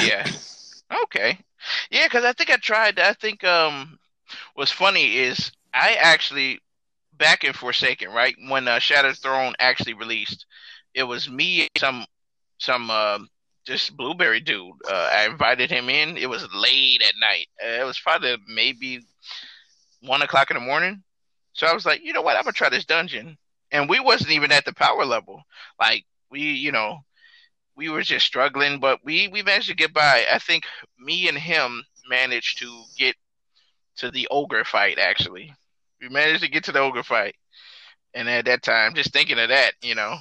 Yeah. 0.00 0.26
Okay. 1.04 1.38
Yeah, 1.90 2.06
because 2.06 2.24
I 2.24 2.32
think 2.32 2.50
I 2.50 2.56
tried. 2.56 2.98
I 2.98 3.12
think 3.12 3.42
um, 3.44 3.98
what's 4.54 4.72
funny 4.72 5.18
is 5.18 5.52
I 5.74 5.94
actually 5.94 6.60
back 7.14 7.44
in 7.44 7.52
Forsaken, 7.52 8.10
right 8.12 8.36
when 8.48 8.68
uh, 8.68 8.78
Shattered 8.80 9.18
Throne 9.18 9.54
actually 9.60 9.94
released, 9.94 10.46
it 10.94 11.04
was 11.04 11.30
me 11.30 11.68
some 11.78 12.06
some 12.58 12.90
uh, 12.90 13.20
just 13.66 13.96
blueberry 13.96 14.40
dude. 14.40 14.74
Uh, 14.90 15.10
I 15.12 15.26
invited 15.26 15.70
him 15.70 15.88
in. 15.90 16.16
It 16.18 16.28
was 16.28 16.46
late 16.54 17.02
at 17.02 17.14
night. 17.20 17.48
Uh, 17.64 17.82
it 17.82 17.86
was 17.86 18.00
probably 18.00 18.36
maybe 18.48 19.02
one 20.02 20.22
o'clock 20.22 20.50
in 20.50 20.56
the 20.56 20.60
morning. 20.60 21.02
So 21.52 21.66
I 21.66 21.72
was 21.72 21.86
like, 21.86 22.04
you 22.04 22.12
know 22.12 22.22
what? 22.22 22.36
I'm 22.36 22.42
gonna 22.44 22.52
try 22.52 22.68
this 22.68 22.84
dungeon. 22.84 23.38
And 23.72 23.88
we 23.88 23.98
wasn't 24.00 24.30
even 24.30 24.52
at 24.52 24.64
the 24.64 24.72
power 24.72 25.04
level. 25.04 25.42
Like 25.80 26.04
we, 26.30 26.40
you 26.40 26.72
know, 26.72 26.98
we 27.76 27.88
were 27.88 28.02
just 28.02 28.26
struggling, 28.26 28.80
but 28.80 29.00
we 29.04 29.28
we 29.28 29.42
managed 29.42 29.68
to 29.68 29.74
get 29.74 29.92
by. 29.92 30.24
I 30.32 30.38
think 30.38 30.64
me 30.98 31.28
and 31.28 31.38
him 31.38 31.84
managed 32.08 32.58
to 32.58 32.82
get 32.98 33.16
to 33.96 34.10
the 34.10 34.26
ogre 34.30 34.64
fight. 34.64 34.98
Actually, 34.98 35.52
we 36.00 36.08
managed 36.08 36.42
to 36.42 36.50
get 36.50 36.64
to 36.64 36.72
the 36.72 36.80
ogre 36.80 37.02
fight, 37.02 37.36
and 38.14 38.28
at 38.28 38.46
that 38.46 38.62
time, 38.62 38.94
just 38.94 39.12
thinking 39.12 39.38
of 39.38 39.50
that, 39.50 39.72
you 39.82 39.94
know, 39.94 40.16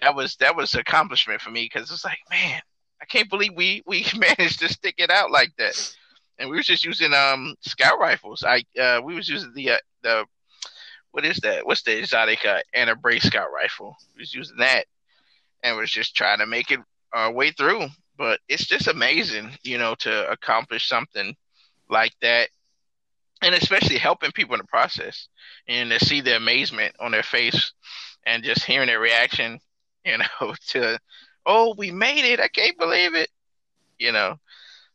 that 0.00 0.14
was 0.14 0.36
that 0.36 0.56
was 0.56 0.74
an 0.74 0.80
accomplishment 0.80 1.40
for 1.40 1.50
me 1.50 1.64
because 1.64 1.90
it's 1.90 2.04
like, 2.04 2.18
man, 2.30 2.60
I 3.00 3.06
can't 3.06 3.30
believe 3.30 3.54
we 3.54 3.82
we 3.86 4.06
managed 4.16 4.60
to 4.60 4.68
stick 4.68 4.96
it 4.98 5.10
out 5.10 5.30
like 5.30 5.52
that. 5.58 5.96
And 6.38 6.50
we 6.50 6.56
were 6.56 6.62
just 6.62 6.84
using 6.84 7.14
um 7.14 7.54
scout 7.62 7.98
rifles. 7.98 8.44
I 8.46 8.64
uh 8.78 9.00
we 9.02 9.14
was 9.14 9.28
using 9.28 9.52
the 9.54 9.70
uh, 9.70 9.78
the 10.02 10.24
what 11.12 11.24
is 11.24 11.38
that? 11.38 11.64
What's 11.64 11.82
the 11.82 11.98
exotic 11.98 12.44
uh, 12.44 12.60
anti 12.74 12.92
brace 12.92 13.22
scout 13.22 13.48
rifle? 13.50 13.96
We 14.14 14.20
was 14.20 14.34
using 14.34 14.58
that 14.58 14.84
and 15.62 15.76
was 15.76 15.90
just 15.90 16.14
trying 16.14 16.38
to 16.38 16.46
make 16.46 16.70
it 16.70 16.80
our 17.12 17.32
way 17.32 17.50
through. 17.50 17.86
But 18.18 18.40
it's 18.48 18.66
just 18.66 18.88
amazing, 18.88 19.50
you 19.62 19.78
know, 19.78 19.94
to 19.96 20.30
accomplish 20.30 20.88
something 20.88 21.36
like 21.90 22.14
that, 22.22 22.48
and 23.42 23.54
especially 23.54 23.98
helping 23.98 24.32
people 24.32 24.54
in 24.54 24.60
the 24.60 24.66
process, 24.66 25.28
and 25.68 25.90
to 25.90 26.04
see 26.04 26.20
the 26.20 26.36
amazement 26.36 26.94
on 26.98 27.12
their 27.12 27.22
face, 27.22 27.72
and 28.24 28.42
just 28.42 28.64
hearing 28.64 28.86
their 28.86 29.00
reaction, 29.00 29.60
you 30.04 30.18
know, 30.18 30.54
to 30.68 30.98
oh, 31.44 31.74
we 31.76 31.90
made 31.90 32.24
it! 32.24 32.40
I 32.40 32.48
can't 32.48 32.78
believe 32.78 33.14
it, 33.14 33.28
you 33.98 34.12
know. 34.12 34.38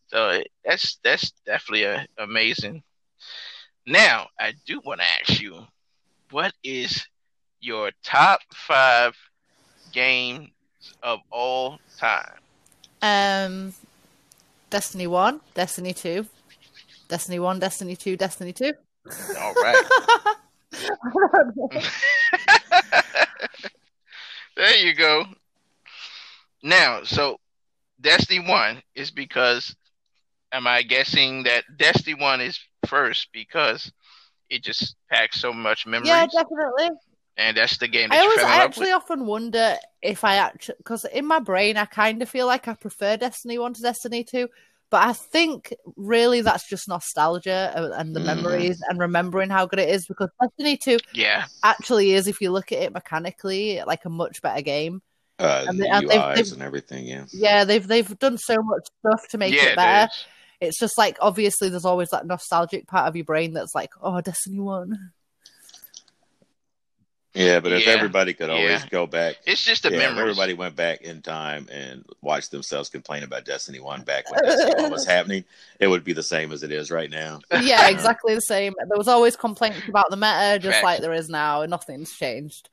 So 0.08 0.30
it, 0.30 0.48
that's 0.66 0.98
that's 1.04 1.32
definitely 1.46 1.84
a, 1.84 2.08
amazing. 2.18 2.84
Now 3.86 4.28
I 4.40 4.54
do 4.66 4.82
want 4.84 5.02
to 5.02 5.08
ask 5.22 5.42
you, 5.42 5.66
what 6.32 6.54
is 6.64 7.08
your 7.62 7.92
top 8.04 8.40
five 8.54 9.16
game 9.92 10.52
of 11.04 11.20
all 11.32 11.80
time. 11.98 12.38
Um, 13.02 13.74
Destiny 14.70 15.08
One, 15.08 15.42
Destiny 15.54 15.94
Two, 15.94 16.26
Destiny 17.08 17.40
One, 17.40 17.60
Destiny 17.60 17.96
Two, 17.96 18.16
Destiny 18.16 18.54
Two. 18.54 18.74
All 19.40 19.54
right. 19.56 19.84
there 24.56 24.78
you 24.78 24.96
go. 24.96 25.26
Now, 26.64 27.04
so 27.04 27.38
Destiny 28.00 28.40
1 28.40 28.82
is 28.96 29.12
because, 29.12 29.76
am 30.52 30.68
I 30.68 30.84
guessing 30.84 31.44
that 31.44 31.64
Destiny 31.78 32.16
1 32.16 32.42
is 32.42 32.60
first 32.88 33.30
because 33.34 33.92
it 34.50 34.64
just 34.64 34.96
packs 35.10 35.40
so 35.40 35.54
much 35.54 35.86
memories? 35.86 36.10
yeah, 36.10 36.26
definitely. 36.26 36.90
And 37.38 37.56
that's 37.58 37.78
the 37.78 37.88
game 37.88 38.10
that 38.10 38.18
I 38.20 38.22
always, 38.22 38.40
I 38.40 38.64
actually 38.64 38.88
with? 38.88 38.96
often 38.96 39.26
wonder 39.26 39.76
if 40.02 40.24
I 40.24 40.36
actually, 40.36 40.76
because 40.78 41.06
in 41.06 41.26
my 41.26 41.40
brain, 41.40 41.78
I 41.78 41.86
kind 41.86 42.22
of 42.22 42.30
feel 42.30 42.48
like 42.48 42.68
I 42.68 42.74
prefer 42.74 43.18
Destiny 43.18 43.58
One 43.58 43.74
to 43.74 43.82
Destiny 43.82 44.24
Two, 44.24 44.50
but 44.90 45.04
I 45.08 45.14
think 45.14 45.74
really 45.96 46.42
that's 46.42 46.68
just 46.70 46.88
nostalgia 46.90 47.72
and- 47.76 47.94
and 47.94 48.16
the 48.16 48.20
Mhm. 48.20 48.26
memories 48.26 48.82
and 48.90 49.00
remembering 49.00 49.50
how 49.50 49.66
good 49.66 49.80
it 49.80 49.90
is. 49.90 50.06
Because 50.06 50.30
Destiny 50.42 50.78
Two 50.78 50.98
Yeah. 51.14 51.46
actually 51.64 52.12
is, 52.14 52.28
if 52.28 52.42
you 52.42 52.52
look 52.52 52.72
at 52.72 52.80
it 52.80 52.94
mechanically, 52.94 53.82
like 53.88 54.04
a 54.06 54.10
much 54.10 54.42
better 54.42 54.62
game. 54.62 55.02
Uh, 55.40 55.66
And 55.70 55.80
the 55.80 55.84
they- 55.84 55.90
and 55.90 56.10
they've- 56.10 56.20
UIs 56.22 56.36
they've- 56.36 56.54
and 56.54 56.62
everything, 56.62 57.06
yeah. 57.06 57.26
Yeah, 57.32 57.64
they've 57.64 57.88
they've 57.88 58.20
done 58.20 58.38
so 58.38 58.58
much 58.62 58.84
stuff 59.00 59.28
to 59.30 59.38
make 59.38 59.54
yeah, 59.56 59.70
it 59.70 59.76
better. 59.76 60.12
is. 60.12 60.26
It's 60.60 60.80
just 60.80 60.96
like 60.98 61.18
obviously 61.22 61.70
there's 61.70 61.86
always 61.86 62.10
that 62.10 62.28
nostalgic 62.28 62.86
part 62.88 63.08
of 63.08 63.16
your 63.16 63.26
brain 63.26 63.54
that's 63.54 63.74
like, 63.74 63.90
oh, 64.02 64.22
Destiny 64.22 64.60
One. 64.60 65.14
Yeah, 67.34 67.62
but 67.62 67.72
if 67.72 67.86
Yeah, 67.88 67.94
everybody 67.94 68.34
could 68.34 68.50
always 68.50 68.82
yeah. 68.82 68.88
go 68.90 69.08
back, 69.08 69.36
It's 69.46 69.64
just 69.64 69.86
a 69.86 69.90
yeah, 69.90 69.96
if 69.96 70.00
memories. 70.02 70.20
everybody 70.22 70.54
went 70.54 70.76
back 70.76 71.02
in 71.02 71.22
time 71.22 71.68
and 71.72 72.06
watched 72.22 72.52
themselves 72.52 72.90
complain 72.90 73.24
about 73.24 73.46
Destiny 73.46 73.80
One 73.80 74.02
back 74.02 74.30
when 74.30 74.44
Destiny 74.44 74.82
One 74.82 74.92
was 74.92 75.06
happening, 75.16 75.46
it 75.80 75.88
would 75.88 76.04
be 76.04 76.12
the 76.12 76.24
same 76.24 76.52
as 76.52 76.62
it 76.64 76.72
is 76.74 76.92
right 76.92 77.10
now. 77.10 77.40
yeah, 77.62 77.88
exactly 77.90 78.36
the 78.36 78.42
same. 78.42 78.74
There 78.78 78.98
was 78.98 79.08
always 79.08 79.38
complaints 79.38 79.88
about 79.88 80.10
the 80.10 80.18
meta, 80.18 80.60
just 80.60 80.74
Facts. 80.76 80.84
like 80.84 81.02
there 81.02 81.14
is 81.14 81.30
now, 81.30 81.62
and 81.62 81.70
nothing's 81.70 82.12
changed. 82.12 82.70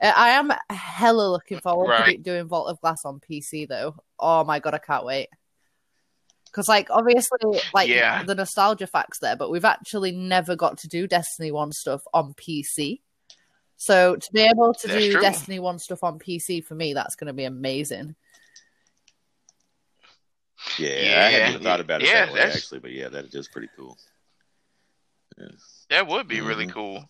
Uh, 0.00 0.12
I 0.16 0.30
am 0.30 0.52
hella 0.70 1.28
looking 1.30 1.60
forward 1.60 1.86
to 1.88 2.02
Right. 2.02 2.16
do- 2.22 2.32
doing 2.32 2.48
Vault 2.48 2.70
of 2.70 2.80
Glass 2.80 3.04
on 3.04 3.20
PC 3.20 3.66
though. 3.68 3.94
Oh 4.18 4.42
my 4.44 4.58
god, 4.58 4.72
I 4.72 4.78
can't 4.78 5.04
wait. 5.04 5.28
Because 6.46 6.66
like 6.66 6.88
obviously, 6.90 7.60
like 7.74 7.88
Yeah. 7.90 8.22
the 8.22 8.34
nostalgia 8.34 8.86
facts 8.86 9.18
there, 9.20 9.36
but 9.36 9.50
we've 9.50 9.66
actually 9.66 10.12
never 10.12 10.56
got 10.56 10.78
to 10.78 10.88
do 10.88 11.06
Destiny 11.06 11.52
One 11.52 11.72
stuff 11.72 12.00
on 12.14 12.32
PC. 12.34 13.00
So 13.78 14.16
to 14.16 14.32
be 14.32 14.40
able 14.40 14.74
to 14.74 14.88
That's 14.88 15.06
do 15.06 15.12
true. 15.12 15.20
Destiny 15.22 15.60
One 15.60 15.78
stuff 15.78 16.02
on 16.02 16.18
PC 16.18 16.60
for 16.60 16.74
me, 16.74 16.92
that's 16.92 17.14
going 17.14 17.28
to 17.28 17.32
be 17.32 17.44
amazing. 17.44 18.16
Yeah, 20.78 21.22
I 21.24 21.30
hadn't 21.30 21.50
even 21.50 21.62
thought 21.62 21.80
about 21.80 22.02
it 22.02 22.08
yeah, 22.08 22.26
that 22.26 22.34
way 22.34 22.40
actually, 22.40 22.80
but 22.80 22.90
yeah, 22.90 23.08
that 23.08 23.32
is 23.32 23.48
pretty 23.48 23.68
cool. 23.76 23.96
That 25.90 26.06
would 26.06 26.26
be 26.28 26.40
really 26.40 26.66
Mhm. 26.66 26.72
cool 26.72 27.08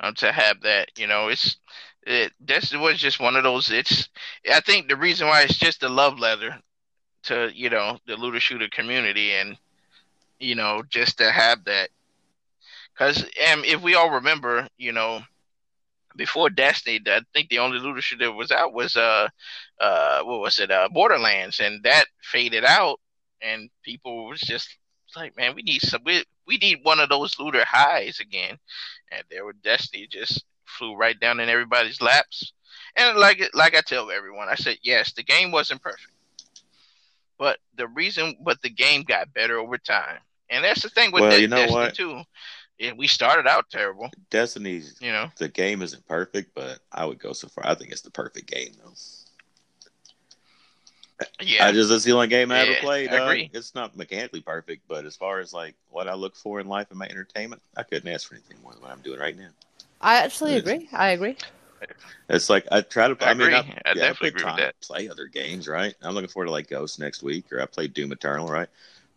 um, 0.00 0.14
to 0.14 0.32
have 0.32 0.60
that. 0.62 0.90
You 0.98 1.06
know, 1.06 1.28
it's 1.28 1.56
it. 2.02 2.32
This 2.40 2.74
was 2.74 2.98
just 2.98 3.20
one 3.20 3.36
of 3.36 3.44
those. 3.44 3.70
It's. 3.70 4.08
I 4.52 4.60
think 4.60 4.88
the 4.88 4.96
reason 4.96 5.28
why 5.28 5.42
it's 5.42 5.56
just 5.56 5.82
a 5.84 5.88
love 5.88 6.18
letter 6.18 6.60
to 7.24 7.50
you 7.54 7.70
know 7.70 7.98
the 8.06 8.16
looter 8.16 8.40
shooter 8.40 8.68
community, 8.68 9.32
and 9.34 9.56
you 10.40 10.56
know 10.56 10.82
just 10.90 11.18
to 11.18 11.30
have 11.30 11.64
that. 11.64 11.90
Because 12.92 13.22
um, 13.52 13.62
if 13.64 13.80
we 13.80 13.94
all 13.94 14.10
remember, 14.10 14.68
you 14.76 14.92
know, 14.92 15.22
before 16.16 16.50
Destiny, 16.50 17.00
I 17.06 17.20
think 17.32 17.48
the 17.48 17.58
only 17.60 17.78
looter 17.78 18.00
shooter 18.00 18.26
that 18.26 18.32
was 18.32 18.50
out 18.50 18.72
was 18.72 18.96
uh 18.96 19.28
uh 19.80 20.22
what 20.22 20.40
was 20.40 20.58
it 20.58 20.70
uh 20.70 20.88
Borderlands, 20.92 21.60
and 21.60 21.82
that 21.84 22.06
faded 22.22 22.64
out, 22.64 23.00
and 23.42 23.70
people 23.82 24.26
was 24.26 24.40
just 24.40 24.68
like, 25.16 25.36
man, 25.36 25.54
we 25.54 25.62
need 25.62 25.82
some. 25.82 26.02
We, 26.04 26.24
we 26.46 26.58
need 26.58 26.80
one 26.82 27.00
of 27.00 27.08
those 27.08 27.38
looter 27.38 27.64
highs 27.64 28.20
again. 28.20 28.58
And 29.10 29.24
there 29.30 29.44
were 29.44 29.54
Destiny 29.54 30.06
just 30.10 30.44
flew 30.64 30.96
right 30.96 31.18
down 31.18 31.40
in 31.40 31.48
everybody's 31.48 32.00
laps. 32.00 32.52
And 32.96 33.18
like 33.18 33.42
like 33.54 33.76
I 33.76 33.80
tell 33.80 34.10
everyone, 34.10 34.48
I 34.48 34.54
said, 34.54 34.78
yes, 34.82 35.12
the 35.12 35.22
game 35.22 35.50
wasn't 35.50 35.82
perfect. 35.82 36.12
But 37.38 37.58
the 37.76 37.86
reason 37.88 38.36
but 38.42 38.60
the 38.62 38.70
game 38.70 39.02
got 39.02 39.32
better 39.32 39.58
over 39.58 39.78
time. 39.78 40.20
And 40.50 40.64
that's 40.64 40.82
the 40.82 40.88
thing 40.90 41.12
with 41.12 41.28
Well, 41.28 41.38
you 41.38 41.48
know 41.48 41.64
Destiny 41.64 41.72
what? 41.72 41.94
too. 41.94 42.22
Yeah, 42.78 42.92
we 42.96 43.08
started 43.08 43.46
out 43.48 43.68
terrible, 43.70 44.10
Destiny's 44.30 44.96
you 45.00 45.10
know. 45.10 45.30
the 45.38 45.48
game 45.48 45.82
isn't 45.82 46.06
perfect, 46.06 46.54
but 46.54 46.78
I 46.92 47.04
would 47.06 47.18
go 47.18 47.32
so 47.32 47.48
far. 47.48 47.66
I 47.66 47.74
think 47.74 47.90
it's 47.90 48.02
the 48.02 48.10
perfect 48.10 48.46
game 48.48 48.72
though. 48.82 48.92
Yeah. 51.40 51.66
I 51.66 51.72
just 51.72 51.90
it's 51.90 52.04
the 52.04 52.12
only 52.12 52.28
game 52.28 52.52
I 52.52 52.60
ever 52.60 52.74
played. 52.80 53.10
I 53.10 53.16
agree. 53.16 53.50
It's 53.52 53.74
not 53.74 53.96
mechanically 53.96 54.40
perfect, 54.40 54.82
but 54.86 55.04
as 55.04 55.16
far 55.16 55.40
as 55.40 55.52
like 55.52 55.74
what 55.90 56.06
I 56.06 56.14
look 56.14 56.36
for 56.36 56.60
in 56.60 56.68
life 56.68 56.86
and 56.90 56.98
my 56.98 57.06
entertainment, 57.06 57.60
I 57.76 57.82
couldn't 57.82 58.12
ask 58.12 58.28
for 58.28 58.34
anything 58.34 58.58
more 58.62 58.72
than 58.72 58.82
what 58.82 58.92
I'm 58.92 59.00
doing 59.00 59.18
right 59.18 59.36
now. 59.36 59.48
I 60.00 60.18
actually 60.18 60.52
Yes. 60.52 60.60
agree. 60.60 60.88
I 60.92 61.08
agree. 61.10 61.36
It's 62.28 62.48
like 62.50 62.66
I 62.70 62.82
try 62.82 63.08
to. 63.08 63.16
I 63.26 63.30
I, 63.30 63.34
mean. 63.34 63.52
I, 63.52 63.58
I 63.58 63.62
yeah, 63.86 63.94
definitely 63.94 64.26
I 64.26 64.28
agree 64.28 64.44
with 64.44 64.56
that. 64.56 64.80
play 64.80 65.08
other 65.08 65.26
games, 65.26 65.66
right? 65.66 65.94
I'm 66.02 66.14
looking 66.14 66.28
forward 66.28 66.46
to 66.46 66.52
like 66.52 66.68
Ghost 66.68 67.00
next 67.00 67.22
week, 67.22 67.52
or 67.52 67.60
I 67.60 67.66
played 67.66 67.94
Doom 67.94 68.12
Eternal, 68.12 68.48
right? 68.48 68.68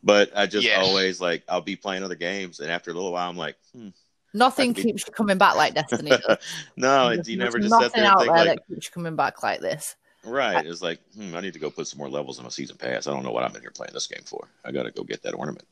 But 0.03 0.31
I 0.35 0.47
just 0.47 0.65
Yes. 0.65 0.85
always 0.85 1.21
like 1.21 1.43
I'll 1.47 1.61
be 1.61 1.75
playing 1.75 2.03
other 2.03 2.15
games, 2.15 2.59
and 2.59 2.71
after 2.71 2.91
a 2.91 2.93
little 2.93 3.11
while, 3.11 3.29
I'm 3.29 3.37
like, 3.37 3.55
hmm. 3.73 3.89
Nothing 4.33 4.71
That'd 4.71 4.85
be- 4.85 4.91
keeps 4.93 5.05
you 5.05 5.13
coming 5.13 5.37
back 5.37 5.55
like 5.55 5.73
Destiny. 5.73 6.11
no, 6.77 7.13
There's 7.13 7.29
you 7.29 7.37
never 7.37 7.59
just 7.59 7.73
sit 7.73 7.81
nothing 7.81 8.03
out 8.03 8.19
there 8.19 8.27
like, 8.29 8.47
that 8.47 8.67
keeps 8.67 8.87
you 8.87 8.91
coming 8.93 9.15
back 9.17 9.43
like 9.43 9.59
this. 9.59 9.95
Right. 10.23 10.65
It's 10.65 10.81
like, 10.81 10.99
hmm, 11.15 11.35
I 11.35 11.41
need 11.41 11.53
to 11.53 11.59
go 11.59 11.69
put 11.69 11.87
some 11.87 11.97
more 11.97 12.09
levels 12.09 12.37
in 12.37 12.43
my 12.43 12.49
season 12.49 12.77
pass. 12.77 13.07
I 13.07 13.11
don't 13.11 13.23
know 13.23 13.31
what 13.31 13.43
I'm 13.43 13.53
in 13.55 13.61
here 13.61 13.71
playing 13.71 13.91
this 13.93 14.07
game 14.07 14.23
for. 14.23 14.47
I 14.63 14.71
got 14.71 14.83
to 14.83 14.91
go 14.91 15.03
get 15.03 15.21
that 15.23 15.33
ornament. 15.33 15.67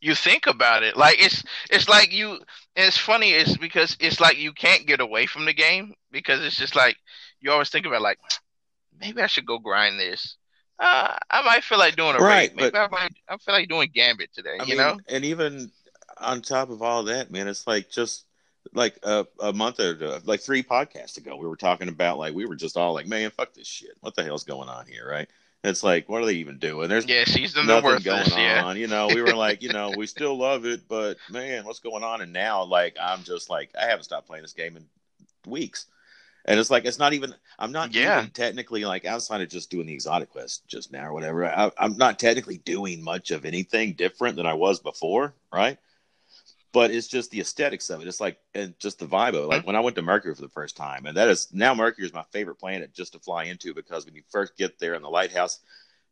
You 0.00 0.14
think 0.14 0.46
about 0.46 0.82
it, 0.82 0.96
like 0.96 1.22
it's 1.22 1.44
it's 1.70 1.88
like 1.88 2.12
you. 2.12 2.40
It's 2.74 2.96
funny, 2.96 3.30
it's 3.32 3.56
because 3.56 3.96
it's 4.00 4.18
like 4.18 4.38
you 4.38 4.52
can't 4.52 4.86
get 4.86 5.00
away 5.00 5.26
from 5.26 5.44
the 5.44 5.52
game 5.52 5.94
because 6.10 6.42
it's 6.44 6.56
just 6.56 6.74
like 6.74 6.96
you 7.40 7.52
always 7.52 7.68
think 7.68 7.86
about 7.86 8.02
like 8.02 8.18
maybe 9.00 9.20
I 9.20 9.26
should 9.26 9.46
go 9.46 9.58
grind 9.58 10.00
this. 10.00 10.36
Uh, 10.80 11.14
I 11.30 11.42
might 11.42 11.62
feel 11.62 11.78
like 11.78 11.94
doing 11.96 12.16
a 12.16 12.18
Right, 12.18 12.48
raid. 12.50 12.56
Maybe 12.56 12.70
but- 12.70 12.80
I 12.80 12.88
might. 12.88 13.12
I 13.28 13.36
feel 13.36 13.54
like 13.54 13.68
doing 13.68 13.90
Gambit 13.94 14.32
today. 14.32 14.56
I 14.58 14.64
you 14.64 14.70
mean, 14.70 14.78
know? 14.78 14.98
and 15.08 15.24
even 15.24 15.70
on 16.18 16.40
top 16.42 16.70
of 16.70 16.80
all 16.82 17.02
that, 17.04 17.30
man, 17.30 17.48
it's 17.48 17.66
like 17.66 17.90
just 17.90 18.24
like 18.74 18.98
a, 19.02 19.26
a 19.40 19.52
month 19.52 19.78
or 19.80 20.20
like 20.24 20.40
three 20.40 20.62
podcasts 20.62 21.16
ago, 21.18 21.36
we 21.36 21.46
were 21.46 21.56
talking 21.56 21.88
about 21.88 22.18
like 22.18 22.34
we 22.34 22.46
were 22.46 22.56
just 22.56 22.76
all 22.76 22.94
like, 22.94 23.06
man, 23.06 23.30
fuck 23.30 23.52
this 23.54 23.66
shit. 23.66 23.90
What 24.00 24.14
the 24.16 24.22
hell's 24.24 24.44
going 24.44 24.68
on 24.68 24.86
here, 24.86 25.08
right? 25.08 25.28
It's 25.62 25.82
like, 25.82 26.08
what 26.08 26.22
are 26.22 26.26
they 26.26 26.34
even 26.36 26.58
doing? 26.58 26.88
There's 26.88 27.04
Yeah, 27.06 27.24
season 27.26 27.66
nothing 27.66 27.98
going 28.02 28.24
this. 28.24 28.34
Yeah. 28.34 28.64
on. 28.64 28.78
You 28.78 28.86
know, 28.86 29.08
we 29.08 29.20
were 29.20 29.34
like, 29.34 29.62
you 29.62 29.70
know, 29.70 29.92
we 29.94 30.06
still 30.06 30.38
love 30.38 30.64
it, 30.64 30.88
but 30.88 31.18
man, 31.30 31.66
what's 31.66 31.80
going 31.80 32.02
on? 32.02 32.22
And 32.22 32.32
now, 32.32 32.64
like, 32.64 32.96
I'm 32.98 33.22
just 33.24 33.50
like, 33.50 33.68
I 33.78 33.84
haven't 33.84 34.04
stopped 34.04 34.26
playing 34.26 34.42
this 34.42 34.54
game 34.54 34.78
in 34.78 34.86
weeks. 35.46 35.84
And 36.44 36.58
it's 36.58 36.70
like, 36.70 36.84
it's 36.84 36.98
not 36.98 37.12
even, 37.12 37.34
I'm 37.58 37.72
not 37.72 37.94
Yeah. 37.94 38.18
even 38.20 38.30
technically 38.30 38.84
like 38.84 39.04
outside 39.04 39.40
of 39.40 39.48
just 39.48 39.70
doing 39.70 39.86
the 39.86 39.92
exotic 39.92 40.30
quest 40.30 40.66
just 40.66 40.90
now 40.92 41.06
or 41.06 41.12
whatever. 41.12 41.46
I, 41.46 41.70
I'm 41.78 41.96
not 41.96 42.18
technically 42.18 42.58
doing 42.58 43.02
much 43.02 43.30
of 43.30 43.44
anything 43.44 43.94
different 43.94 44.36
than 44.36 44.46
I 44.46 44.54
was 44.54 44.80
before, 44.80 45.34
right? 45.52 45.78
But 46.72 46.92
it's 46.92 47.08
just 47.08 47.30
the 47.30 47.40
aesthetics 47.40 47.90
of 47.90 48.00
it. 48.00 48.06
It's 48.08 48.20
like, 48.20 48.38
and 48.54 48.78
just 48.78 49.00
the 49.00 49.06
vibe 49.06 49.30
of 49.30 49.34
it. 49.34 49.48
Like 49.48 49.58
mm-hmm. 49.60 49.66
when 49.66 49.76
I 49.76 49.80
went 49.80 49.96
to 49.96 50.02
Mercury 50.02 50.34
for 50.34 50.42
the 50.42 50.48
first 50.48 50.76
time, 50.76 51.06
and 51.06 51.16
that 51.16 51.28
is 51.28 51.48
now 51.52 51.74
Mercury 51.74 52.06
is 52.06 52.14
my 52.14 52.24
favorite 52.32 52.60
planet 52.60 52.94
just 52.94 53.12
to 53.14 53.18
fly 53.18 53.44
into 53.44 53.74
because 53.74 54.06
when 54.06 54.14
you 54.14 54.22
first 54.30 54.56
get 54.56 54.78
there 54.78 54.94
in 54.94 55.02
the 55.02 55.10
lighthouse, 55.10 55.58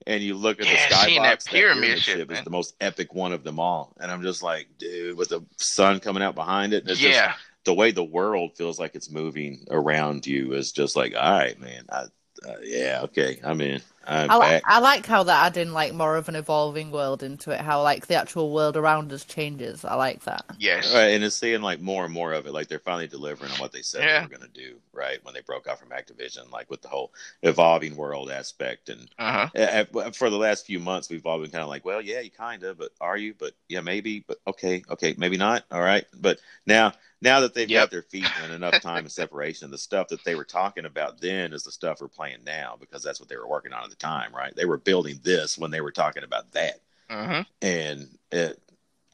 and 0.07 0.23
you 0.23 0.35
look 0.35 0.61
at 0.61 0.67
Yeah, 0.67 0.89
the 0.89 0.95
skybox, 0.95 1.23
that 1.23 1.45
pyramid 1.47 1.99
shit, 1.99 2.19
ship 2.19 2.33
is 2.33 2.43
the 2.43 2.51
most 2.51 2.75
epic 2.81 3.15
one 3.15 3.33
of 3.33 3.45
them 3.45 3.59
all. 3.59 3.97
And 4.01 4.11
I'm 4.11 4.23
just 4.23 4.43
like, 4.43 4.69
dude, 4.79 5.17
with 5.17 5.29
the 5.29 5.45
sun 5.57 6.01
coming 6.01 6.23
out 6.23 6.35
behind 6.35 6.73
it, 6.73 6.83
and 6.83 6.91
it's 6.91 7.01
just 7.01 7.15
Yeah. 7.15 7.35
The 7.69 7.75
way 7.75 7.93
the 7.93 8.05
world 8.05 8.57
feels 8.57 8.81
like 8.81 8.95
it's 8.97 9.11
moving 9.11 9.67
around 9.71 10.27
you 10.27 10.55
is 10.55 10.73
just 10.73 10.97
like, 10.97 11.15
all 11.15 11.39
right, 11.39 11.61
man, 11.61 11.85
I, 11.91 12.05
uh, 12.49 12.57
yeah, 12.63 13.01
okay, 13.05 13.41
I'm 13.45 13.61
in. 13.61 13.83
I'm 14.07 14.31
I, 14.31 14.39
li- 14.39 14.53
back. 14.53 14.65
I 14.65 14.79
like 14.81 15.05
how 15.07 15.23
they're 15.23 15.35
adding 15.37 15.73
like 15.73 15.93
more 15.93 16.17
of 16.17 16.29
an 16.31 16.37
evolving 16.37 16.91
world 16.91 17.23
into 17.23 17.51
it. 17.51 17.61
How 17.61 17.83
like 17.83 18.07
the 18.07 18.15
actual 18.15 18.53
world 18.53 18.77
around 18.77 19.13
us 19.13 19.25
changes. 19.25 19.85
I 19.85 19.95
like 19.97 20.25
that. 20.25 20.45
Yes. 20.57 20.93
Right, 20.93 21.09
and 21.11 21.23
it's 21.23 21.37
seeing 21.37 21.61
like 21.61 21.81
more 21.81 22.05
and 22.05 22.15
more 22.15 22.33
of 22.33 22.47
it. 22.47 22.53
Like 22.53 22.69
they're 22.69 22.79
finally 22.79 23.07
delivering 23.07 23.53
on 23.53 23.59
what 23.59 23.73
they 23.73 23.83
said 23.83 24.09
Yeah. 24.09 24.21
they 24.21 24.21
were 24.21 24.29
going 24.29 24.41
to 24.43 24.49
do. 24.49 24.81
Right 24.93 25.19
when 25.25 25.35
they 25.35 25.41
broke 25.43 25.67
out 25.69 25.79
from 25.79 25.91
Activision, 25.91 26.51
like 26.51 26.71
with 26.71 26.83
the 26.83 26.89
whole 26.89 27.13
evolving 27.43 27.97
world 27.97 28.31
aspect, 28.31 28.89
and 28.89 29.09
Uh 29.19 29.33
huh. 29.33 29.49
uh, 29.57 29.85
uh, 29.95 30.11
for 30.13 30.31
the 30.31 30.39
last 30.39 30.67
few 30.67 30.79
months, 30.81 31.11
we've 31.11 31.27
all 31.27 31.41
been 31.41 31.51
kind 31.51 31.63
of 31.63 31.69
like, 31.69 31.85
well, 31.85 32.01
yeah, 32.01 32.21
you 32.21 32.31
kind 32.31 32.63
of, 32.65 32.79
but 32.79 32.93
are 33.01 33.17
you? 33.17 33.35
But 33.39 33.53
yeah, 33.69 33.81
maybe, 33.81 34.25
but 34.27 34.39
okay, 34.47 34.83
okay, 34.91 35.15
maybe 35.19 35.37
not. 35.37 35.65
All 35.71 35.81
right, 35.83 36.05
but 36.19 36.41
now, 36.67 36.93
now 37.21 37.41
that 37.41 37.55
they've 37.55 37.71
Yep. 37.71 37.73
got 37.73 37.91
their 37.91 38.03
feet 38.03 38.37
and 38.37 38.53
enough 38.53 38.79
time 38.79 39.05
and 39.05 39.13
separation, 39.13 39.71
the 39.71 39.79
stuff 39.79 40.09
that 40.09 40.25
they 40.25 40.35
were 40.35 40.45
talking 40.45 40.85
about 40.85 41.21
then 41.21 41.53
is 41.53 41.63
the 41.65 41.73
stuff 41.73 42.01
we're 42.01 42.09
playing 42.09 42.45
now 42.45 42.77
because 42.79 43.03
that's 43.03 43.21
what 43.21 43.29
they 43.29 43.37
were 43.37 43.49
working 43.49 43.73
on 43.73 43.85
at 43.85 43.91
the 43.91 43.97
time, 43.97 44.35
right? 44.35 44.55
They 44.55 44.67
were 44.67 44.79
building 44.79 45.21
this 45.23 45.59
when 45.59 45.71
they 45.71 45.81
were 45.81 45.93
talking 45.93 46.25
about 46.25 46.53
that, 46.53 46.81
hmm 47.11 47.43
and 47.63 48.09
it, 48.31 48.61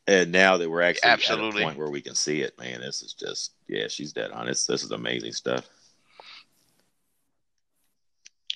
and 0.07 0.33
now 0.33 0.57
that 0.59 0.71
we're 0.71 0.83
actually 0.83 1.13
Absolutely. 1.13 1.29
at 1.29 1.41
a 1.41 1.45
point 1.45 1.79
where 1.79 1.91
we 1.91 2.01
can 2.03 2.15
see 2.15 2.43
it, 2.43 2.59
man, 2.59 2.81
this 2.81 3.03
is 3.03 3.15
just 3.15 3.53
yeah, 3.69 3.89
she's 3.89 4.13
dead 4.13 4.31
on. 4.33 4.49
It's 4.49 4.67
this 4.67 4.83
is 4.85 4.91
amazing 4.93 5.33
stuff. 5.33 5.69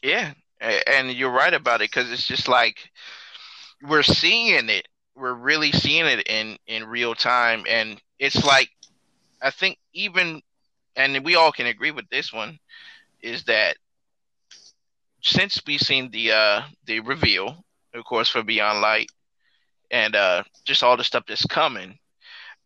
Yeah, 0.03 0.33
and 0.87 1.11
you're 1.13 1.31
right 1.31 1.53
about 1.53 1.81
it 1.83 1.91
because 1.91 2.11
it's 2.13 2.27
just 2.27 2.49
like 2.49 2.91
we're 3.83 4.03
seeing 4.03 4.69
it. 4.69 4.89
We're 5.17 5.35
really 5.35 5.73
seeing 5.73 6.07
it 6.07 6.27
in 6.29 6.59
in 6.67 6.85
real 6.85 7.15
time, 7.15 7.65
and 7.69 8.01
it's 8.19 8.45
like 8.45 8.71
I 9.43 9.51
think 9.51 9.78
even, 9.93 10.43
and 10.97 11.24
we 11.24 11.36
all 11.36 11.53
can 11.53 11.66
agree 11.66 11.91
with 11.93 12.09
this 12.11 12.32
one, 12.32 12.59
is 13.20 13.45
that 13.45 13.76
since 15.22 15.61
we've 15.66 15.80
seen 15.80 16.11
the 16.11 16.32
uh 16.32 16.62
the 16.86 17.01
reveal, 17.01 17.64
of 17.95 18.05
course, 18.05 18.28
for 18.28 18.43
Beyond 18.43 18.80
Light, 18.80 19.11
and 19.91 20.14
uh 20.16 20.45
just 20.64 20.82
all 20.82 20.97
the 20.97 21.05
stuff 21.05 21.24
that's 21.26 21.47
coming. 21.47 21.99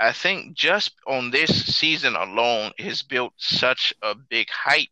I 0.01 0.13
think 0.13 0.55
just 0.57 0.95
on 1.07 1.31
this 1.31 1.77
season 1.77 2.17
alone 2.17 2.73
has 2.79 3.03
built 3.03 3.35
such 3.37 3.95
a 4.03 4.15
big 4.15 4.49
hype 4.51 4.89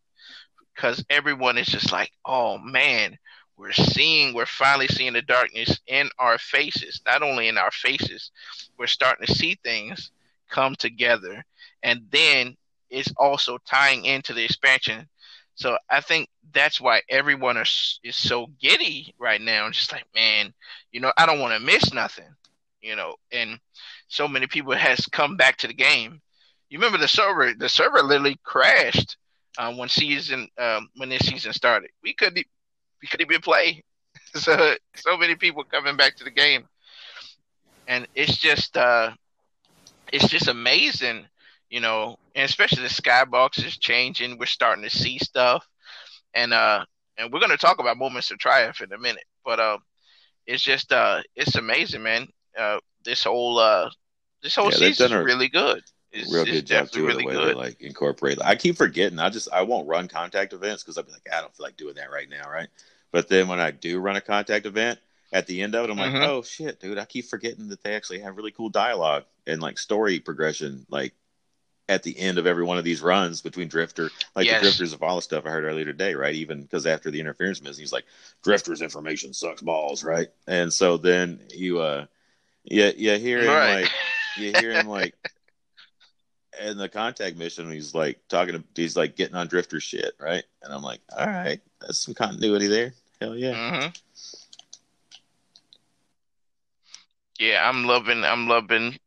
because 0.75 1.03
everyone 1.09 1.57
is 1.57 1.67
just 1.67 1.91
like, 1.91 2.11
oh 2.25 2.57
man, 2.57 3.17
we're 3.57 3.73
seeing, 3.73 4.33
we're 4.33 4.45
finally 4.45 4.87
seeing 4.87 5.13
the 5.13 5.21
darkness 5.21 5.79
in 5.87 6.09
our 6.19 6.37
faces. 6.37 7.01
Not 7.05 7.21
only 7.23 7.47
in 7.47 7.57
our 7.57 7.71
faces, 7.71 8.31
we're 8.77 8.87
starting 8.87 9.27
to 9.27 9.33
see 9.35 9.59
things 9.63 10.11
come 10.49 10.75
together. 10.75 11.43
And 11.83 12.01
then 12.11 12.55
it's 12.89 13.11
also 13.17 13.57
tying 13.65 14.05
into 14.05 14.33
the 14.33 14.43
expansion. 14.43 15.07
So 15.55 15.77
I 15.89 16.01
think 16.01 16.29
that's 16.53 16.81
why 16.81 17.01
everyone 17.09 17.57
is, 17.57 17.99
is 18.03 18.15
so 18.15 18.47
giddy 18.61 19.13
right 19.19 19.41
now. 19.41 19.69
Just 19.69 19.91
like, 19.91 20.05
man, 20.15 20.53
you 20.91 20.99
know, 20.99 21.11
I 21.17 21.25
don't 21.25 21.39
want 21.39 21.53
to 21.53 21.59
miss 21.59 21.93
nothing, 21.93 22.33
you 22.81 22.95
know, 22.95 23.15
and 23.31 23.59
so 24.07 24.27
many 24.27 24.47
people 24.47 24.73
has 24.73 25.05
come 25.07 25.37
back 25.37 25.57
to 25.57 25.67
the 25.67 25.73
game. 25.73 26.21
You 26.69 26.79
remember 26.79 26.97
the 26.97 27.07
server, 27.07 27.53
the 27.53 27.69
server 27.69 28.01
literally 28.01 28.39
crashed 28.43 29.17
um, 29.57 29.77
when 29.77 29.89
season 29.89 30.47
um, 30.57 30.89
when 30.95 31.09
this 31.09 31.25
season 31.25 31.53
started. 31.53 31.91
We 32.03 32.13
couldn't 32.13 32.45
we 33.01 33.07
couldn't 33.07 33.29
even 33.29 33.41
play. 33.41 33.83
so 34.35 34.75
so 34.95 35.17
many 35.17 35.35
people 35.35 35.63
coming 35.63 35.97
back 35.97 36.15
to 36.17 36.23
the 36.23 36.31
game, 36.31 36.67
and 37.87 38.07
it's 38.15 38.37
just 38.37 38.77
uh, 38.77 39.11
it's 40.11 40.27
just 40.27 40.47
amazing, 40.47 41.25
you 41.71 41.79
know. 41.79 42.17
And 42.35 42.45
especially 42.45 42.83
the 42.83 42.89
skybox 42.89 43.65
is 43.65 43.77
changing. 43.77 44.37
We're 44.37 44.45
starting 44.45 44.83
to 44.83 44.89
see 44.89 45.17
stuff, 45.17 45.67
and 46.35 46.53
uh, 46.53 46.85
and 47.17 47.33
we're 47.33 47.39
gonna 47.39 47.57
talk 47.57 47.79
about 47.79 47.97
moments 47.97 48.29
of 48.29 48.37
triumph 48.37 48.81
in 48.81 48.93
a 48.93 48.97
minute. 48.99 49.25
But 49.43 49.59
um, 49.59 49.79
it's 50.45 50.61
just 50.61 50.93
uh, 50.93 51.23
it's 51.35 51.55
amazing, 51.55 52.03
man. 52.03 52.27
Uh, 52.57 52.77
this 53.03 53.23
whole 53.23 53.57
uh, 53.57 53.89
this 54.43 54.55
whole 54.55 54.71
Yeah, 54.71 54.91
done 54.91 55.13
a 55.13 55.23
really 55.23 55.49
good. 55.49 55.81
It's, 56.13 56.31
real 56.31 56.43
good 56.43 56.65
job 56.65 56.89
definitely 56.89 56.99
too 56.99 57.07
really 57.07 57.23
the 57.23 57.27
way 57.27 57.33
good. 57.35 57.49
they 57.55 57.59
like 57.59 57.81
incorporate. 57.81 58.37
I 58.43 58.55
keep 58.55 58.75
forgetting. 58.75 59.17
I 59.17 59.29
just 59.29 59.47
I 59.51 59.61
won't 59.61 59.87
run 59.87 60.09
contact 60.09 60.51
events 60.51 60.83
because 60.83 60.97
I'll 60.97 61.05
be 61.05 61.11
like, 61.13 61.27
I 61.33 61.39
don't 61.39 61.55
feel 61.55 61.65
like 61.65 61.77
doing 61.77 61.95
that 61.95 62.11
right 62.11 62.29
now, 62.29 62.49
right? 62.49 62.67
But 63.13 63.29
then 63.29 63.47
when 63.47 63.61
I 63.61 63.71
do 63.71 63.99
run 63.99 64.17
a 64.17 64.21
contact 64.21 64.65
event, 64.65 64.99
at 65.31 65.47
the 65.47 65.61
end 65.61 65.75
of 65.75 65.85
it, 65.85 65.89
I'm 65.91 65.97
like, 65.97 66.11
Mhm. 66.11 66.27
oh 66.27 66.41
shit, 66.41 66.79
dude! 66.79 66.97
I 66.97 67.05
keep 67.05 67.25
forgetting 67.25 67.69
that 67.69 67.81
they 67.83 67.95
actually 67.95 68.19
have 68.19 68.35
really 68.35 68.51
cool 68.51 68.69
dialogue 68.69 69.23
and 69.47 69.61
like 69.61 69.77
story 69.77 70.19
progression, 70.19 70.85
like 70.89 71.13
at 71.91 72.03
the 72.03 72.17
end 72.17 72.37
of 72.37 72.47
every 72.47 72.63
one 72.63 72.77
of 72.77 72.85
these 72.85 73.01
runs 73.01 73.41
between 73.41 73.67
Drifter, 73.67 74.13
like 74.33 74.45
Yes. 74.47 74.61
the 74.61 74.65
Drifters 74.65 74.93
of 74.93 75.03
all 75.03 75.17
the 75.17 75.21
stuff 75.21 75.45
I 75.45 75.49
heard 75.49 75.65
earlier 75.65 75.83
today, 75.83 76.15
right? 76.15 76.33
Even 76.33 76.61
because 76.61 76.85
after 76.87 77.11
the 77.11 77.19
interference 77.19 77.61
miss, 77.61 77.77
he's 77.77 77.91
like, 77.91 78.05
Drifter's 78.43 78.81
information 78.81 79.33
sucks 79.33 79.61
balls, 79.61 80.01
right? 80.01 80.29
And 80.47 80.71
so 80.71 80.95
then 80.95 81.41
you, 81.53 81.81
uh, 81.81 82.05
yeah, 82.63 82.91
yeah, 82.95 83.17
hear 83.17 83.41
him 83.43 83.49
Right. 83.49 83.67
like 83.67 83.91
you 84.35 84.51
hear 84.53 84.71
him 84.71 84.87
like 84.87 85.15
in 86.61 86.77
the 86.77 86.87
contact 86.87 87.37
mission 87.37 87.69
he's 87.71 87.93
like 87.93 88.19
talking 88.29 88.53
to 88.53 88.63
he's 88.75 88.95
like 88.95 89.15
getting 89.15 89.35
on 89.35 89.47
drifter 89.47 89.79
shit 89.79 90.13
right 90.19 90.43
and 90.61 90.73
i'm 90.73 90.81
like 90.81 90.99
all 91.17 91.25
right 91.25 91.61
that's 91.79 91.99
some 91.99 92.13
continuity 92.13 92.67
there 92.67 92.93
hell 93.21 93.35
yeah 93.37 93.55
hmm 93.81 93.87
Yeah, 97.39 97.67
I'm 97.67 97.85
loving 97.85 98.23
I'm 98.23 98.47
loving 98.47 98.97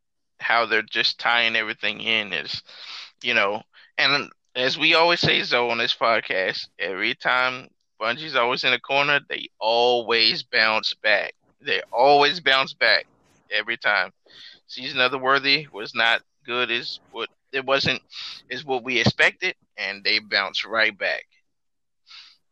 how 0.41 0.66
they're 0.66 0.82
just 0.82 1.18
tying 1.18 1.57
everything 1.57 2.01
in 2.01 2.32
is 2.32 2.62
you 3.22 3.35
know, 3.35 3.62
and 3.99 4.30
as 4.55 4.78
we 4.78 4.95
always 4.95 5.20
say 5.20 5.43
Zoe 5.43 5.70
on 5.70 5.78
this 5.78 5.95
podcast, 5.95 6.68
every 6.78 7.14
time 7.14 7.68
Bungie's 8.01 8.37
always 8.37 8.64
in 8.64 8.72
a 8.72 8.80
corner, 8.80 9.20
they 9.28 9.49
always 9.59 10.43
bounce 10.43 10.95
back. 10.95 11.35
They 11.61 11.82
always 11.93 12.41
bounce 12.41 12.74
back 12.74 13.07
every 13.51 13.76
time. 13.76 14.12
Season 14.66 15.01
of 15.01 15.11
the 15.11 15.18
Worthy 15.18 15.66
was 15.72 15.95
not 15.95 16.22
good 16.45 16.70
as 16.70 17.01
what 17.11 17.30
it 17.53 17.64
wasn't 17.64 18.03
is 18.51 18.64
what 18.64 18.85
we 18.85 19.01
expected, 19.01 19.55
and 19.76 20.05
they 20.05 20.18
bounce 20.18 20.64
right 20.64 20.97
back. 20.97 21.26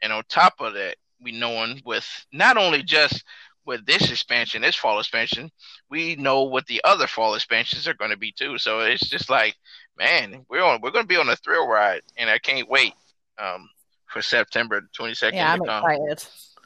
And 0.03 0.13
on 0.13 0.23
top 0.29 0.55
of 0.61 0.75
that, 0.75 0.97
we 1.21 1.33
knowing 1.33 1.81
with 1.85 2.07
not 2.33 2.57
only 2.57 2.83
just 2.83 3.25
with 3.65 3.87
this 3.87 4.11
expansion, 4.11 4.63
this 4.63 4.77
fall 4.77 4.99
expansion, 4.99 5.51
we 5.89 6.17
know 6.17 6.43
what 6.45 6.67
the 6.67 6.81
other 6.85 7.07
fall 7.07 7.35
expansions 7.35 7.87
are 7.87 7.95
going 7.95 8.11
to 8.11 8.17
be 8.17 8.33
too. 8.33 8.59
So 8.59 8.81
it's 8.81 9.09
just 9.09 9.31
like, 9.31 9.55
man, 9.97 10.45
we're 10.49 10.63
on, 10.65 10.81
we're 10.81 10.91
going 10.91 11.05
to 11.05 11.09
be 11.09 11.17
on 11.17 11.29
a 11.29 11.37
thrill 11.37 11.69
ride, 11.69 12.03
and 12.17 12.29
I 12.29 12.39
can't 12.39 12.69
wait 12.69 12.95
um, 13.41 13.69
for 14.07 14.21
September 14.23 14.83
twenty 14.93 15.15
second 15.15 15.39
Yeah, 15.39 15.53
I'm 15.53 15.61
to 15.61 15.67
come. 15.67 15.85
excited. 15.91 16.25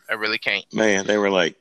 I 0.09 0.14
really 0.14 0.38
can't. 0.38 0.64
man 0.72 1.05
they 1.07 1.18
were 1.18 1.30
like 1.30 1.57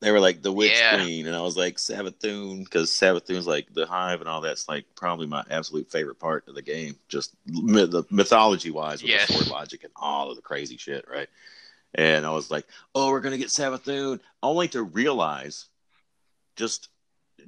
they 0.00 0.10
were 0.10 0.18
like 0.20 0.42
the 0.42 0.50
witch 0.52 0.72
Yeah. 0.72 0.96
queen 0.96 1.28
and 1.28 1.36
i 1.36 1.40
was 1.40 1.56
like 1.56 1.76
savathun 1.76 2.64
because 2.64 2.90
savathun's 2.90 3.46
like 3.46 3.72
the 3.72 3.86
hive 3.86 4.18
and 4.18 4.28
all 4.28 4.40
that's 4.40 4.68
like 4.68 4.84
probably 4.96 5.28
my 5.28 5.44
absolute 5.48 5.88
favorite 5.92 6.18
part 6.18 6.48
of 6.48 6.56
the 6.56 6.62
game 6.62 6.96
just 7.08 7.34
myth- 7.46 7.92
the 7.92 8.02
mythology 8.10 8.72
wise 8.72 9.00
with 9.00 9.10
Yes. 9.12 9.28
the 9.28 9.34
sword 9.34 9.46
logic 9.46 9.84
and 9.84 9.92
all 9.94 10.28
of 10.30 10.34
the 10.34 10.42
crazy 10.42 10.76
shit 10.76 11.04
right 11.08 11.28
and 11.94 12.24
I 12.26 12.30
was 12.30 12.50
like, 12.50 12.66
"Oh, 12.94 13.10
we're 13.10 13.20
gonna 13.20 13.38
get 13.38 13.48
Savathun," 13.48 14.20
only 14.42 14.68
to 14.68 14.82
realize, 14.82 15.66
just 16.56 16.88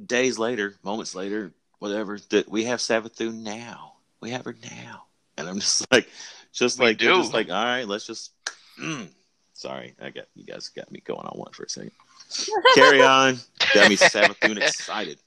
days 0.06 0.38
later, 0.38 0.74
moments 0.82 1.14
later, 1.14 1.52
whatever, 1.78 2.18
that 2.30 2.48
we 2.48 2.64
have 2.64 2.80
Savathun 2.80 3.42
now. 3.42 3.94
We 4.20 4.30
have 4.30 4.44
her 4.44 4.56
now, 4.62 5.04
and 5.36 5.48
I'm 5.48 5.60
just 5.60 5.86
like, 5.92 6.08
just 6.52 6.78
We 6.78 6.86
like, 6.86 6.98
do. 6.98 7.16
just 7.16 7.34
like, 7.34 7.50
all 7.50 7.64
right, 7.64 7.86
let's 7.86 8.06
just. 8.06 8.32
Mm. 8.80 9.08
Sorry, 9.52 9.94
I 10.02 10.10
got 10.10 10.26
you 10.34 10.44
guys 10.44 10.68
got 10.68 10.90
me 10.90 11.00
going 11.04 11.26
on 11.26 11.38
one 11.38 11.52
for 11.52 11.62
a 11.64 11.68
second. 11.68 11.92
Carry 12.74 13.02
on. 13.02 13.38
Got 13.72 13.88
me 13.88 13.96
Savathun 13.96 14.56
excited. 14.56 15.18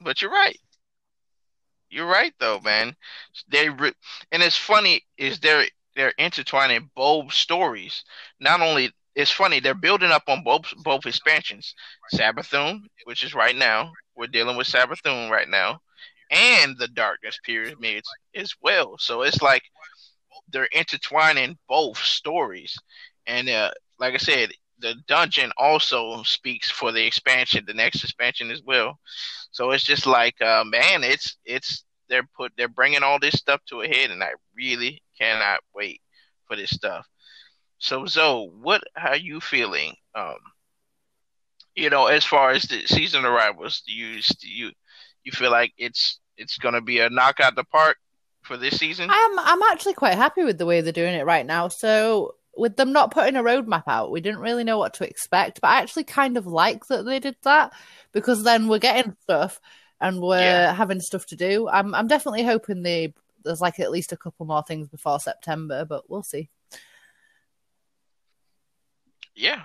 But 0.00 0.22
you're 0.22 0.30
right. 0.30 0.58
You're 1.90 2.06
right 2.06 2.32
though, 2.40 2.58
man. 2.60 2.96
They 3.50 3.68
re- 3.68 3.92
and 4.32 4.42
it's 4.42 4.56
funny 4.56 5.02
is 5.18 5.38
they're 5.40 5.66
they're 5.96 6.14
intertwining 6.18 6.90
both 6.94 7.32
stories. 7.32 8.04
Not 8.40 8.60
only 8.60 8.92
it's 9.14 9.30
funny 9.30 9.60
they're 9.60 9.74
building 9.74 10.10
up 10.10 10.24
on 10.28 10.42
both 10.42 10.72
both 10.84 11.06
expansions. 11.06 11.74
Savathun, 12.14 12.80
which 13.04 13.22
is 13.22 13.34
right 13.34 13.56
now, 13.56 13.92
we're 14.16 14.26
dealing 14.26 14.56
with 14.56 14.66
Savathun 14.66 15.30
right 15.30 15.48
now, 15.48 15.80
and 16.30 16.76
the 16.78 16.88
Darkness 16.88 17.38
Pyramids 17.44 18.08
as 18.34 18.54
well. 18.62 18.96
So 18.98 19.22
it's 19.22 19.42
like 19.42 19.62
they're 20.50 20.68
intertwining 20.72 21.58
both 21.68 21.98
stories, 21.98 22.76
and 23.26 23.48
uh, 23.48 23.70
like 23.98 24.14
I 24.14 24.18
said, 24.18 24.50
the 24.78 24.94
dungeon 25.06 25.52
also 25.56 26.22
speaks 26.24 26.70
for 26.70 26.92
the 26.92 27.06
expansion, 27.06 27.64
the 27.66 27.74
next 27.74 28.02
expansion 28.02 28.50
as 28.50 28.62
well. 28.62 28.98
So 29.52 29.70
it's 29.70 29.84
just 29.84 30.06
like, 30.06 30.40
uh, 30.42 30.64
man, 30.66 31.04
it's 31.04 31.36
it's 31.44 31.84
they're 32.12 32.28
put 32.36 32.52
they're 32.56 32.68
bringing 32.68 33.02
all 33.02 33.18
this 33.18 33.34
stuff 33.34 33.60
to 33.66 33.80
a 33.80 33.88
head, 33.88 34.10
and 34.10 34.22
I 34.22 34.32
really 34.54 35.02
cannot 35.18 35.60
wait 35.74 36.00
for 36.46 36.54
this 36.54 36.70
stuff. 36.70 37.06
So 37.78 38.06
Zoe, 38.06 38.50
what 38.60 38.84
are 38.94 39.16
you 39.16 39.40
feeling? 39.40 39.94
Um, 40.14 40.36
you 41.74 41.88
know, 41.88 42.06
as 42.06 42.24
far 42.24 42.50
as 42.50 42.64
the 42.64 42.86
season 42.86 43.24
arrivals, 43.24 43.82
do 43.86 43.94
you 43.94 44.20
do 44.40 44.48
you 44.48 44.70
you 45.24 45.32
feel 45.32 45.50
like 45.50 45.72
it's 45.78 46.20
it's 46.36 46.58
gonna 46.58 46.82
be 46.82 47.00
a 47.00 47.08
knockout 47.08 47.56
the 47.56 47.64
park 47.64 47.96
for 48.42 48.58
this 48.58 48.78
season? 48.78 49.08
I'm 49.10 49.38
I'm 49.38 49.62
actually 49.62 49.94
quite 49.94 50.14
happy 50.14 50.44
with 50.44 50.58
the 50.58 50.66
way 50.66 50.82
they're 50.82 50.92
doing 50.92 51.14
it 51.14 51.24
right 51.24 51.46
now. 51.46 51.68
So 51.68 52.34
with 52.54 52.76
them 52.76 52.92
not 52.92 53.10
putting 53.10 53.36
a 53.36 53.42
roadmap 53.42 53.84
out, 53.86 54.10
we 54.10 54.20
didn't 54.20 54.40
really 54.40 54.64
know 54.64 54.76
what 54.76 54.92
to 54.94 55.08
expect. 55.08 55.62
But 55.62 55.68
I 55.68 55.80
actually 55.80 56.04
kind 56.04 56.36
of 56.36 56.46
like 56.46 56.86
that 56.88 57.04
they 57.04 57.18
did 57.18 57.36
that 57.44 57.72
because 58.12 58.44
then 58.44 58.68
we're 58.68 58.78
getting 58.78 59.16
stuff 59.22 59.58
and 60.02 60.20
we're 60.20 60.38
Yeah. 60.40 60.74
having 60.74 61.00
stuff 61.00 61.24
to 61.26 61.36
do. 61.36 61.68
I'm 61.68 61.94
I'm 61.94 62.08
definitely 62.08 62.44
hoping 62.44 62.82
they 62.82 63.14
there's 63.44 63.60
like 63.60 63.80
at 63.80 63.90
least 63.90 64.12
a 64.12 64.16
couple 64.16 64.44
more 64.46 64.62
things 64.62 64.88
before 64.88 65.18
September, 65.20 65.84
but 65.84 66.08
we'll 66.10 66.22
see. 66.22 66.50
Yeah. 69.34 69.62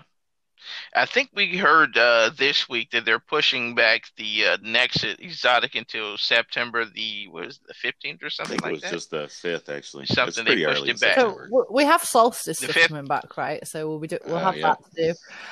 I 0.95 1.05
think 1.05 1.29
we 1.33 1.55
heard 1.57 1.97
uh, 1.97 2.31
this 2.35 2.67
week 2.67 2.89
that 2.91 3.05
they're 3.05 3.19
pushing 3.19 3.75
back 3.75 4.01
the 4.17 4.45
uh, 4.45 4.57
next 4.63 5.03
exotic 5.03 5.75
until 5.75 6.17
September 6.17 6.83
the 6.83 7.27
was 7.29 7.59
the 7.67 7.73
fifteenth 7.75 8.21
or 8.23 8.29
something. 8.29 8.57
I 8.63 8.71
something 8.73 8.81
think 8.81 8.91
it 8.91 8.95
was 8.95 9.11
that. 9.11 9.21
just 9.21 9.41
the 9.43 9.49
fifth, 9.49 9.69
actually. 9.69 10.05
Something 10.07 10.45
they 10.45 10.65
pushed 10.65 10.88
it 10.88 10.99
back. 10.99 11.15
So 11.19 11.67
we 11.69 11.85
have 11.85 12.03
solstice 12.03 12.57
The 12.59 12.65
stuff 12.65 12.73
fifth- 12.75 12.88
coming 12.89 13.05
back, 13.05 13.38
right? 13.38 13.65
So 13.67 13.88
we'll 13.88 13.99
be 13.99 14.07
do- 14.07 14.19
we'll 14.25 14.38
Uh, 14.38 14.43
have 14.51 14.57
yeah. 14.57 14.67
that 14.67 14.79
to 14.83 14.91
do. 14.95 15.09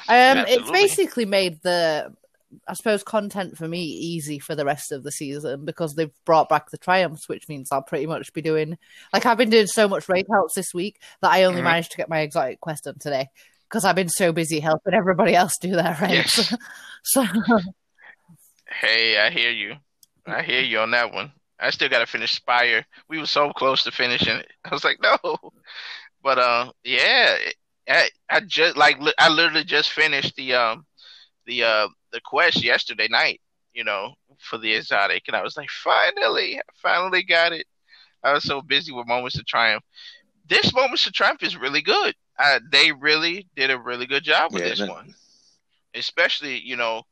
Um, 0.09 0.45
it's 0.49 0.71
basically 0.71 1.25
made 1.25 1.61
the 1.61 2.11
I 2.67 2.73
suppose 2.73 3.03
content 3.03 3.57
for 3.57 3.67
me 3.67 3.81
easy 3.83 4.39
for 4.39 4.55
the 4.55 4.65
rest 4.65 4.91
of 4.91 5.03
the 5.03 5.11
season 5.11 5.65
because 5.65 5.95
they've 5.95 6.11
brought 6.25 6.47
back 6.47 6.69
the 6.69 6.77
triumphs, 6.77 7.27
which 7.27 7.49
means 7.49 7.69
I'll 7.71 7.81
pretty 7.81 8.05
much 8.05 8.31
be 8.33 8.41
doing 8.41 8.77
like 9.13 9.25
I've 9.25 9.37
been 9.37 9.49
doing 9.49 9.67
so 9.67 9.87
much 9.87 10.07
raid 10.07 10.25
helps 10.31 10.53
this 10.55 10.73
week 10.73 11.01
that 11.21 11.31
I 11.31 11.43
only 11.43 11.61
Mhm. 11.61 11.65
managed 11.65 11.91
to 11.91 11.97
get 11.97 12.09
my 12.09 12.19
exotic 12.21 12.59
quest 12.61 12.85
done 12.85 12.99
today 12.99 13.27
because 13.67 13.83
I've 13.83 13.95
been 13.95 14.09
so 14.09 14.31
busy 14.31 14.59
helping 14.59 14.93
everybody 14.93 15.35
else 15.35 15.53
do 15.59 15.71
their 15.71 15.97
raids. 16.01 16.37
Yes. 16.37 16.55
so 17.03 17.25
Hey, 18.67 19.17
I 19.19 19.29
hear 19.29 19.51
you. 19.51 19.75
I 20.25 20.41
hear 20.41 20.61
you 20.61 20.79
on 20.79 20.91
that 20.91 21.13
one. 21.13 21.31
I 21.59 21.69
still 21.69 21.89
got 21.89 21.99
to 21.99 22.05
finish 22.05 22.33
Spire. 22.33 22.85
We 23.07 23.19
were 23.19 23.25
so 23.25 23.51
close 23.51 23.83
to 23.83 23.91
finishing 23.91 24.35
it. 24.37 24.51
I 24.65 24.69
was 24.69 24.83
like, 24.83 24.99
no. 25.01 25.17
But 26.23 26.39
uh, 26.39 26.71
yeah, 26.83 27.37
I, 27.87 28.09
I 28.29 28.39
just 28.41 28.75
like 28.75 28.99
li- 28.99 29.13
I 29.19 29.29
literally 29.29 29.63
just 29.63 29.91
finished 29.91 30.35
the 30.35 30.53
um 30.55 30.85
the 31.45 31.63
uh 31.63 31.87
the 32.11 32.21
quest 32.21 32.63
yesterday 32.63 33.07
night. 33.09 33.41
You 33.73 33.83
know, 33.83 34.13
for 34.39 34.57
the 34.57 34.73
exotic, 34.73 35.23
and 35.27 35.35
I 35.35 35.43
was 35.43 35.57
like, 35.57 35.69
finally, 35.69 36.57
I 36.57 36.61
finally 36.81 37.23
got 37.23 37.51
it. 37.51 37.67
I 38.23 38.33
was 38.33 38.43
so 38.43 38.61
busy 38.61 38.91
with 38.93 39.07
Moments 39.07 39.37
of 39.37 39.45
Triumph. 39.45 39.83
This 40.47 40.73
Moments 40.73 41.05
of 41.07 41.13
Triumph 41.13 41.43
is 41.43 41.57
really 41.57 41.81
good. 41.81 42.15
Uh, 42.39 42.59
they 42.71 42.91
really 42.93 43.47
did 43.55 43.71
a 43.71 43.79
really 43.79 44.05
good 44.05 44.23
job 44.23 44.53
with 44.53 44.63
Yeah, 44.63 44.69
this 44.69 44.85
one, 44.87 45.13
especially 45.95 46.59
you 46.59 46.75
know 46.77 47.03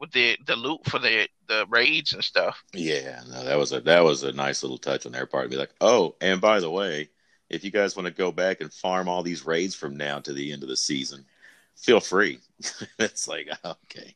with 0.00 0.12
the 0.12 0.38
the 0.46 0.56
loot 0.56 0.80
for 0.86 0.98
the 0.98 1.28
the 1.48 1.66
raids 1.68 2.12
and 2.12 2.24
stuff. 2.24 2.62
Yeah, 2.74 3.22
no, 3.30 3.44
that 3.44 3.56
was 3.58 3.72
a 3.72 3.80
that 3.82 4.04
was 4.04 4.22
a 4.22 4.32
nice 4.32 4.62
little 4.62 4.78
touch 4.78 5.06
on 5.06 5.12
their 5.12 5.26
part 5.26 5.44
to 5.44 5.48
be 5.50 5.56
like, 5.56 5.74
oh, 5.80 6.16
and 6.20 6.40
by 6.40 6.60
the 6.60 6.70
way, 6.70 7.08
if 7.48 7.64
you 7.64 7.70
guys 7.70 7.96
want 7.96 8.06
to 8.06 8.12
go 8.12 8.30
back 8.30 8.60
and 8.60 8.72
farm 8.72 9.08
all 9.08 9.22
these 9.22 9.46
raids 9.46 9.74
from 9.74 9.96
now 9.96 10.18
to 10.20 10.32
the 10.32 10.52
end 10.52 10.62
of 10.62 10.68
the 10.68 10.76
season, 10.76 11.24
feel 11.76 12.00
free. 12.00 12.40
it's 12.98 13.28
like 13.28 13.48
okay, 13.64 14.14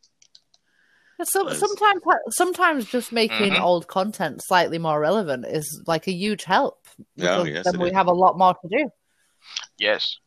So, 1.23 1.45
Nice. 1.45 1.59
sometimes, 1.59 2.03
sometimes 2.31 2.87
just 2.87 3.13
making 3.13 3.53
Mhm. 3.53 3.63
old 3.63 3.87
content 3.87 4.43
slightly 4.45 4.79
more 4.79 4.99
relevant 4.99 5.47
is 5.47 5.83
like 5.87 6.09
a 6.09 6.13
huge 6.13 6.45
help. 6.45 6.87
Oh, 7.21 7.45
yes, 7.45 7.65
then 7.65 7.79
we 7.81 7.89
is. 7.89 7.95
have 7.95 8.09
a 8.09 8.13
lot 8.13 8.37
more 8.39 8.55
to 8.55 8.69
do. 8.69 8.91
Yes. 9.79 10.19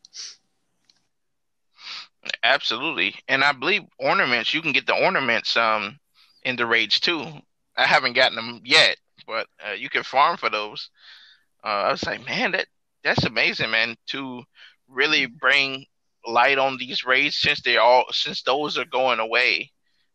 Absolutely. 2.42 3.14
And 3.28 3.44
I 3.44 3.52
believe 3.52 3.82
ornaments, 3.98 4.52
you 4.54 4.62
can 4.62 4.72
get 4.72 4.86
the 4.86 4.94
ornaments 4.94 5.56
um 5.56 5.98
in 6.44 6.56
the 6.56 6.66
raids 6.66 7.00
too. 7.00 7.24
I 7.76 7.86
haven't 7.86 8.14
gotten 8.14 8.36
them 8.36 8.62
yet, 8.64 8.96
but 9.26 9.46
uh, 9.66 9.72
you 9.72 9.88
can 9.88 10.02
farm 10.02 10.36
for 10.36 10.48
those. 10.48 10.90
Uh, 11.64 11.68
I 11.68 11.90
was 11.90 12.04
like, 12.04 12.24
man, 12.26 12.52
that 12.52 12.66
that's 13.04 13.24
amazing, 13.24 13.70
man, 13.70 13.96
to 14.08 14.42
really 14.88 15.26
bring 15.26 15.86
light 16.26 16.58
on 16.58 16.76
these 16.78 17.04
raids 17.04 17.36
since 17.38 17.60
they 17.62 17.76
all 17.76 18.04
since 18.10 18.42
those 18.42 18.76
are 18.78 18.84
going 18.84 19.18
away. 19.20 19.70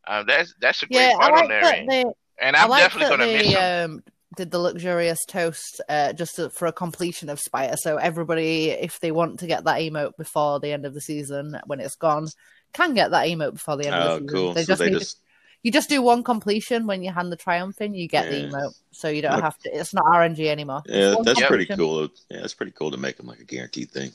Uh, 0.08 0.24
that's 0.24 0.54
that's 0.60 0.84
a 0.84 0.88
great 0.88 1.00
Yeah, 1.00 1.16
I 1.20 1.30
part 1.30 1.34
like 1.34 1.44
on 1.44 1.50
there, 1.50 1.86
they. 1.88 2.04
and 2.42 2.56
I 2.56 2.64
I'm 2.64 2.70
like 2.70 2.82
definitely 2.84 3.10
gonna 3.18 3.32
miss 3.32 3.48
they 3.48 3.54
them. 3.54 3.92
um, 3.96 4.04
did 4.38 4.50
the 4.52 4.60
luxurious 4.60 5.20
toast 5.28 5.82
uh, 5.90 6.14
just 6.14 6.38
to, 6.38 6.50
for 6.50 6.66
a 6.66 6.72
completion 6.72 7.28
of 7.30 7.38
Spire. 7.40 7.76
So 7.78 7.98
everybody, 7.98 8.70
if 8.70 9.00
they 9.02 9.12
want 9.12 9.40
to 9.42 9.48
get 9.48 9.66
that 9.66 9.80
emote 9.82 10.16
before 10.18 10.60
the 10.62 10.72
end 10.72 10.86
of 10.86 10.94
the 10.94 11.02
season, 11.02 11.60
when 11.66 11.82
it's 11.82 11.96
gone, 11.98 12.28
can 12.74 12.94
get 12.94 13.12
that 13.12 13.28
emote 13.28 13.54
before 13.54 13.76
the 13.76 13.88
end 13.88 13.96
of 13.96 14.04
oh, 14.04 14.14
the 14.14 14.20
season. 14.22 14.28
cool. 14.36 14.54
They 14.54 14.64
so 14.64 14.68
just 14.68 14.80
they 14.80 14.90
need 14.90 15.00
just 15.00 15.20
you 15.64 15.72
just 15.72 15.90
do 15.90 16.02
one 16.02 16.24
completion 16.24 16.88
when 16.88 17.04
you 17.04 17.12
hand 17.12 17.32
the 17.32 17.36
triumph 17.36 17.80
in, 17.82 17.94
you 17.94 18.08
get 18.08 18.30
the 18.32 18.40
Yeah. 18.40 18.48
emote, 18.48 18.74
so 18.92 19.10
you 19.10 19.22
don't 19.22 19.34
Look- 19.36 19.44
have 19.44 19.58
to. 19.60 19.70
It's 19.78 19.94
not 19.94 20.06
RNG 20.06 20.48
anymore. 20.48 20.82
Yeah, 20.88 21.14
one 21.16 21.24
that's 21.26 21.42
pretty 21.46 21.68
cool. 21.68 22.10
Yeah, 22.30 22.40
that's 22.42 22.56
pretty 22.56 22.72
cool 22.72 22.90
to 22.90 22.98
make 22.98 23.18
them 23.18 23.28
like 23.28 23.40
a 23.42 23.44
guaranteed 23.46 23.92
thing. 23.92 24.12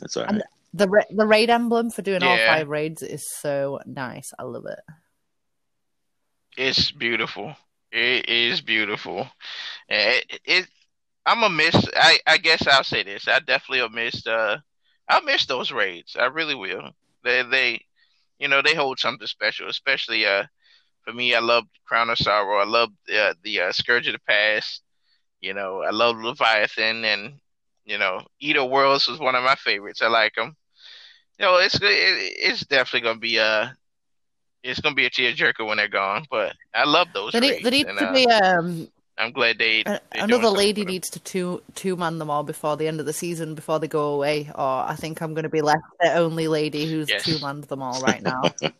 That's 0.00 0.16
all 0.16 0.24
right. 0.24 0.32
And- 0.34 0.42
The 0.72 0.88
ra- 0.88 1.02
the 1.10 1.26
raid 1.26 1.50
emblem 1.50 1.90
for 1.90 2.02
doing 2.02 2.22
all 2.22 2.36
Yeah. 2.36 2.54
five 2.54 2.68
raids 2.68 3.02
is 3.02 3.28
so 3.28 3.80
nice. 3.86 4.32
I 4.38 4.44
love 4.44 4.66
it. 4.66 4.78
It's 6.56 6.90
beautiful. 6.90 7.56
It 7.92 8.28
is 8.28 8.60
beautiful. 8.60 9.28
It, 9.88 10.40
it 10.44 10.68
I'm 11.26 11.42
a 11.42 11.48
miss. 11.50 11.74
I 11.96 12.18
I 12.26 12.38
guess 12.38 12.66
I'll 12.66 12.84
say 12.84 13.02
this. 13.02 13.26
I 13.28 13.40
definitely 13.40 13.82
will 13.82 13.88
miss. 13.90 14.26
Uh, 14.26 14.58
I'll 15.08 15.22
miss 15.22 15.46
those 15.46 15.72
raids. 15.72 16.16
I 16.18 16.26
really 16.26 16.54
will. 16.54 16.90
They 17.24 17.42
they, 17.42 17.84
you 18.38 18.48
know, 18.48 18.62
they 18.62 18.74
hold 18.74 18.98
something 18.98 19.26
special. 19.26 19.68
Especially 19.68 20.24
uh, 20.24 20.44
for 21.04 21.12
me, 21.12 21.34
I 21.34 21.40
love 21.40 21.64
Crown 21.86 22.10
of 22.10 22.18
Sorrow. 22.18 22.58
I 22.60 22.64
love 22.64 22.90
uh, 23.12 23.34
the 23.42 23.60
uh, 23.60 23.72
Scourge 23.72 24.06
of 24.06 24.12
the 24.14 24.20
Past. 24.20 24.82
You 25.40 25.54
know, 25.54 25.82
I 25.82 25.90
love 25.90 26.16
Leviathan, 26.16 27.04
and 27.04 27.40
you 27.84 27.98
know, 27.98 28.24
Eater 28.40 28.64
Worlds 28.64 29.08
was 29.08 29.18
one 29.18 29.34
of 29.34 29.42
my 29.44 29.56
favorites. 29.56 30.02
I 30.02 30.08
like 30.08 30.34
them. 30.34 30.56
You 31.40 31.46
know, 31.46 31.56
it's 31.56 31.76
it, 31.76 31.80
it's 31.82 32.66
definitely 32.66 33.00
gonna 33.00 33.18
be 33.18 33.38
a 33.38 33.74
it's 34.62 34.78
gonna 34.78 34.94
be 34.94 35.06
a 35.06 35.10
tearjerker 35.10 35.66
when 35.66 35.78
they're 35.78 35.88
gone. 35.88 36.26
But 36.30 36.54
I 36.74 36.84
love 36.84 37.08
those. 37.14 37.32
There, 37.32 37.40
need, 37.40 37.64
there 37.64 37.70
needs 37.70 37.88
and, 37.88 37.98
to 37.98 38.08
uh, 38.08 38.12
be 38.12 38.26
um 38.28 38.88
I'm 39.16 39.32
glad 39.32 39.58
they. 39.58 39.80
a- 39.80 39.84
they're 39.84 40.00
doing 40.12 40.24
another 40.24 40.50
lady 40.50 40.84
needs 40.84 41.08
to 41.08 41.20
two 41.20 41.62
two 41.74 41.96
man 41.96 42.18
them 42.18 42.28
all 42.28 42.42
before 42.42 42.76
the 42.76 42.86
end 42.86 43.00
of 43.00 43.06
the 43.06 43.14
season 43.14 43.54
before 43.54 43.78
they 43.78 43.88
go 43.88 44.12
away, 44.12 44.50
or 44.54 44.84
I 44.84 44.96
think 44.98 45.22
I'm 45.22 45.32
going 45.32 45.44
to 45.44 45.48
be 45.48 45.62
left 45.62 45.80
the 45.98 46.12
only 46.12 46.46
lady 46.46 46.84
who's 46.84 47.08
Yes. 47.08 47.24
two 47.24 47.38
manned 47.38 47.64
them 47.64 47.80
all 47.80 48.02
right 48.02 48.22
now. 48.22 48.54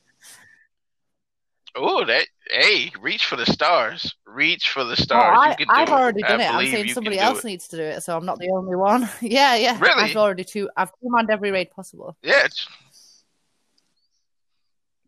Oh, 1.76 2.04
that 2.04 2.26
hey, 2.50 2.90
reach 3.00 3.26
for 3.26 3.36
the 3.36 3.46
stars. 3.46 4.14
Reach 4.26 4.70
for 4.70 4.84
the 4.84 4.92
Oh, 4.92 4.94
stars. 4.94 5.38
I, 5.40 5.50
you 5.50 5.56
can 5.56 5.66
do 5.66 5.72
I've 5.74 5.88
it. 5.88 5.92
already 5.92 6.24
I 6.24 6.28
done 6.28 6.40
it. 6.40 6.52
I'm 6.52 6.66
saying 6.66 6.88
somebody 6.88 7.18
else 7.18 7.40
it. 7.40 7.46
needs 7.46 7.68
to 7.68 7.76
do 7.76 7.82
it, 7.82 8.02
so 8.02 8.16
I'm 8.16 8.26
not 8.26 8.38
the 8.38 8.50
only 8.50 8.76
one. 8.76 9.08
yeah, 9.20 9.54
yeah. 9.54 9.78
Really? 9.78 10.10
I've 10.10 10.16
already 10.16 10.44
two. 10.44 10.68
I've 10.76 10.90
two 10.90 11.10
manned 11.10 11.30
every 11.30 11.50
raid 11.50 11.70
possible. 11.70 12.16
Yeah. 12.22 12.44
It's... 12.44 12.66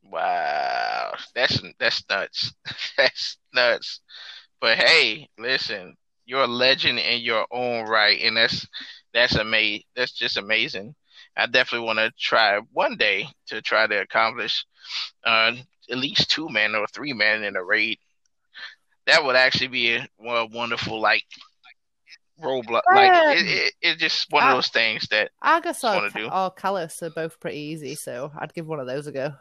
Wow, 0.04 1.14
that's 1.34 1.62
that's 1.78 2.04
nuts. 2.08 2.52
that's 2.98 3.38
nuts. 3.54 4.00
But 4.60 4.78
hey, 4.78 5.28
listen, 5.38 5.96
you're 6.26 6.44
a 6.44 6.46
legend 6.46 6.98
in 6.98 7.22
your 7.22 7.46
own 7.50 7.86
right, 7.88 8.20
and 8.22 8.36
that's 8.36 8.66
that's 9.12 9.34
amazing. 9.36 9.84
That's 9.96 10.12
just 10.12 10.36
amazing. 10.36 10.94
I 11.36 11.46
definitely 11.46 11.86
want 11.86 11.98
to 11.98 12.12
try 12.18 12.60
one 12.72 12.96
day 12.96 13.26
to 13.46 13.62
try 13.62 13.86
to 13.86 14.02
accomplish 14.02 14.64
uh, 15.24 15.52
at 15.92 15.98
least 15.98 16.30
two 16.30 16.48
men 16.48 16.74
or 16.74 16.86
three 16.88 17.12
men 17.12 17.44
in 17.44 17.54
a 17.54 17.62
raid. 17.62 17.98
That 19.06 19.24
would 19.24 19.36
actually 19.36 19.68
be 19.68 19.94
a, 19.94 20.08
a 20.24 20.46
wonderful 20.46 21.00
like 21.00 21.24
roadblock. 22.40 22.82
Um, 22.90 22.96
like 22.96 23.38
it, 23.38 23.46
it, 23.46 23.74
it's 23.82 24.00
just 24.00 24.26
one 24.30 24.44
of 24.48 24.56
those 24.56 24.68
things 24.68 25.06
that 25.10 25.30
Argos 25.42 25.84
or, 25.84 25.94
wanna 25.94 26.10
do. 26.10 26.24
or 26.24 26.52
Calus 26.54 27.02
are 27.02 27.10
both 27.10 27.38
pretty 27.38 27.58
easy, 27.58 27.94
so 27.94 28.32
I'd 28.38 28.54
give 28.54 28.66
one 28.66 28.80
of 28.80 28.86
those 28.86 29.06
a 29.06 29.12
go. 29.12 29.34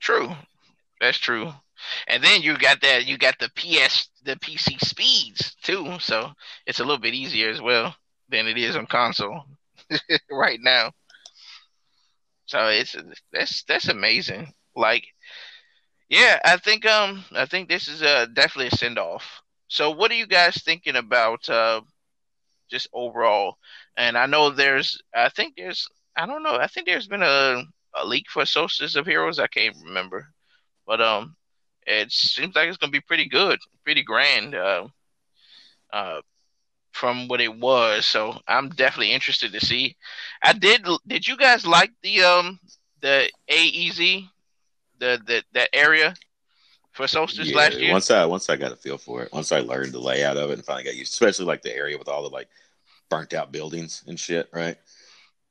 True. 0.00 0.30
That's 1.00 1.18
true. 1.18 1.52
And 2.06 2.22
then 2.22 2.42
you 2.42 2.56
got 2.56 2.80
that 2.80 3.06
you 3.06 3.18
got 3.18 3.38
the 3.38 3.50
PS 3.50 4.08
the 4.24 4.36
PC 4.36 4.80
speeds 4.80 5.54
too, 5.62 5.98
so 6.00 6.32
it's 6.66 6.80
a 6.80 6.84
little 6.84 6.98
bit 6.98 7.14
easier 7.14 7.50
as 7.50 7.60
well 7.60 7.94
than 8.28 8.46
it 8.46 8.56
is 8.56 8.76
on 8.76 8.86
console 8.86 9.44
right 10.30 10.60
now. 10.62 10.92
So 12.46 12.68
it's 12.68 12.96
that's 13.32 13.62
that's 13.64 13.88
amazing. 13.88 14.52
Like 14.76 15.04
yeah, 16.08 16.38
I 16.44 16.56
think 16.58 16.86
um 16.86 17.24
I 17.32 17.46
think 17.46 17.68
this 17.68 17.88
is 17.88 18.02
uh 18.02 18.26
definitely 18.32 18.68
a 18.68 18.70
send 18.76 18.98
off. 18.98 19.42
So 19.68 19.90
what 19.90 20.10
are 20.10 20.14
you 20.14 20.26
guys 20.26 20.62
thinking 20.62 20.96
about 20.96 21.48
uh 21.48 21.80
just 22.70 22.88
overall? 22.92 23.56
And 23.96 24.18
I 24.18 24.26
know 24.26 24.50
there's 24.50 25.00
I 25.14 25.28
think 25.30 25.56
there's 25.56 25.88
I 26.16 26.26
don't 26.26 26.42
know, 26.42 26.56
I 26.56 26.66
think 26.68 26.86
there's 26.86 27.08
been 27.08 27.22
a 27.22 27.64
a 27.96 28.06
leak 28.06 28.26
for 28.30 28.46
Solstice 28.46 28.96
of 28.96 29.06
Heroes. 29.06 29.38
I 29.38 29.48
can't 29.48 29.76
remember, 29.84 30.28
but 30.86 31.00
um, 31.00 31.36
it 31.86 32.12
seems 32.12 32.54
like 32.56 32.68
it's 32.68 32.78
gonna 32.78 32.92
be 32.92 33.00
pretty 33.00 33.28
good, 33.28 33.58
pretty 33.84 34.02
grand, 34.04 34.54
uh, 34.54 34.88
uh, 35.92 36.20
from 36.94 37.26
what 37.28 37.40
it 37.40 37.54
was. 37.54 38.06
So 38.06 38.38
I'm 38.46 38.68
definitely 38.70 39.12
interested 39.12 39.52
to 39.52 39.60
see. 39.60 39.96
I 40.42 40.52
did. 40.52 40.86
Did 41.06 41.26
you 41.26 41.36
guys 41.36 41.66
like 41.66 41.90
the 42.02 42.22
um 42.22 42.58
the 43.00 43.28
AEZ, 43.50 44.28
the 45.00 45.20
the 45.26 45.42
that 45.52 45.68
area 45.72 46.14
for 46.92 47.06
Solstice 47.08 47.48
Yeah, 47.48 47.56
last 47.56 47.80
year? 47.80 47.90
Once 47.90 48.10
I 48.10 48.24
once 48.24 48.48
I 48.48 48.56
got 48.56 48.72
a 48.72 48.76
feel 48.76 48.96
for 48.96 49.22
it, 49.22 49.32
once 49.32 49.50
I 49.50 49.60
learned 49.60 49.92
the 49.92 49.98
layout 49.98 50.36
of 50.36 50.50
it 50.50 50.54
and 50.54 50.64
finally 50.64 50.84
got 50.84 50.94
used, 50.94 51.12
especially 51.12 51.46
like 51.46 51.62
the 51.62 51.74
area 51.74 51.98
with 51.98 52.08
all 52.08 52.22
the 52.22 52.28
like 52.30 52.48
burnt 53.10 53.34
out 53.34 53.50
buildings 53.52 54.04
and 54.06 54.18
shit, 54.18 54.48
right? 54.52 54.76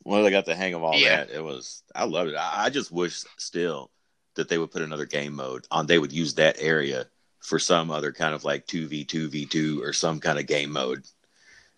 Once 0.06 0.26
I 0.26 0.32
got 0.32 0.46
the 0.46 0.56
hang 0.56 0.74
of 0.74 0.84
all 0.84 0.98
Yeah. 0.98 1.26
that, 1.26 1.30
it 1.30 1.44
was 1.44 1.84
I 1.94 2.06
loved 2.06 2.32
it. 2.32 2.36
I, 2.36 2.66
I 2.66 2.70
just 2.70 2.92
wish 2.92 3.24
still 3.38 3.92
that 4.36 4.48
they 4.48 4.58
would 4.58 4.72
put 4.72 4.82
another 4.82 5.06
game 5.06 5.34
mode 5.34 5.68
on. 5.72 5.88
They 5.88 6.00
would 6.00 6.14
use 6.14 6.34
that 6.36 6.56
area 6.60 7.06
for 7.42 7.60
some 7.60 7.92
other 7.92 8.14
kind 8.14 8.34
of 8.34 8.46
like 8.46 8.66
two 8.66 8.88
v 8.88 9.04
two 9.04 9.28
v 9.28 9.46
two 9.46 9.84
or 9.84 9.92
some 9.92 10.22
kind 10.22 10.40
of 10.40 10.48
game 10.48 10.72
mode, 10.72 11.06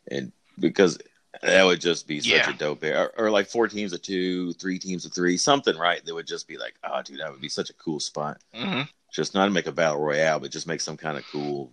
and 0.10 0.32
because 0.60 0.97
that 1.41 1.64
would 1.64 1.82
just 1.82 2.08
be 2.08 2.20
such 2.22 2.32
Yeah. 2.32 2.49
a 2.49 2.53
dope 2.53 2.84
area. 2.84 3.01
Or, 3.18 3.26
or 3.26 3.32
like 3.32 3.47
four 3.47 3.68
teams 3.68 3.93
of 3.93 4.01
two, 4.01 4.53
three 4.53 4.80
teams 4.80 5.06
of 5.06 5.14
three, 5.14 5.38
something 5.38 5.78
right? 5.78 6.03
That 6.06 6.14
would 6.16 6.28
just 6.28 6.47
be 6.47 6.58
like, 6.58 6.76
oh, 6.84 7.01
dude, 7.01 7.20
that 7.20 7.32
would 7.32 7.41
be 7.41 7.49
such 7.49 7.70
a 7.70 7.74
cool 7.74 7.99
spot 7.99 8.41
hmm 8.53 8.82
just 9.14 9.34
not 9.34 9.45
to 9.45 9.51
make 9.51 9.66
a 9.68 9.72
battle 9.72 9.99
royale, 10.01 10.41
but 10.41 10.51
just 10.51 10.68
make 10.68 10.82
some 10.82 10.97
kind 10.97 11.18
of 11.18 11.26
cool 11.26 11.72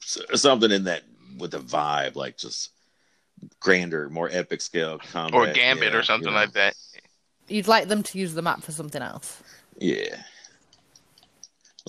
something 0.00 0.70
in 0.70 0.84
that 0.84 1.02
with 1.38 1.50
the 1.50 1.58
vibe, 1.58 2.16
like 2.16 2.38
just 2.38 2.70
grander, 3.60 4.08
more 4.08 4.30
epic 4.32 4.60
scale 4.62 4.98
combat, 4.98 5.34
Or 5.34 5.52
Gambit 5.52 5.92
Yeah, 5.92 5.98
or 5.98 6.02
something 6.02 6.28
you 6.28 6.34
know. 6.34 6.40
like 6.40 6.52
that. 6.52 6.74
You'd 7.48 7.68
like 7.68 7.88
them 7.88 8.02
to 8.02 8.18
use 8.18 8.34
the 8.34 8.42
map 8.42 8.62
for 8.62 8.72
something 8.72 9.02
else. 9.02 9.42
Yeah, 9.78 10.16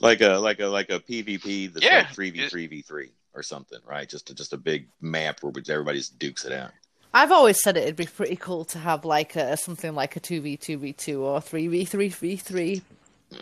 like 0.01 0.22
a 0.22 0.34
like 0.34 0.59
a 0.59 0.65
like 0.68 0.89
a 0.89 0.99
PvP 0.99 1.74
that's 1.74 1.86
Yeah, 1.86 1.99
like 1.99 2.13
three 2.13 2.30
v 2.32 2.47
three 2.49 2.68
v 2.68 2.82
three 2.82 3.11
or 3.38 3.43
something, 3.43 3.79
right? 3.85 4.09
Just 4.09 4.29
a, 4.29 4.35
just 4.35 4.53
a 4.53 4.57
big 4.57 4.88
map 4.99 5.41
where 5.41 5.53
everybody 5.69 5.99
just 5.99 6.17
dukes 6.19 6.43
it 6.45 6.51
out. 6.51 6.71
I've 7.13 7.31
always 7.31 7.61
said 7.61 7.77
it'd 7.77 7.95
be 7.95 8.05
pretty 8.05 8.35
cool 8.35 8.65
to 8.65 8.79
have 8.79 9.05
like 9.05 9.35
a 9.35 9.55
something 9.57 9.95
like 9.95 10.15
a 10.15 10.19
two 10.19 10.41
v 10.41 10.57
two 10.57 10.77
v 10.77 10.93
two 10.93 11.23
or 11.23 11.39
three 11.41 11.67
v 11.67 11.85
three 11.85 12.09
v 12.09 12.35
three. 12.35 12.81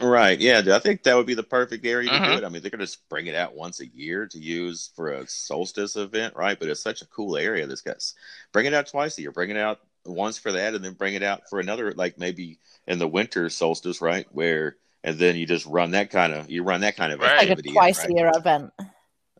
Right. 0.01 0.39
Yeah. 0.39 0.61
I 0.73 0.79
think 0.79 1.03
that 1.03 1.15
would 1.15 1.25
be 1.27 1.35
the 1.35 1.43
perfect 1.43 1.85
area 1.85 2.09
to 2.09 2.15
Mhm. 2.15 2.25
do 2.31 2.37
it. 2.39 2.43
I 2.43 2.49
mean, 2.49 2.61
they're 2.61 2.71
going 2.71 2.79
to 2.79 2.85
just 2.85 3.07
bring 3.07 3.27
it 3.27 3.35
out 3.35 3.53
once 3.55 3.79
a 3.81 3.87
year 3.87 4.25
to 4.27 4.39
use 4.39 4.89
for 4.95 5.11
a 5.11 5.27
solstice 5.27 5.95
event, 5.95 6.35
right? 6.35 6.57
But 6.59 6.69
it's 6.69 6.81
such 6.81 7.01
a 7.01 7.07
cool 7.07 7.37
area. 7.37 7.67
This 7.67 7.81
guy's 7.81 8.15
bring 8.51 8.65
it 8.65 8.73
out 8.73 8.87
twice 8.87 9.17
a 9.17 9.21
year. 9.21 9.31
Bring 9.31 9.51
it 9.51 9.57
out 9.57 9.79
once 10.05 10.37
for 10.39 10.51
that, 10.51 10.73
and 10.75 10.83
then 10.83 10.93
bring 10.93 11.13
it 11.15 11.23
out 11.23 11.49
for 11.49 11.59
another, 11.59 11.91
like 11.91 12.17
maybe 12.17 12.59
in 12.87 12.97
the 12.99 13.07
winter 13.07 13.49
solstice, 13.49 14.01
right? 14.01 14.27
Where 14.31 14.77
and 15.03 15.19
then 15.19 15.35
you 15.35 15.45
just 15.45 15.67
run 15.67 15.91
that 15.91 16.09
kind 16.09 16.33
of 16.33 16.49
you 16.49 16.63
run 16.63 16.81
that 16.81 16.95
kind 16.97 17.11
of 17.13 17.19
Right. 17.19 17.29
Like 17.37 17.37
a 17.49 17.51
activity. 17.51 17.69
in, 17.69 17.75
twice 17.75 17.99
right? 17.99 18.09
a 18.09 18.13
year 18.13 18.31
event. 18.35 18.71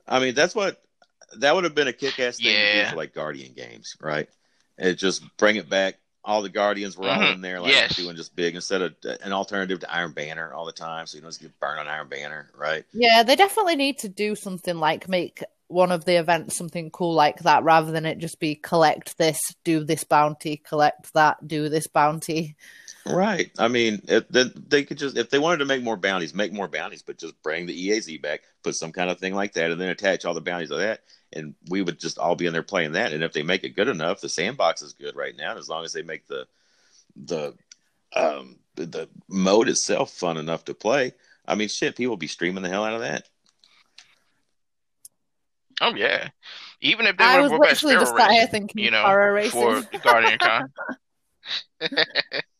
I 0.07 0.19
mean, 0.19 0.35
that's 0.35 0.55
what 0.55 0.81
that 1.37 1.55
would 1.55 1.63
have 1.63 1.75
been 1.75 1.87
a 1.87 1.93
kick-ass 1.93 2.37
thing 2.37 2.55
to 2.55 2.83
do 2.83 2.89
for 2.89 2.95
like 2.95 3.13
Guardian 3.13 3.53
games, 3.53 3.95
right? 3.99 4.29
And 4.77 4.97
just 4.97 5.23
bring 5.37 5.55
it 5.55 5.69
back. 5.69 5.95
All 6.23 6.41
the 6.41 6.49
Guardians 6.49 6.97
were 6.97 7.09
all 7.09 7.19
Mhm. 7.19 7.33
in 7.33 7.41
there, 7.41 7.59
like 7.59 7.71
Yes. 7.71 7.95
doing 7.95 8.15
just 8.15 8.35
big 8.35 8.55
instead 8.55 8.81
of 8.81 8.95
an 9.21 9.31
alternative 9.31 9.79
to 9.81 9.93
Iron 9.93 10.11
Banner 10.11 10.53
all 10.53 10.65
the 10.65 10.71
time, 10.71 11.05
so 11.05 11.15
you 11.15 11.21
don't 11.21 11.29
just 11.29 11.41
get 11.41 11.59
burned 11.59 11.79
on 11.79 11.87
Iron 11.87 12.07
Banner, 12.07 12.49
right? 12.55 12.83
Yeah, 12.93 13.23
they 13.23 13.35
definitely 13.35 13.75
need 13.75 13.99
to 13.99 14.09
do 14.09 14.35
something 14.35 14.77
like 14.77 15.07
make 15.07 15.43
one 15.67 15.91
of 15.91 16.05
the 16.05 16.15
events 16.15 16.57
something 16.57 16.89
cool 16.91 17.13
like 17.13 17.39
that 17.39 17.63
rather 17.63 17.91
than 17.91 18.05
it 18.05 18.17
just 18.19 18.39
be 18.39 18.55
collect 18.55 19.17
this, 19.17 19.39
do 19.63 19.83
this 19.83 20.03
bounty, 20.03 20.57
collect 20.57 21.13
that, 21.13 21.47
do 21.47 21.69
this 21.69 21.87
bounty. 21.87 22.55
Right. 23.07 23.51
I 23.59 23.67
mean, 23.67 24.01
if, 24.07 24.27
then 24.29 24.51
they 24.67 24.83
could 24.83 24.97
just 24.97 25.15
if 25.15 25.29
they 25.29 25.37
wanted 25.37 25.57
to 25.57 25.65
make 25.65 25.83
more 25.83 25.97
bounties, 25.97 26.33
make 26.33 26.51
more 26.51 26.67
bounties, 26.67 27.03
but 27.03 27.19
just 27.19 27.41
bring 27.43 27.65
the 27.65 27.89
EAZ 27.89 28.21
back, 28.21 28.41
put 28.63 28.75
some 28.75 28.91
kind 28.91 29.11
of 29.11 29.19
thing 29.19 29.35
like 29.35 29.53
that, 29.53 29.69
and 29.69 29.79
then 29.79 29.89
attach 29.89 30.25
all 30.25 30.33
the 30.33 30.41
bounties 30.41 30.69
to 30.69 30.77
that, 30.77 31.01
and 31.31 31.53
we 31.69 31.83
would 31.83 31.99
just 31.99 32.17
all 32.17 32.35
be 32.35 32.47
in 32.47 32.53
there 32.53 32.63
playing 32.63 32.93
that. 32.93 33.13
And 33.13 33.23
if 33.23 33.31
they 33.31 33.43
make 33.43 33.63
it 33.63 33.75
good 33.75 33.87
enough, 33.87 34.21
the 34.21 34.29
sandbox 34.29 34.81
is 34.81 34.93
good 34.93 35.15
right 35.15 35.35
now. 35.37 35.55
As 35.55 35.69
long 35.69 35.85
as 35.85 35.93
they 35.93 36.01
make 36.01 36.25
the 36.27 36.47
the 37.15 37.53
um 38.15 38.57
the, 38.73 38.87
the 38.87 39.09
mode 39.27 39.69
itself 39.69 40.11
fun 40.11 40.37
enough 40.37 40.65
to 40.65 40.73
play, 40.73 41.13
I 41.47 41.53
mean, 41.53 41.67
shit, 41.67 41.95
people 41.95 42.17
be 42.17 42.27
streaming 42.27 42.63
the 42.63 42.69
hell 42.69 42.85
out 42.85 42.95
of 42.95 43.01
that. 43.01 43.29
Oh 45.79 45.93
yeah. 45.93 46.29
Even 46.81 47.05
if 47.05 47.17
they 47.17 47.23
I 47.23 47.35
would 47.35 47.43
was 47.43 47.51
have 47.51 47.59
brought 47.59 47.69
back 47.69 47.83
literally 47.83 48.03
just 48.03 48.17
sat 48.17 48.31
here 48.31 48.47
Racing, 48.51 48.69
you 48.75 48.89
know, 48.89 49.13
Racing. 49.13 49.83
for 49.91 49.99
Guardian 49.99 50.39
Con. 50.39 50.71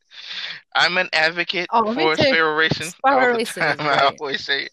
I'm 0.75 0.97
an 0.97 1.09
advocate 1.13 1.67
Oh, 1.71 1.93
for 1.93 2.15
too. 2.15 2.23
Sparrow 2.23 2.55
Racing. 2.55 2.87
Sparrow 2.87 3.31
all 3.31 3.37
the 3.37 3.41
is. 3.41 3.57
I 3.59 4.11
always 4.19 4.43
say 4.45 4.63
it. 4.63 4.71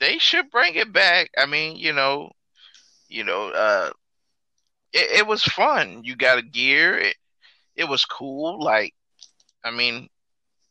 They 0.00 0.18
should 0.18 0.50
bring 0.50 0.74
it 0.74 0.92
back. 0.92 1.30
I 1.38 1.46
mean, 1.46 1.76
you 1.76 1.92
know, 1.92 2.30
you 3.08 3.22
know, 3.22 3.50
uh, 3.50 3.90
it, 4.92 5.20
it 5.20 5.26
was 5.26 5.44
fun. 5.44 6.00
You 6.04 6.16
got 6.16 6.38
a 6.38 6.42
gear. 6.42 6.98
It, 6.98 7.16
it 7.76 7.88
was 7.88 8.04
cool. 8.04 8.62
Like, 8.62 8.94
I 9.62 9.70
mean, 9.70 10.08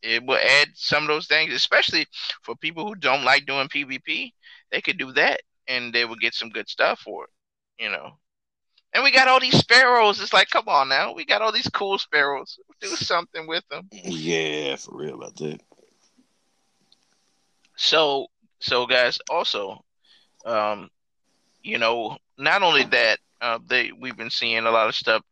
it 0.02 0.26
will 0.26 0.38
add 0.38 0.70
some 0.74 1.04
of 1.04 1.10
those 1.10 1.28
things, 1.28 1.54
especially 1.54 2.06
for 2.42 2.56
people 2.56 2.88
who 2.88 2.96
don't 2.96 3.24
like 3.24 3.46
doing 3.46 3.68
PvP. 3.68 4.34
They 4.72 4.82
could 4.82 4.98
do 4.98 5.12
that, 5.14 5.42
and 5.68 5.94
they 5.94 6.06
would 6.06 6.20
get 6.20 6.34
some 6.34 6.50
good 6.50 6.68
stuff 6.68 7.00
for 7.00 7.26
it. 7.26 7.30
You 7.84 7.92
know. 7.92 8.18
And 8.94 9.04
we 9.04 9.12
got 9.12 9.28
all 9.28 9.40
these 9.40 9.58
sparrows. 9.58 10.20
It's 10.20 10.34
like, 10.34 10.50
come 10.50 10.68
on 10.68 10.90
now, 10.90 11.14
we 11.14 11.26
got 11.26 11.42
all 11.42 11.52
these 11.52 11.70
cool 11.70 11.98
sparrows. 11.98 12.60
Do 12.82 12.88
something 12.88 13.48
with 13.48 13.68
them. 13.70 13.88
Yeah, 13.92 14.76
for 14.78 14.98
real 14.98 15.16
about 15.16 15.36
that. 15.38 15.62
So, 17.76 18.28
so 18.60 18.86
guys, 18.88 19.20
also, 19.30 19.84
um, 20.46 20.90
you 21.64 21.78
know, 21.78 22.18
not 22.38 22.62
only 22.62 22.84
that, 22.86 23.20
uh, 23.42 23.60
they 23.66 23.92
we've 23.98 24.18
been 24.18 24.30
seeing 24.30 24.66
a 24.66 24.72
lot 24.72 24.90
of 24.90 24.96
stuff. 24.96 25.24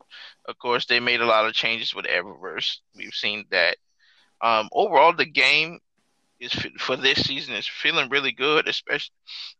Of 0.45 0.57
course, 0.59 0.85
they 0.85 1.01
made 1.01 1.19
a 1.19 1.25
lot 1.25 1.45
of 1.45 1.53
changes 1.53 1.93
with 1.93 2.05
Eververse. 2.05 2.77
We've 2.95 3.13
seen 3.13 3.45
that. 3.51 3.75
Um, 4.39 4.69
overall, 4.71 5.13
the 5.13 5.25
game 5.25 5.79
is 6.39 6.53
for 6.77 6.95
this 6.95 7.25
season 7.25 7.55
is 7.55 7.67
feeling 7.67 8.09
really 8.09 8.31
good. 8.31 8.67
Especially, 8.67 9.13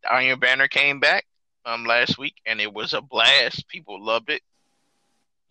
Iron 0.10 0.40
Banner 0.40 0.70
came 0.70 1.02
back 1.02 1.26
um 1.68 1.84
last 1.86 2.18
week, 2.18 2.36
and 2.46 2.60
it 2.60 2.74
was 2.74 2.94
a 2.94 3.02
blast. 3.02 3.68
People 3.68 4.04
loved 4.04 4.32
it. 4.32 4.42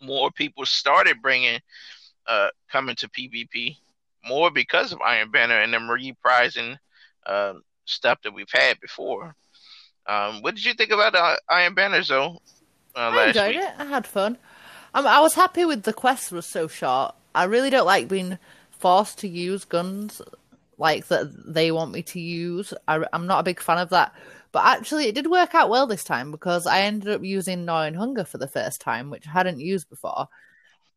More 0.00 0.30
people 0.32 0.66
started 0.66 1.22
bringing, 1.22 1.60
uh, 2.26 2.48
coming 2.68 2.96
to 2.96 3.08
PvP 3.08 3.76
more 4.26 4.50
because 4.50 4.92
of 4.92 5.00
Iron 5.00 5.30
Banner 5.30 5.60
and 5.60 5.72
them 5.72 5.88
reprising 5.88 6.76
uh, 7.24 7.54
stuff 7.84 8.18
that 8.22 8.34
we've 8.34 8.50
had 8.52 8.80
before. 8.80 9.34
Um, 10.06 10.42
what 10.42 10.54
did 10.54 10.64
you 10.64 10.74
think 10.74 10.90
about 10.90 11.14
uh, 11.14 11.36
Iron 11.48 11.74
Banner, 11.74 12.02
though? 12.02 12.40
Uh, 12.94 13.10
I 13.10 13.28
enjoyed 13.28 13.56
week? 13.56 13.64
it. 13.64 13.74
I 13.78 13.84
had 13.84 14.06
fun. 14.06 14.38
Um, 14.94 15.06
I 15.06 15.20
was 15.20 15.34
happy 15.34 15.64
with 15.64 15.82
the 15.82 15.92
quest 15.92 16.32
was 16.32 16.46
so 16.46 16.68
short. 16.68 17.14
I 17.34 17.44
really 17.44 17.70
don't 17.70 17.86
like 17.86 18.08
being 18.08 18.38
forced 18.70 19.18
to 19.18 19.28
use 19.28 19.64
guns 19.64 20.22
like 20.78 21.08
that 21.08 21.52
they 21.52 21.70
want 21.70 21.92
me 21.92 22.02
to 22.02 22.20
use. 22.20 22.72
I, 22.86 23.04
am 23.12 23.26
not 23.26 23.40
a 23.40 23.44
big 23.44 23.60
fan 23.60 23.78
of 23.78 23.90
that. 23.90 24.14
But 24.56 24.64
actually, 24.64 25.06
it 25.06 25.14
did 25.14 25.26
work 25.26 25.54
out 25.54 25.68
well 25.68 25.86
this 25.86 26.02
time 26.02 26.30
because 26.30 26.66
I 26.66 26.80
ended 26.80 27.10
up 27.10 27.22
using 27.22 27.66
Gnawing 27.66 27.92
Hunger 27.92 28.24
for 28.24 28.38
the 28.38 28.48
first 28.48 28.80
time, 28.80 29.10
which 29.10 29.28
I 29.28 29.30
hadn't 29.32 29.60
used 29.60 29.90
before. 29.90 30.28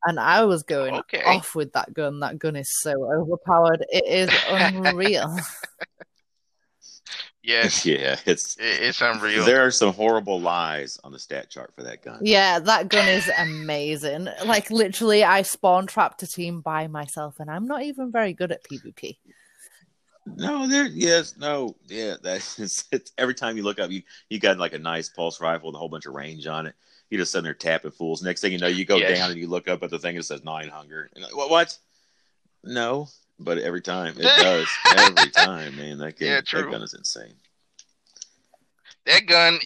And 0.05 0.17
I 0.17 0.45
was 0.45 0.63
going 0.63 0.93
Okay. 0.93 1.21
off 1.25 1.55
with 1.55 1.73
that 1.73 1.93
gun. 1.93 2.21
That 2.21 2.39
gun 2.39 2.55
is 2.55 2.71
so 2.79 2.91
overpowered. 3.11 3.85
It 3.89 4.05
is 4.07 4.29
unreal. 4.49 5.37
Yes, 7.43 7.85
yeah, 7.85 8.17
it's 8.25 8.55
it, 8.57 8.81
it's 8.81 9.01
unreal. 9.01 9.43
there 9.43 9.65
are 9.65 9.71
some 9.71 9.93
horrible 9.93 10.39
lies 10.39 10.97
on 11.03 11.11
the 11.11 11.19
stat 11.19 11.49
chart 11.49 11.73
for 11.75 11.83
that 11.83 12.01
gun. 12.01 12.19
Yeah, 12.23 12.59
that 12.59 12.87
gun 12.87 13.07
is 13.09 13.29
amazing. 13.37 14.29
Like 14.45 14.69
literally, 14.71 15.25
I 15.25 15.41
spawn 15.41 15.85
trapped 15.87 16.23
a 16.23 16.27
team 16.27 16.61
by 16.61 16.87
myself, 16.87 17.41
and 17.41 17.49
I'm 17.51 17.65
not 17.65 17.81
even 17.83 18.09
very 18.11 18.33
good 18.33 18.53
at 18.53 18.63
PvP. 18.63 19.17
No, 20.25 20.67
there. 20.67 20.85
Yes, 20.87 21.37
no, 21.37 21.75
yeah. 21.87 22.15
That's 22.21 22.59
it's, 22.59 22.85
it's 22.91 23.11
every 23.17 23.33
time 23.35 23.57
you 23.57 23.63
look 23.63 23.79
up, 23.79 23.89
you 23.91 24.03
you 24.29 24.39
got 24.39 24.57
like 24.57 24.73
a 24.73 24.79
nice 24.79 25.09
pulse 25.09 25.41
rifle 25.41 25.67
with 25.69 25.75
a 25.75 25.79
whole 25.79 25.89
bunch 25.89 26.05
of 26.05 26.13
range 26.13 26.45
on 26.47 26.67
it. 26.67 26.75
You 27.09 27.17
just 27.17 27.31
sitting 27.31 27.45
there 27.45 27.53
tapping 27.55 27.91
fools. 27.91 28.21
Next 28.21 28.41
thing 28.41 28.51
you 28.51 28.59
know, 28.59 28.67
you 28.67 28.85
go 28.85 28.97
Yes. 28.97 29.17
down 29.17 29.31
and 29.31 29.39
you 29.39 29.47
look 29.47 29.67
up 29.67 29.81
at 29.81 29.89
the 29.89 29.97
thing 29.97 30.15
that 30.15 30.23
says 30.23 30.43
Gnawing 30.43 30.69
Hunger. 30.69 31.09
And 31.15 31.23
like, 31.23 31.35
what? 31.35 31.49
What? 31.49 31.75
No, 32.63 33.07
but 33.39 33.57
every 33.57 33.81
time 33.81 34.13
it 34.17 34.21
does. 34.37 34.67
every 34.95 35.31
time, 35.31 35.75
man. 35.77 35.97
That 35.97 36.17
game, 36.19 36.29
Yeah, 36.29 36.41
that 36.41 36.69
gun 36.69 36.83
is 36.83 36.93
insane. 36.93 37.33
that 39.05 39.25
gun, 39.25 39.57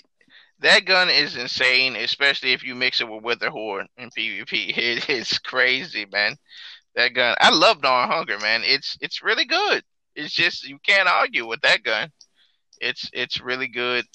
that 0.59 0.85
gun 0.85 1.09
is 1.09 1.35
insane, 1.35 1.95
especially 1.97 2.53
if 2.53 2.63
you 2.63 2.75
mix 2.75 3.01
it 3.01 3.09
with 3.09 3.23
Witherhoard 3.23 3.87
in 3.97 4.09
PvP. 4.11 4.77
It 4.77 5.09
is 5.09 5.37
crazy, 5.39 6.05
man. 6.11 6.37
That 6.95 7.09
gun, 7.09 7.35
I 7.41 7.49
love 7.49 7.81
Gnawing 7.81 8.09
Hunger, 8.11 8.39
man. 8.39 8.61
It's 8.63 8.97
it's 9.01 9.23
really 9.23 9.45
good. 9.45 9.83
It's 10.15 10.33
just 10.33 10.67
you 10.67 10.79
can't 10.79 11.07
argue 11.07 11.47
with 11.47 11.61
that 11.61 11.83
gun. 11.83 12.11
It's 12.79 13.09
it's 13.13 13.41
really 13.41 13.67
good. 13.67 14.05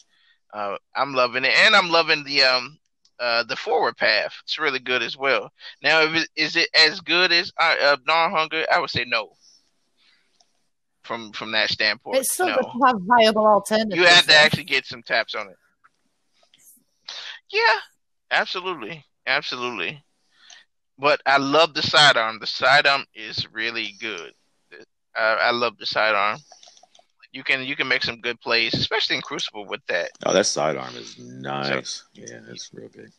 Uh, 0.52 0.76
I'm 0.94 1.14
loving 1.14 1.44
it, 1.44 1.52
and 1.56 1.74
I'm 1.74 1.90
loving 1.90 2.24
the 2.24 2.42
um 2.42 2.78
uh 3.18 3.44
the 3.44 3.56
forward 3.56 3.96
path. 3.96 4.32
It's 4.44 4.58
really 4.58 4.78
good 4.78 5.02
as 5.02 5.16
well. 5.16 5.50
Now, 5.82 6.02
if 6.02 6.14
it, 6.14 6.28
is 6.36 6.56
it 6.56 6.68
as 6.74 7.00
good 7.00 7.32
as 7.32 7.52
uh, 7.60 7.96
uh, 8.06 8.30
Hunger? 8.30 8.64
I 8.72 8.80
would 8.80 8.90
say 8.90 9.04
no. 9.06 9.30
From 11.02 11.32
from 11.32 11.52
that 11.52 11.70
standpoint, 11.70 12.18
It's 12.18 12.34
still 12.34 12.48
no. 12.48 12.56
good 12.56 12.64
to 12.64 12.86
have 12.86 12.96
viable 13.00 13.46
alternatives. 13.46 13.96
You 13.96 14.04
have 14.06 14.26
to 14.26 14.34
actually 14.34 14.64
get 14.64 14.84
some 14.84 15.02
taps 15.02 15.34
on 15.34 15.48
it. 15.48 15.56
Yeah, 17.50 17.78
absolutely, 18.30 19.04
absolutely. 19.26 20.04
But 20.98 21.22
I 21.24 21.38
love 21.38 21.74
the 21.74 21.82
sidearm. 21.82 22.40
The 22.40 22.46
sidearm 22.46 23.04
is 23.14 23.46
really 23.52 23.94
good. 24.00 24.32
I, 25.18 25.34
I 25.34 25.50
love 25.50 25.76
the 25.78 25.86
sidearm. 25.86 26.38
You 27.32 27.44
can 27.44 27.62
you 27.62 27.76
can 27.76 27.88
make 27.88 28.02
some 28.02 28.20
good 28.20 28.40
plays, 28.40 28.74
especially 28.74 29.16
in 29.16 29.22
Crucible 29.22 29.66
with 29.66 29.84
that. 29.88 30.10
Oh, 30.24 30.32
that 30.32 30.46
sidearm 30.46 30.94
is 30.96 31.18
nice. 31.18 32.04
yeah, 32.14 32.40
it's 32.48 32.70
real 32.72 32.88
good. 32.88 33.12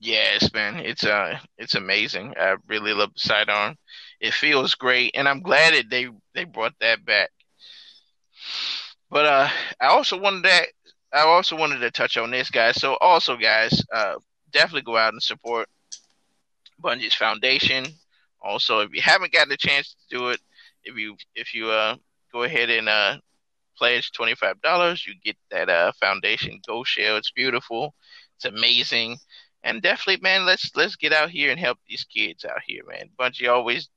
Yes, 0.00 0.52
man, 0.52 0.76
it's 0.76 1.04
uh 1.04 1.38
it's 1.58 1.74
amazing. 1.74 2.34
I 2.38 2.56
really 2.66 2.92
love 2.94 3.12
the 3.14 3.20
sidearm. 3.20 3.76
It 4.20 4.34
feels 4.34 4.74
great, 4.74 5.12
and 5.14 5.28
I'm 5.28 5.40
glad 5.40 5.74
that 5.74 5.90
they 5.90 6.08
they 6.34 6.44
brought 6.44 6.74
that 6.80 7.04
back. 7.04 7.30
But 9.10 9.26
uh, 9.26 9.48
I 9.80 9.86
also 9.88 10.18
wanted 10.18 10.44
that 10.44 10.68
I 11.12 11.20
also 11.20 11.56
wanted 11.56 11.80
to 11.80 11.90
touch 11.90 12.16
on 12.16 12.30
this, 12.30 12.50
guys. 12.50 12.80
So 12.80 12.96
also, 13.00 13.36
guys, 13.36 13.82
uh, 13.92 14.14
definitely 14.50 14.82
go 14.82 14.96
out 14.96 15.12
and 15.12 15.22
support 15.22 15.68
Bungie's 16.82 17.14
Foundation. 17.14 17.86
Also, 18.40 18.80
if 18.80 18.92
you 18.92 19.02
haven't 19.02 19.32
gotten 19.32 19.52
a 19.52 19.56
chance 19.56 19.94
to 19.94 20.18
do 20.18 20.28
it, 20.30 20.40
if 20.84 20.96
you 20.96 21.16
if 21.34 21.54
you 21.54 21.70
uh 21.70 21.96
go 22.32 22.42
ahead 22.44 22.70
and 22.70 22.88
uh 22.88 23.18
pledge 23.76 24.12
twenty 24.12 24.34
five 24.34 24.60
dollars, 24.62 25.06
you 25.06 25.14
get 25.24 25.36
that 25.50 25.68
uh 25.68 25.92
foundation 26.00 26.60
Ghost 26.66 26.92
Shell. 26.92 27.16
It's 27.16 27.30
beautiful. 27.32 27.94
It's 28.36 28.44
amazing. 28.44 29.18
And 29.64 29.80
definitely, 29.82 30.22
man, 30.22 30.44
let's 30.44 30.70
let's 30.74 30.96
get 30.96 31.12
out 31.12 31.30
here 31.30 31.50
and 31.50 31.60
help 31.60 31.78
these 31.88 32.04
kids 32.04 32.44
out 32.44 32.60
here, 32.66 32.82
man. 32.88 33.10
Bungie 33.18 33.48
always 33.48 33.88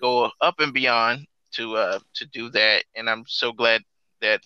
go 0.00 0.30
up 0.40 0.56
and 0.58 0.72
beyond 0.74 1.26
to 1.52 1.76
uh 1.76 1.98
to 2.14 2.26
do 2.26 2.50
that, 2.50 2.84
and 2.96 3.08
I'm 3.08 3.24
so 3.26 3.52
glad 3.52 3.82
that 4.20 4.40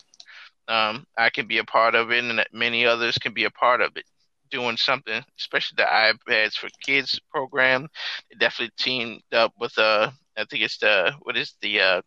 um 0.68 1.07
I 1.16 1.31
can 1.31 1.47
be 1.47 1.59
a 1.59 1.64
part 1.64 1.95
of 1.95 2.11
it, 2.12 2.24
and 2.24 2.39
that 2.39 2.53
many 2.53 2.87
others 2.87 3.18
can 3.18 3.33
be 3.33 3.45
a 3.45 3.51
part 3.51 3.81
of 3.81 3.97
it, 3.97 4.05
doing 4.51 4.76
something, 4.76 5.22
especially 5.39 5.76
the 5.78 5.85
iPads 5.85 6.55
for 6.55 6.68
Kids 6.85 7.18
program. 7.31 7.89
They 8.31 8.39
definitely 8.39 8.74
teamed 8.78 9.22
up 9.33 9.53
with 9.59 9.76
uh 9.78 10.11
I 10.41 10.45
think 10.45 10.62
it's 10.64 10.78
the 10.78 11.12
what 11.22 11.36
is 11.36 11.55
the 11.62 11.80
uh 11.80 12.03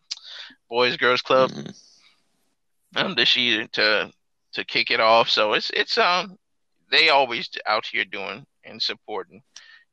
Boys 0.68 0.96
Girls 0.96 1.22
Club 1.22 1.50
Mhm. 1.50 1.74
um, 2.96 3.14
this 3.14 3.36
year 3.36 3.66
to 3.72 4.10
to 4.52 4.64
kick 4.64 4.90
it 4.90 5.00
off. 5.00 5.28
So 5.28 5.52
it's 5.54 5.70
it's 5.70 5.98
um 5.98 6.36
they 6.90 7.08
always 7.08 7.50
out 7.66 7.86
here 7.86 8.04
doing 8.04 8.46
and 8.64 8.82
supporting, 8.82 9.42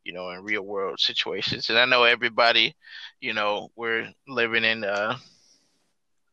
you 0.03 0.13
know, 0.13 0.29
in 0.31 0.43
real 0.43 0.63
world 0.63 0.99
situations. 0.99 1.69
And 1.69 1.77
I 1.79 1.85
know 1.85 2.03
everybody, 2.03 2.75
you 3.21 3.33
know, 3.33 3.69
we're 3.75 4.11
living 4.27 4.63
in 4.65 4.83
uh 4.83 5.15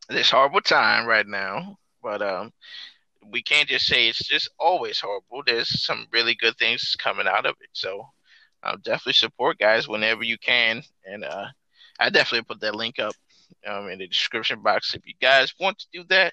this 0.09 0.31
horrible 0.31 0.61
time 0.61 1.07
right 1.07 1.27
now, 1.27 1.77
but 2.03 2.23
um 2.23 2.53
we 3.31 3.43
can't 3.43 3.69
just 3.69 3.87
say 3.87 4.09
it's 4.09 4.27
just 4.27 4.49
always 4.59 5.01
horrible. 5.01 5.43
There's 5.45 5.85
some 5.85 6.07
really 6.13 6.35
good 6.35 6.57
things 6.59 6.97
coming 6.99 7.27
out 7.27 7.47
of 7.47 7.57
it. 7.61 7.71
So 7.73 8.09
um, 8.63 8.81
definitely 8.83 9.15
support 9.15 9.59
guys 9.59 9.89
whenever 9.89 10.23
you 10.25 10.39
can. 10.39 10.83
And 11.05 11.25
uh, 11.25 11.47
I 11.99 12.11
definitely 12.11 12.45
put 12.45 12.61
that 12.61 12.75
link 12.75 12.99
up 12.99 13.15
um, 13.67 13.89
in 13.89 13.99
the 13.99 14.07
description 14.07 14.63
box 14.63 14.95
if 14.95 15.07
you 15.07 15.15
guys 15.21 15.55
want 15.59 15.79
to 15.79 15.87
do 15.93 16.05
that. 16.09 16.33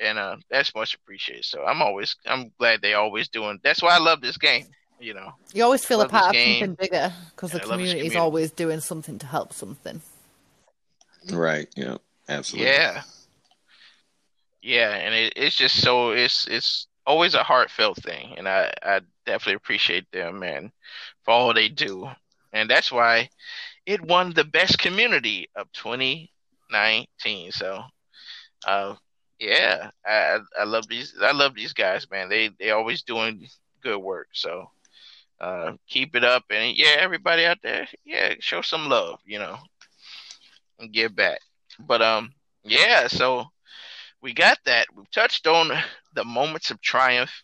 And 0.00 0.18
uh, 0.18 0.36
that's 0.50 0.74
much 0.74 0.94
appreciated. 0.94 1.44
So 1.44 1.64
I'm 1.64 1.80
always 1.80 2.16
I'm 2.26 2.50
glad 2.58 2.82
they 2.82 2.94
always 2.94 3.28
doing. 3.28 3.60
That's 3.62 3.82
why 3.82 3.94
I 3.94 3.98
love 3.98 4.20
this 4.20 4.36
game. 4.36 4.66
You 4.98 5.14
know, 5.14 5.32
You 5.52 5.64
always 5.64 5.84
feel 5.84 6.00
a 6.00 6.08
part 6.08 6.34
of 6.34 6.42
something 6.42 6.74
bigger 6.74 7.12
because 7.30 7.52
the 7.52 7.58
Yeah, 7.58 7.64
I 7.64 7.66
love 7.66 7.78
this 7.78 7.90
community 7.92 8.06
is 8.06 8.16
always 8.16 8.50
doing 8.50 8.80
something 8.80 9.18
to 9.18 9.26
help 9.26 9.52
something. 9.52 10.02
Right. 11.30 11.68
Yeah. 11.76 11.98
Absolutely. 12.28 12.72
Yeah. 12.72 13.02
Yeah, 14.62 14.94
and 14.94 15.14
it, 15.14 15.34
it's 15.36 15.54
just 15.54 15.82
so 15.82 16.12
it's 16.12 16.46
it's 16.48 16.88
always 17.06 17.34
a 17.34 17.42
heartfelt 17.42 18.02
thing, 18.02 18.34
and 18.38 18.48
I 18.48 18.72
I 18.82 19.00
definitely 19.26 19.54
appreciate 19.54 20.10
them 20.10 20.42
and 20.42 20.70
for 21.22 21.32
all 21.32 21.52
they 21.52 21.68
do, 21.68 22.08
and 22.52 22.68
that's 22.68 22.90
why 22.90 23.28
it 23.86 24.00
won 24.02 24.32
the 24.32 24.44
best 24.44 24.78
community 24.78 25.48
of 25.56 25.70
2019. 25.72 27.52
So, 27.52 27.82
uh, 28.66 28.94
yeah, 29.38 29.90
I 30.06 30.38
I 30.58 30.64
love 30.64 30.88
these 30.88 31.14
I 31.20 31.32
love 31.32 31.54
these 31.54 31.72
guys, 31.72 32.10
man. 32.10 32.28
They 32.28 32.50
they 32.58 32.70
always 32.70 33.02
doing 33.02 33.46
good 33.82 33.98
work. 33.98 34.28
So, 34.32 34.70
uh, 35.40 35.72
keep 35.88 36.16
it 36.16 36.24
up, 36.24 36.44
and 36.50 36.76
yeah, 36.76 36.96
everybody 36.98 37.44
out 37.44 37.58
there, 37.62 37.86
yeah, 38.04 38.34
show 38.40 38.62
some 38.62 38.88
love, 38.88 39.20
you 39.26 39.38
know, 39.38 39.58
and 40.78 40.92
give 40.92 41.14
back. 41.14 41.40
But 41.78 42.02
um, 42.02 42.32
yeah, 42.64 43.08
so 43.08 43.46
we 44.22 44.32
got 44.32 44.58
that. 44.64 44.86
We've 44.94 45.10
touched 45.10 45.46
on 45.46 45.70
the 46.14 46.24
moments 46.24 46.70
of 46.70 46.80
triumph. 46.80 47.42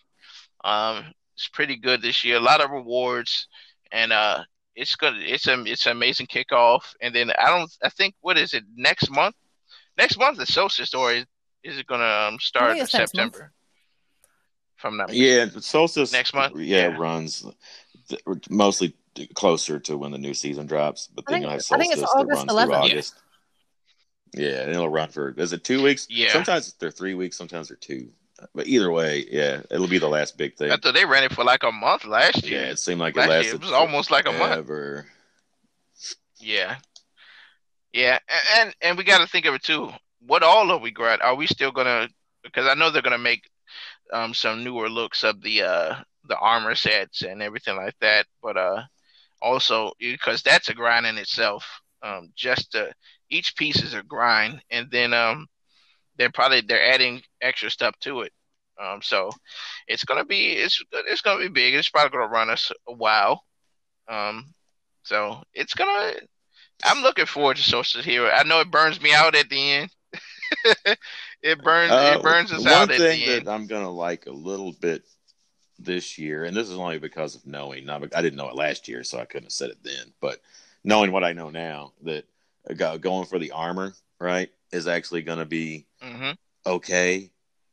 Um, 0.65 1.13
it's 1.35 1.49
pretty 1.49 1.77
good 1.77 2.03
this 2.03 2.25
year. 2.25 2.37
A 2.37 2.41
lot 2.41 2.63
of 2.63 2.71
rewards, 2.71 3.49
and 3.93 4.13
uh, 4.13 4.45
it's 4.75 4.95
good. 4.97 5.15
It's 5.19 5.47
a 5.47 5.61
it's 5.65 5.87
an 5.87 5.93
amazing 5.93 6.27
kickoff. 6.27 6.95
And 7.01 7.15
then 7.15 7.31
I 7.39 7.49
don't. 7.49 7.71
I 7.83 7.89
think 7.89 8.15
what 8.21 8.39
is 8.39 8.55
it 8.55 8.65
next 8.77 9.11
month? 9.11 9.35
Next 9.99 10.19
month 10.19 10.39
the 10.39 10.47
Solstice, 10.47 10.95
or 10.95 11.13
is, 11.13 11.25
is 11.65 11.79
it 11.79 11.87
gonna 11.87 12.29
um, 12.29 12.39
start 12.41 12.77
in 12.77 12.83
it's 12.83 12.95
next 12.95 13.15
month. 13.15 13.33
September? 13.35 13.53
If 14.79 14.85
I'm 14.85 14.97
not 14.97 15.13
Yeah, 15.13 15.47
but 15.53 15.63
Solstice 15.63 16.13
Next 16.13 16.33
month? 16.33 16.57
Yeah, 16.57 16.89
Yeah. 16.89 16.97
runs 16.97 17.45
th- 18.09 18.23
mostly 18.49 18.95
closer 19.35 19.79
to 19.81 19.99
when 19.99 20.11
the 20.13 20.17
new 20.19 20.33
season 20.33 20.67
drops. 20.67 21.07
But 21.15 21.25
I 21.29 21.33
then 21.33 21.43
you'll 21.43 21.51
have 21.51 21.59
I 21.59 21.61
Solstice 21.61 21.89
think 21.89 21.93
it's 22.03 22.13
that 22.13 22.19
August 22.19 22.47
runs 22.47 22.51
11th. 22.51 22.65
through 22.65 22.73
Yeah. 22.73 22.79
August. 22.81 23.15
Yeah. 24.33 24.61
and 24.63 24.71
it'll 24.71 24.89
run 24.89 25.09
for 25.11 25.35
is 25.37 25.53
it 25.53 25.65
two 25.65 25.83
weeks? 25.83 26.07
Yeah. 26.09 26.33
Sometimes 26.33 26.73
they're 26.75 26.91
three 26.91 27.15
weeks, 27.15 27.37
sometimes 27.37 27.69
they're 27.69 27.77
two. 27.77 28.11
But 28.55 28.67
either 28.67 28.91
way, 28.91 29.27
yeah, 29.31 29.63
it'll 29.71 29.89
be 29.89 29.99
the 29.99 30.09
last 30.09 30.37
big 30.37 30.57
thing. 30.57 30.71
I 30.71 30.77
thought 30.77 30.95
they 30.95 31.05
ran 31.05 31.25
it 31.25 31.33
for 31.33 31.45
like 31.45 31.63
a 31.63 31.73
month 31.73 32.05
last 32.05 32.45
year. 32.45 32.59
Yeah, 32.59 32.65
year. 32.65 32.73
it 32.73 32.79
seemed 32.79 33.01
like 33.01 33.17
it 33.17 33.21
last 33.21 33.29
year 33.29 33.39
lasted 33.39 33.55
it 33.57 33.61
was 33.61 33.73
almost 33.73 34.11
like 34.11 34.27
a 34.27 34.33
month. 34.33 34.53
forever. 34.53 35.07
Yeah, 36.39 36.77
yeah, 37.93 38.19
A- 38.29 38.61
and 38.61 38.75
and 38.81 38.99
we 38.99 39.05
got 39.05 39.19
to 39.21 39.27
think 39.27 39.47
of 39.47 39.55
it 39.55 39.63
too. 39.63 39.91
What 40.27 40.43
all 40.43 40.71
are 40.71 40.79
we 40.79 40.91
got? 40.91 41.23
Are 41.23 41.35
we 41.35 41.47
still 41.47 41.73
gonna? 41.73 42.09
Because 42.43 42.67
I 42.67 42.75
know 42.75 42.91
they're 42.91 43.03
gonna 43.03 43.19
make 43.19 43.49
um 44.13 44.35
some 44.35 44.65
newer 44.65 44.89
looks 44.89 45.25
of 45.25 45.41
the 45.43 45.63
uh 45.63 45.97
the 46.29 46.37
armor 46.39 46.75
sets 46.75 47.23
and 47.23 47.43
everything 47.43 47.77
like 47.77 47.95
that. 48.01 48.27
But 48.43 48.57
uh 48.57 48.83
also 49.43 49.93
because 49.99 50.43
that's 50.43 50.69
a 50.69 50.75
grind 50.75 51.07
in 51.07 51.19
itself. 51.19 51.81
Um, 52.03 52.33
just 52.35 52.75
uh, 52.75 52.87
each 53.29 53.57
piece 53.57 53.83
is 53.83 53.93
a 53.93 54.03
grind, 54.03 54.63
and 54.71 54.91
then 54.91 55.13
um 55.13 55.47
they're 56.21 56.31
probably 56.31 56.61
they're 56.61 56.93
adding 56.93 57.23
extra 57.41 57.71
stuff 57.71 57.99
to 58.01 58.21
it. 58.21 58.33
Um, 58.79 59.01
so 59.01 59.31
it's 59.89 60.05
gonna 60.05 60.25
be 60.25 60.53
it's 60.53 60.83
it's 60.93 61.23
gonna 61.23 61.41
be 61.41 61.49
big. 61.49 61.75
It's 61.75 61.89
probably 61.89 62.11
gonna 62.11 62.31
run 62.31 62.51
us 62.51 62.71
a 62.87 62.93
while. 62.93 63.43
Um, 64.07 64.53
so 65.03 65.43
it's 65.55 65.73
gonna. 65.73 66.13
I'm 66.85 67.03
looking 67.03 67.25
forward 67.25 67.57
to 67.57 67.63
Social 67.63 68.03
Hero. 68.03 68.29
I 68.29 68.43
know 68.43 68.61
it 68.61 68.71
burns 68.71 69.01
me 69.01 69.15
out 69.15 69.35
at 69.35 69.49
the 69.49 69.73
end. 69.73 69.91
it 71.43 71.63
burns 71.63 71.93
Uh, 71.93 72.17
it 72.19 72.23
burns 72.23 72.53
us 72.53 72.67
out 72.67 72.91
at 72.91 72.99
the 72.99 72.99
thing 72.99 73.27
that 73.27 73.51
I'm 73.51 73.67
gonna 73.67 73.91
like 73.91 74.27
a 74.27 74.31
little 74.33 74.73
bit 74.73 75.03
this 75.79 76.19
year, 76.19 76.45
and 76.45 76.55
this 76.55 76.69
is 76.69 76.77
only 76.77 76.99
because 76.99 77.35
of 77.35 77.47
knowing. 77.47 77.87
Not 77.87 78.15
I 78.15 78.21
didn't 78.21 78.37
know 78.37 78.51
it 78.51 78.57
last 78.57 78.89
year, 78.89 79.05
so 79.05 79.19
I 79.19 79.25
couldn't 79.25 79.47
have 79.47 79.53
said 79.53 79.71
it 79.71 79.83
then. 79.83 80.13
But 80.21 80.43
knowing 80.85 81.13
what 81.13 81.25
I 81.25 81.33
know 81.33 81.49
now, 81.49 81.93
that 82.03 82.27
going 83.01 83.27
for 83.27 83.39
the 83.39 83.53
armor 83.53 83.95
right 84.21 84.51
is 84.71 84.87
actually 84.87 85.23
going 85.23 85.39
to 85.39 85.47
be 85.47 85.87
hmm 86.01 86.31
okay 86.67 87.31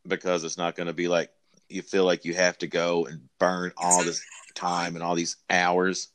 because 0.08 0.44
it's 0.44 0.58
not 0.58 0.76
going 0.76 0.88
to 0.88 0.94
be 0.94 1.08
like 1.08 1.30
you 1.70 1.82
feel 1.82 2.06
like 2.06 2.24
you 2.24 2.34
have 2.34 2.58
to 2.58 2.68
go 2.68 3.06
and 3.06 3.20
burn 3.40 3.74
all 3.76 4.04
this 4.04 4.26
time 4.56 4.96
and 4.96 5.04
all 5.04 5.16
these 5.16 5.36
hours 5.50 6.08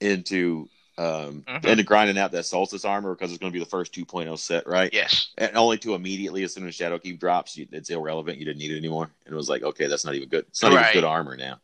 into 0.00 0.68
um 0.96 1.44
Mhm. 1.46 1.64
into 1.66 1.82
grinding 1.82 2.18
out 2.18 2.32
that 2.32 2.46
solstice 2.46 2.84
armor 2.84 3.14
because 3.14 3.30
it's 3.30 3.38
going 3.38 3.52
to 3.52 3.58
be 3.58 3.62
the 3.62 3.70
first 3.70 3.92
2.0 3.92 4.38
set, 4.38 4.66
right? 4.66 4.92
Yes. 4.92 5.28
And 5.38 5.56
only 5.56 5.78
to 5.78 5.94
immediately 5.94 6.42
as 6.42 6.54
soon 6.54 6.66
as 6.66 6.76
Shadowkeep 6.76 7.18
drops, 7.20 7.56
you, 7.56 7.66
it's 7.70 7.90
irrelevant. 7.90 8.38
You 8.38 8.44
didn't 8.46 8.58
need 8.58 8.72
it 8.72 8.78
anymore, 8.78 9.10
and 9.24 9.32
it 9.32 9.36
was 9.36 9.48
like, 9.48 9.62
okay, 9.62 9.86
that's 9.86 10.04
not 10.04 10.14
even 10.14 10.28
good. 10.28 10.46
It's 10.48 10.62
not 10.62 10.72
Right. 10.72 10.90
even 10.90 11.02
good 11.02 11.06
armor 11.06 11.36
now. 11.36 11.60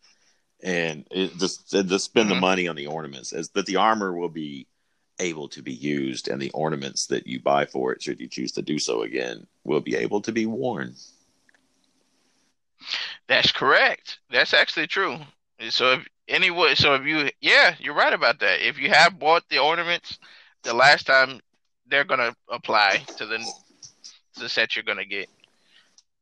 And 0.63 1.07
it 1.11 1.37
just 1.39 1.75
it 1.75 1.87
just 1.87 2.05
spend 2.07 2.31
the 2.31 2.35
Mhm. 2.35 2.41
money 2.41 2.69
on 2.69 2.77
the 2.77 2.87
ornaments, 2.87 3.33
as 3.33 3.51
that 3.51 3.67
the 3.67 3.77
armor 3.77 4.13
will 4.13 4.29
be 4.29 4.67
able 5.19 5.49
to 5.49 5.63
be 5.63 5.73
used, 5.73 6.29
and 6.29 6.41
the 6.41 6.51
ornaments 6.51 7.07
that 7.07 7.27
you 7.27 7.41
buy 7.41 7.65
for 7.67 7.93
it, 7.93 8.03
should 8.03 8.21
you 8.21 8.29
choose 8.29 8.53
to 8.53 8.63
do 8.63 8.79
so 8.79 9.03
again, 9.03 9.47
will 9.65 9.81
be 9.81 9.97
able 9.97 10.21
to 10.23 10.33
be 10.33 10.47
worn. 10.47 10.95
That's 13.27 13.51
correct. 13.51 14.19
That's 14.31 14.55
actually 14.55 14.87
true. 14.87 15.19
So 15.71 15.95
if 15.95 16.07
anyway, 16.29 16.75
so 16.75 16.95
if 16.95 17.05
you, 17.05 17.31
yeah, 17.41 17.75
you're 17.79 17.95
right 17.95 18.13
about 18.13 18.41
that. 18.41 18.67
If 18.67 18.79
you 18.79 18.91
have 18.91 19.19
bought 19.19 19.43
the 19.49 19.59
ornaments 19.59 20.19
the 20.63 20.75
last 20.75 21.07
time, 21.07 21.41
they're 21.89 22.05
gonna 22.05 22.35
apply 22.51 23.05
to 23.17 23.27
the 23.27 23.39
to 23.39 24.41
the 24.41 24.49
set 24.49 24.77
you're 24.77 24.83
gonna 24.83 25.05
get, 25.05 25.29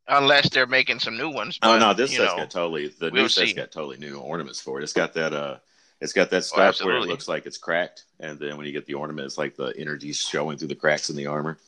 unless 0.08 0.48
they're 0.50 0.66
making 0.66 1.00
some 1.00 1.16
new 1.16 1.30
ones. 1.30 1.58
Oh 1.62 1.78
no, 1.78 1.94
this 1.94 2.10
set's 2.10 2.32
know, 2.32 2.36
got 2.36 2.50
totally 2.50 2.88
the 2.88 3.10
we'll 3.10 3.22
new 3.24 3.28
set's 3.28 3.50
see. 3.50 3.56
got 3.56 3.72
totally 3.72 3.96
new 3.96 4.18
ornaments 4.18 4.60
for 4.60 4.78
it. 4.78 4.84
It's 4.84 4.92
got 4.92 5.14
that 5.14 5.32
uh 5.32 5.56
it's 6.00 6.12
got 6.12 6.30
that 6.30 6.44
stuff 6.44 6.80
where 6.82 6.96
it 6.96 7.00
looks 7.08 7.28
like 7.28 7.46
it's 7.46 7.58
cracked, 7.58 8.04
and 8.20 8.38
then 8.38 8.56
when 8.56 8.66
you 8.66 8.72
get 8.72 8.86
the 8.86 8.94
ornament, 8.94 9.26
it's 9.26 9.38
like 9.38 9.56
the 9.56 9.72
energy's 9.78 10.18
showing 10.18 10.58
through 10.58 10.68
the 10.68 10.74
cracks 10.74 11.10
in 11.10 11.16
the 11.16 11.26
armor. 11.26 11.58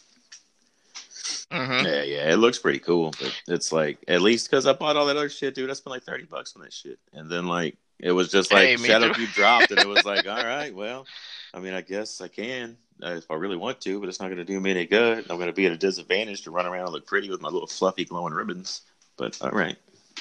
mhm. 1.51 1.85
Yeah, 1.85 2.03
yeah, 2.03 2.33
it 2.33 2.37
looks 2.37 2.59
pretty 2.59 2.79
cool, 2.81 3.13
but 3.21 3.33
it's 3.49 3.73
like 3.73 3.99
at 4.09 4.21
least 4.23 4.51
because 4.51 4.67
I 4.67 4.73
bought 4.73 4.97
all 4.97 5.07
that 5.07 5.17
other 5.17 5.29
shit, 5.29 5.55
dude. 5.55 5.71
I 5.71 5.75
spent 5.75 5.93
like 5.93 6.03
thirty 6.03 6.25
bucks 6.25 6.55
on 6.57 6.63
that 6.63 6.73
shit, 6.73 6.99
and 7.13 7.31
then 7.31 7.47
like 7.47 7.77
it 7.99 8.13
was 8.13 8.31
just 8.31 8.53
like 8.53 8.65
Hey, 8.69 8.75
Shadowkeep 8.77 9.33
dropped, 9.33 9.71
and 9.71 9.81
it 9.81 9.87
was 9.87 10.05
like, 10.05 10.27
all 10.29 10.43
right, 10.45 10.75
well, 10.75 11.07
I 11.55 11.61
mean, 11.61 11.73
I 11.73 11.81
guess 11.81 12.21
I 12.21 12.29
can 12.29 12.77
uh, 13.03 13.13
if 13.13 13.31
I 13.31 13.35
really 13.35 13.57
want 13.57 13.81
to, 13.83 14.01
but 14.01 14.09
it's 14.09 14.21
not 14.21 14.27
going 14.27 14.39
to 14.39 14.45
do 14.45 14.61
me 14.61 14.71
any 14.71 14.87
good. 14.87 15.19
I'm 15.31 15.37
going 15.37 15.49
to 15.49 15.53
be 15.53 15.67
at 15.67 15.73
a 15.73 15.77
disadvantage 15.79 16.43
to 16.43 16.51
run 16.51 16.67
around 16.67 16.85
and 16.85 16.93
look 16.93 17.07
pretty 17.07 17.31
with 17.31 17.41
my 17.41 17.49
little 17.49 17.69
fluffy 17.69 18.05
glowing 18.05 18.35
ribbons. 18.35 18.83
But 19.17 19.41
all 19.41 19.51
right, 19.51 19.77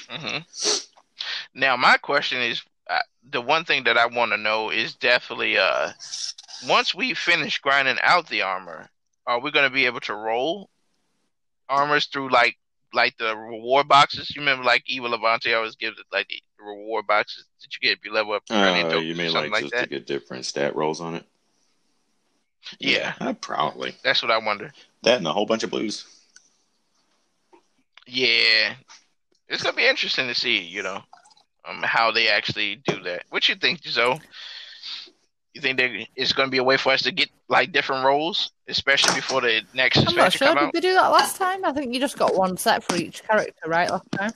hmm 0.08 0.38
Now, 1.54 1.76
my 1.76 1.98
question 1.98 2.42
is 2.42 2.62
uh, 2.90 3.00
the 3.32 3.42
one 3.42 3.66
thing 3.66 3.84
that 3.86 3.98
I 3.98 4.06
want 4.06 4.32
to 4.32 4.38
know 4.38 4.70
is 4.70 4.96
definitely 4.96 5.58
uh, 5.58 5.92
once 6.68 6.94
we 6.94 7.14
finish 7.14 7.60
grinding 7.60 7.98
out 8.02 8.28
the 8.28 8.44
armor, 8.44 8.90
are 9.26 9.40
we 9.40 9.52
going 9.52 9.68
to 9.68 9.74
be 9.74 9.86
able 9.86 10.02
to 10.02 10.14
roll 10.14 10.70
armors 11.68 12.06
through 12.06 12.30
like 12.32 12.58
like 12.94 13.18
the 13.18 13.36
reward 13.36 13.88
boxes? 13.88 14.30
You 14.36 14.42
remember 14.42 14.64
like 14.64 14.84
Eva 14.88 15.08
Levante 15.08 15.54
always 15.54 15.76
gives 15.76 16.00
it 16.00 16.06
like 16.12 16.28
the 16.30 16.64
reward 16.64 17.08
boxes 17.08 17.46
that 17.62 17.68
you 17.74 17.88
get 17.88 17.98
if 17.98 18.06
you 18.06 18.14
level 18.14 18.34
up. 18.34 18.44
Uh, 18.50 19.00
you 19.00 19.16
mean 19.16 19.32
something 19.32 19.52
like, 19.52 19.64
just 19.64 19.74
that? 19.74 19.84
to 19.84 19.90
get 19.90 20.08
different 20.08 20.46
stat 20.46 20.76
rolls 20.76 21.02
on 21.02 21.16
it? 21.16 21.26
Yeah. 22.80 23.14
uh, 23.20 23.34
probably 23.34 23.96
That's 24.04 24.22
what 24.22 24.32
I 24.32 24.38
wonder. 24.38 24.72
that 25.04 25.18
and 25.18 25.28
a 25.28 25.34
whole 25.34 25.46
bunch 25.46 25.64
of 25.64 25.70
blues. 25.70 26.06
Yeah, 28.08 28.76
it's 29.48 29.64
gonna 29.64 29.76
be 29.76 29.88
interesting 29.88 30.28
to 30.28 30.36
see, 30.36 30.60
you 30.60 30.84
know, 30.84 31.02
um, 31.68 31.82
how 31.84 32.12
they 32.12 32.28
actually 32.28 32.78
do 32.88 33.02
that. 33.04 33.24
What 33.30 33.48
you 33.50 33.56
think, 33.56 33.82
Zoe? 33.86 34.20
You 35.54 35.62
think 35.62 35.78
there 35.78 36.06
it's 36.16 36.34
gonna 36.34 36.50
be 36.50 36.58
a 36.58 36.64
way 36.64 36.78
for 36.78 36.92
us 36.92 37.04
to 37.04 37.12
get 37.12 37.30
like 37.48 37.72
different 37.72 38.06
rolls, 38.06 38.52
especially 38.68 39.16
before 39.16 39.42
the 39.42 39.62
next 39.74 40.06
I'm 40.06 40.16
not 40.16 40.34
sure. 40.34 40.48
come 40.48 40.58
Did 40.58 40.64
out? 40.64 40.74
they 40.74 40.82
do 40.82 40.94
that 40.94 41.08
last 41.08 41.38
time? 41.38 41.64
I 41.64 41.72
think 41.72 41.94
you 41.94 42.00
just 42.00 42.18
got 42.18 42.36
one 42.36 42.58
set 42.58 42.84
for 42.84 42.98
each 42.98 43.24
character, 43.24 43.54
right? 43.66 43.90
Last 43.90 44.12
time. 44.12 44.32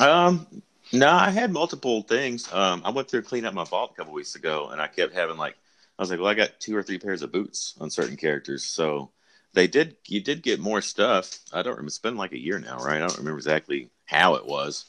Um, 0.00 0.46
no, 0.92 1.08
I 1.08 1.30
had 1.30 1.52
multiple 1.52 2.02
things. 2.02 2.50
Um, 2.52 2.82
I 2.84 2.90
went 2.90 3.08
through 3.08 3.20
and 3.20 3.28
cleaned 3.28 3.46
up 3.46 3.54
my 3.54 3.64
vault 3.64 3.92
a 3.92 3.96
couple 3.96 4.14
weeks 4.14 4.36
ago, 4.36 4.70
and 4.70 4.80
I 4.80 4.86
kept 4.86 5.14
having 5.14 5.36
like, 5.36 5.54
I 5.98 6.02
was 6.02 6.10
like, 6.10 6.18
well, 6.18 6.28
I 6.28 6.34
got 6.34 6.58
two 6.58 6.74
or 6.74 6.82
three 6.82 6.98
pairs 6.98 7.22
of 7.22 7.30
boots 7.30 7.74
on 7.80 7.90
certain 7.90 8.16
characters, 8.16 8.64
so 8.64 9.10
they 9.52 9.66
did. 9.66 9.96
You 10.06 10.20
did 10.20 10.42
get 10.42 10.60
more 10.60 10.80
stuff. 10.80 11.38
I 11.52 11.62
don't 11.62 11.72
remember. 11.72 11.88
It's 11.88 11.98
been 11.98 12.16
like 12.16 12.32
a 12.32 12.40
year 12.40 12.58
now, 12.58 12.78
right? 12.78 12.96
I 12.96 13.06
don't 13.06 13.18
remember 13.18 13.38
exactly 13.38 13.90
how 14.06 14.36
it 14.36 14.46
was 14.46 14.86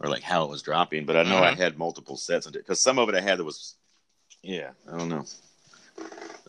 or 0.00 0.08
like 0.08 0.22
how 0.22 0.44
it 0.44 0.50
was 0.50 0.62
dropping, 0.62 1.06
but 1.06 1.16
I 1.16 1.22
know 1.22 1.38
I 1.42 1.52
Mhm. 1.52 1.56
had 1.56 1.78
multiple 1.78 2.16
sets 2.16 2.46
of 2.46 2.54
it. 2.54 2.58
because 2.58 2.80
some 2.80 2.98
of 2.98 3.08
it 3.08 3.14
I 3.14 3.20
had 3.20 3.38
that 3.38 3.44
was, 3.44 3.76
yeah, 4.42 4.70
I 4.92 4.96
don't 4.96 5.08
know. 5.08 5.24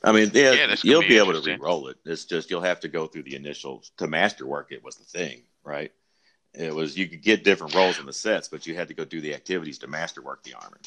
I 0.03 0.11
mean, 0.11 0.31
yeah, 0.33 0.53
Yeah, 0.53 0.75
you'll 0.83 1.01
be 1.01 1.09
be 1.09 1.17
able 1.17 1.33
to 1.33 1.41
re-roll 1.41 1.87
it. 1.87 1.97
It's 2.05 2.25
just 2.25 2.49
you'll 2.49 2.61
have 2.61 2.79
to 2.81 2.87
go 2.87 3.07
through 3.07 3.23
the 3.23 3.35
initial 3.35 3.83
to 3.97 4.07
masterwork. 4.07 4.71
It 4.71 4.83
was 4.83 4.95
the 4.95 5.05
thing, 5.05 5.41
right? 5.63 5.91
It 6.53 6.73
was 6.73 6.97
you 6.97 7.07
could 7.07 7.21
get 7.21 7.43
different 7.43 7.75
rolls 7.75 7.99
in 7.99 8.05
the 8.05 8.13
sets, 8.13 8.47
but 8.47 8.65
you 8.67 8.75
had 8.75 8.87
to 8.89 8.93
go 8.93 9.05
do 9.05 9.21
the 9.21 9.33
activities 9.33 9.79
to 9.79 9.87
masterwork 9.87 10.43
the 10.43 10.53
armor. 10.53 10.79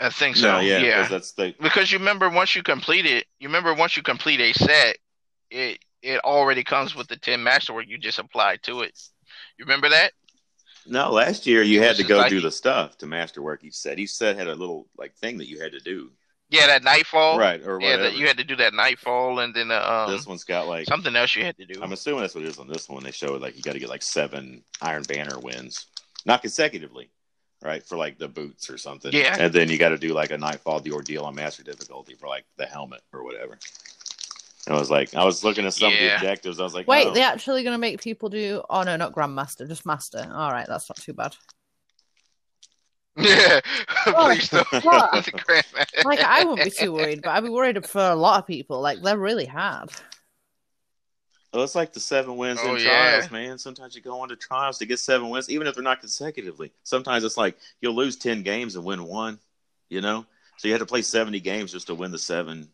I 0.00 0.10
think 0.10 0.36
so. 0.36 0.52
no, 0.52 0.60
yeah, 0.60 0.78
yeah. 0.80 0.96
because 0.96 1.10
that's 1.10 1.32
the 1.32 1.54
Because 1.60 1.90
you 1.90 1.98
remember 1.98 2.28
once 2.30 2.54
you 2.54 2.62
complete 2.62 3.06
it, 3.06 3.26
you 3.40 3.48
remember 3.48 3.74
once 3.74 3.96
you 3.96 4.02
complete 4.02 4.40
a 4.40 4.52
set, 4.52 4.98
it 5.50 5.78
it 6.02 6.20
already 6.20 6.62
comes 6.62 6.94
with 6.94 7.08
the 7.08 7.16
ten 7.16 7.42
masterwork 7.42 7.88
you 7.88 7.98
just 7.98 8.18
applied 8.18 8.62
to 8.64 8.82
it. 8.82 8.98
You 9.58 9.64
remember 9.64 9.88
that? 9.88 10.12
No. 10.88 11.10
Last 11.12 11.46
year 11.46 11.62
you 11.62 11.82
had 11.82 11.96
to 11.96 12.04
go 12.04 12.18
like- 12.18 12.30
do 12.30 12.40
the 12.40 12.50
stuff 12.50 12.98
to 12.98 13.06
masterwork 13.06 13.62
He 13.62 13.70
said 13.70 13.98
Each 13.98 14.10
set 14.10 14.36
had 14.36 14.48
a 14.48 14.54
little 14.54 14.88
like 14.96 15.14
thing 15.16 15.38
that 15.38 15.48
you 15.48 15.60
had 15.60 15.72
to 15.72 15.80
do, 15.80 16.10
Yeah, 16.50 16.66
that 16.68 16.82
nightfall. 16.82 17.38
right? 17.38 17.60
Or 17.64 17.80
Yeah, 17.80 17.96
that 17.98 18.16
you 18.16 18.26
had 18.26 18.38
to 18.38 18.44
do 18.44 18.56
that 18.56 18.74
nightfall, 18.74 19.40
and 19.40 19.54
then 19.54 19.70
uh, 19.70 20.06
um, 20.06 20.10
this 20.10 20.26
one's 20.26 20.44
got 20.44 20.66
like 20.66 20.86
something 20.86 21.14
else 21.14 21.34
you 21.36 21.44
had 21.44 21.56
to 21.58 21.66
do. 21.66 21.80
I'm 21.82 21.92
assuming 21.92 22.20
that's 22.22 22.34
what 22.34 22.44
it 22.44 22.48
is 22.48 22.58
on 22.58 22.68
this 22.68 22.88
one. 22.88 23.02
They 23.04 23.10
show 23.10 23.34
like 23.34 23.56
you 23.56 23.62
got 23.62 23.72
to 23.74 23.78
get 23.78 23.88
like 23.88 24.02
seven 24.02 24.64
Iron 24.80 25.02
Banner 25.02 25.38
wins, 25.38 25.86
not 26.24 26.42
consecutively, 26.42 27.10
right? 27.62 27.82
For 27.84 27.96
like 27.96 28.18
the 28.18 28.28
boots 28.28 28.70
or 28.70 28.78
something. 28.78 29.12
Yeah. 29.12 29.36
And 29.38 29.52
then 29.52 29.68
you 29.68 29.78
got 29.78 29.90
to 29.90 29.98
do 29.98 30.14
like 30.14 30.30
a 30.30 30.38
Nightfall 30.38 30.80
the 30.80 30.92
ordeal 30.92 31.24
on 31.24 31.34
master 31.34 31.62
difficulty 31.62 32.14
for 32.14 32.28
like 32.28 32.44
the 32.56 32.66
helmet 32.66 33.02
or 33.12 33.24
whatever. 33.24 33.58
And 34.66 34.76
I 34.76 34.78
was 34.78 34.90
like, 34.90 35.14
I 35.14 35.24
was 35.24 35.44
looking 35.44 35.64
at 35.66 35.72
some 35.72 35.92
of 35.92 35.98
the 35.98 36.14
objectives. 36.14 36.60
I 36.60 36.64
was 36.64 36.74
like, 36.74 36.86
Wait, 36.86 37.06
oh. 37.06 37.14
they're 37.14 37.24
actually 37.26 37.62
going 37.62 37.74
to 37.74 37.78
make 37.78 38.00
people 38.02 38.28
do. 38.28 38.62
Oh 38.68 38.82
no, 38.82 38.96
not 38.96 39.12
Grandmaster, 39.14 39.66
just 39.66 39.86
Master. 39.86 40.30
All 40.34 40.50
right, 40.50 40.66
that's 40.66 40.88
not 40.90 40.96
too 40.98 41.14
bad. 41.14 41.34
Yeah, 43.16 43.60
please 44.04 44.48
don't. 44.48 44.84
What? 44.84 45.24
The 45.24 45.32
Grandmaster. 45.32 46.04
Like 46.04 46.20
I 46.20 46.44
wouldn't 46.44 46.64
be 46.64 46.70
too 46.70 46.92
worried, 46.92 47.22
but 47.22 47.30
I'd 47.30 47.42
be 47.44 47.50
worried 47.50 47.84
for 47.86 48.00
a 48.00 48.14
lot 48.14 48.38
of 48.40 48.46
people. 48.46 48.80
Like 48.80 49.00
they're 49.02 49.18
really 49.18 49.46
hard. 49.46 49.90
Well, 51.52 51.64
it's 51.64 51.74
like 51.74 51.94
the 51.94 52.00
seven 52.00 52.36
wins 52.36 52.60
Oh, 52.62 52.74
in 52.74 52.82
yeah. 52.82 52.88
trials, 53.16 53.30
man. 53.30 53.58
Sometimes 53.58 53.96
you 53.96 54.02
go 54.02 54.20
on 54.20 54.28
to 54.28 54.36
trials 54.36 54.78
to 54.78 54.86
get 54.86 54.98
seven 54.98 55.30
wins, 55.30 55.48
even 55.48 55.66
if 55.66 55.74
they're 55.74 55.82
not 55.82 56.00
consecutively. 56.00 56.72
Sometimes 56.84 57.24
it's 57.24 57.38
like 57.38 57.56
you'll 57.80 57.94
lose 57.96 58.16
ten 58.16 58.42
games 58.42 58.76
and 58.76 58.84
win 58.84 59.02
one, 59.04 59.38
you 59.88 60.00
know. 60.02 60.26
So 60.58 60.68
you 60.68 60.74
had 60.74 60.80
to 60.80 60.86
play 60.86 61.02
seventy 61.02 61.40
games 61.40 61.72
just 61.72 61.86
to 61.86 61.94
win 61.94 62.12
the 62.12 62.18
seven 62.18 62.68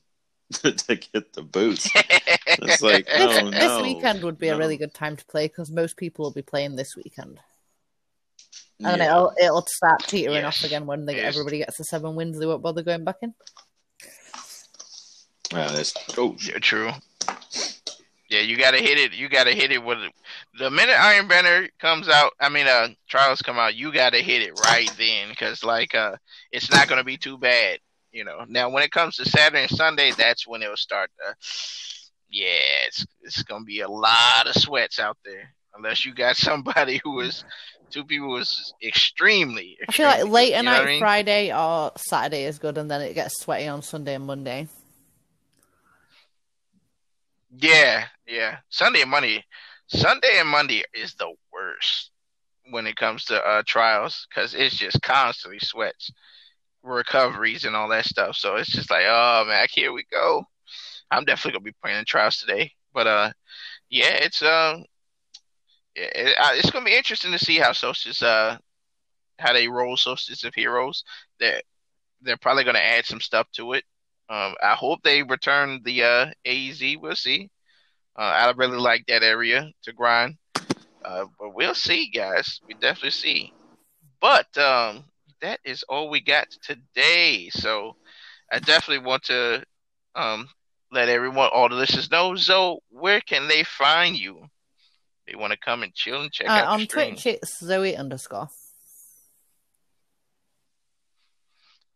to 0.86 0.96
get 0.96 1.32
the 1.32 1.42
boots. 1.42 1.90
It's 1.94 2.82
like, 2.82 3.06
This, 3.06 3.38
oh 3.38 3.50
this 3.50 3.68
no, 3.78 3.82
weekend 3.82 4.22
would 4.22 4.38
be 4.38 4.48
a 4.48 4.56
really 4.56 4.76
good 4.76 4.94
time 4.94 5.16
to 5.16 5.24
play 5.26 5.48
because 5.48 5.70
most 5.70 5.96
people 5.96 6.24
will 6.24 6.32
be 6.32 6.42
playing 6.42 6.76
this 6.76 6.96
weekend, 6.96 7.38
and 8.84 8.98
Yeah. 9.00 9.10
it'll 9.10 9.32
it'll 9.40 9.66
start 9.66 10.02
teetering 10.06 10.42
Yes. 10.42 10.58
off 10.58 10.64
again 10.64 10.86
when 10.86 11.06
they, 11.06 11.16
Yes. 11.16 11.34
everybody 11.34 11.58
gets 11.58 11.78
the 11.78 11.84
seven 11.84 12.14
wins. 12.14 12.38
They 12.38 12.46
won't 12.46 12.62
bother 12.62 12.82
going 12.82 13.04
back 13.04 13.16
in. 13.22 13.34
Yeah, 15.52 15.70
that's 15.72 15.94
oh 16.18 16.36
Yeah, 16.40 16.58
true. 16.58 16.90
Yeah, 18.30 18.40
you 18.40 18.56
gotta 18.56 18.78
hit 18.78 18.98
it. 18.98 19.12
You 19.12 19.28
gotta 19.28 19.52
hit 19.52 19.70
it 19.70 19.84
with 19.84 19.98
the 20.58 20.70
minute 20.70 20.98
Iron 20.98 21.28
Banner 21.28 21.68
comes 21.78 22.08
out. 22.08 22.32
I 22.40 22.48
mean, 22.48 22.66
uh, 22.66 22.88
trials 23.06 23.42
come 23.42 23.58
out. 23.58 23.76
You 23.76 23.92
gotta 23.92 24.18
hit 24.18 24.42
it 24.42 24.54
right 24.54 24.90
then, 24.98 25.28
because 25.28 25.62
like, 25.62 25.94
uh, 25.94 26.16
it's 26.50 26.70
not 26.70 26.88
gonna 26.88 27.04
be 27.04 27.16
too 27.16 27.38
bad. 27.38 27.78
You 28.14 28.24
know. 28.24 28.44
Now, 28.48 28.70
when 28.70 28.84
it 28.84 28.92
comes 28.92 29.16
to 29.16 29.24
Saturday 29.24 29.62
and 29.62 29.70
Sunday, 29.70 30.12
that's 30.16 30.46
when 30.46 30.62
it'll 30.62 30.76
start. 30.76 31.10
To, 31.18 31.34
yeah, 32.30 32.86
it's 32.86 33.04
it's 33.22 33.42
gonna 33.42 33.64
be 33.64 33.80
a 33.80 33.88
lot 33.88 34.46
of 34.46 34.54
sweats 34.54 35.00
out 35.00 35.18
there, 35.24 35.52
unless 35.74 36.06
you 36.06 36.14
got 36.14 36.36
somebody 36.48 37.00
who 37.02 37.18
is 37.20 37.44
two 37.90 38.04
people 38.04 38.28
who 38.28 38.36
is 38.36 38.72
extremely. 38.80 39.76
I 39.88 39.92
feel 39.92 40.06
like 40.06 40.28
late 40.28 40.52
at 40.52 40.58
you 40.58 40.64
know 40.64 40.70
what 40.70 40.78
night 40.78 40.82
I 40.82 40.92
mean? 40.92 41.00
Friday 41.00 41.52
or 41.52 41.92
Saturday 41.96 42.44
is 42.44 42.60
good, 42.60 42.78
and 42.78 42.88
then 42.88 43.02
it 43.02 43.14
gets 43.14 43.40
sweaty 43.40 43.66
on 43.66 43.82
Sunday 43.82 44.14
and 44.14 44.24
Monday. 44.24 44.68
Yeah, 47.58 48.06
yeah. 48.28 48.58
Sunday 48.68 49.02
and 49.02 49.10
Monday, 49.10 49.44
Sunday 49.88 50.38
and 50.38 50.48
Monday 50.48 50.84
is 50.94 51.14
the 51.14 51.32
worst 51.52 52.12
when 52.70 52.86
it 52.86 52.96
comes 52.96 53.24
to 53.24 53.44
uh, 53.44 53.62
trials 53.66 54.26
because 54.28 54.54
it's 54.54 54.76
just 54.76 55.02
constantly 55.02 55.58
sweats, 55.60 56.10
recoveries, 56.92 57.64
and 57.64 57.74
all 57.74 57.88
that 57.88 58.04
stuff. 58.06 58.36
So 58.36 58.56
it's 58.56 58.70
just 58.70 58.90
like, 58.90 59.04
oh 59.06 59.44
man, 59.46 59.66
here 59.70 59.92
we 59.92 60.04
go. 60.10 60.44
I'm 61.10 61.24
definitely 61.24 61.52
gonna 61.52 61.64
be 61.64 61.76
playing 61.82 61.98
in 61.98 62.04
trials 62.04 62.38
today, 62.38 62.72
but 62.92 63.06
uh, 63.06 63.32
yeah, 63.90 64.14
it's 64.14 64.42
um, 64.42 64.84
yeah, 65.96 66.10
it, 66.14 66.36
it's 66.58 66.70
gonna 66.70 66.84
be 66.84 66.96
interesting 66.96 67.32
to 67.32 67.38
see 67.38 67.58
how 67.58 67.72
Solstice 67.72 68.22
uh, 68.22 68.58
how 69.38 69.52
they 69.52 69.68
roll 69.68 69.96
Solstice 69.96 70.44
of 70.44 70.54
Heroes. 70.54 71.04
That 71.40 71.64
they're 72.22 72.36
probably 72.36 72.64
gonna 72.64 72.78
add 72.78 73.06
some 73.06 73.20
stuff 73.20 73.46
to 73.52 73.74
it. 73.74 73.84
Um, 74.28 74.54
I 74.62 74.74
hope 74.74 75.02
they 75.02 75.22
return 75.22 75.80
the 75.84 76.02
uh, 76.02 76.26
AEZ. 76.46 77.00
We'll 77.00 77.14
see. 77.14 77.50
Uh, 78.16 78.22
I 78.22 78.52
really 78.56 78.78
like 78.78 79.04
that 79.06 79.22
area 79.22 79.70
to 79.82 79.92
grind. 79.92 80.36
Uh, 81.04 81.26
but 81.38 81.54
we'll 81.54 81.74
see, 81.74 82.10
guys. 82.10 82.60
We 82.66 82.74
definitely 82.74 83.10
see. 83.10 83.52
But 84.20 84.56
um, 84.56 85.04
that 85.44 85.60
is 85.62 85.84
all 85.90 86.08
we 86.08 86.20
got 86.20 86.48
today. 86.62 87.50
So 87.50 87.96
I 88.50 88.58
definitely 88.60 89.04
want 89.06 89.24
to 89.24 89.62
um, 90.14 90.48
let 90.90 91.10
everyone, 91.10 91.50
all 91.52 91.68
the 91.68 91.74
listeners 91.74 92.10
know. 92.10 92.34
Zoe, 92.34 92.78
where 92.88 93.20
can 93.20 93.46
they 93.46 93.62
find 93.62 94.16
you? 94.16 94.46
They 95.26 95.34
want 95.36 95.52
to 95.52 95.58
come 95.58 95.82
and 95.82 95.92
chill 95.94 96.22
and 96.22 96.32
check 96.32 96.48
Uh, 96.48 96.52
out 96.52 96.66
on. 96.68 96.86
Twitch, 96.86 97.26
it's 97.26 97.58
Zoe 97.58 97.94
underscore. 97.94 98.48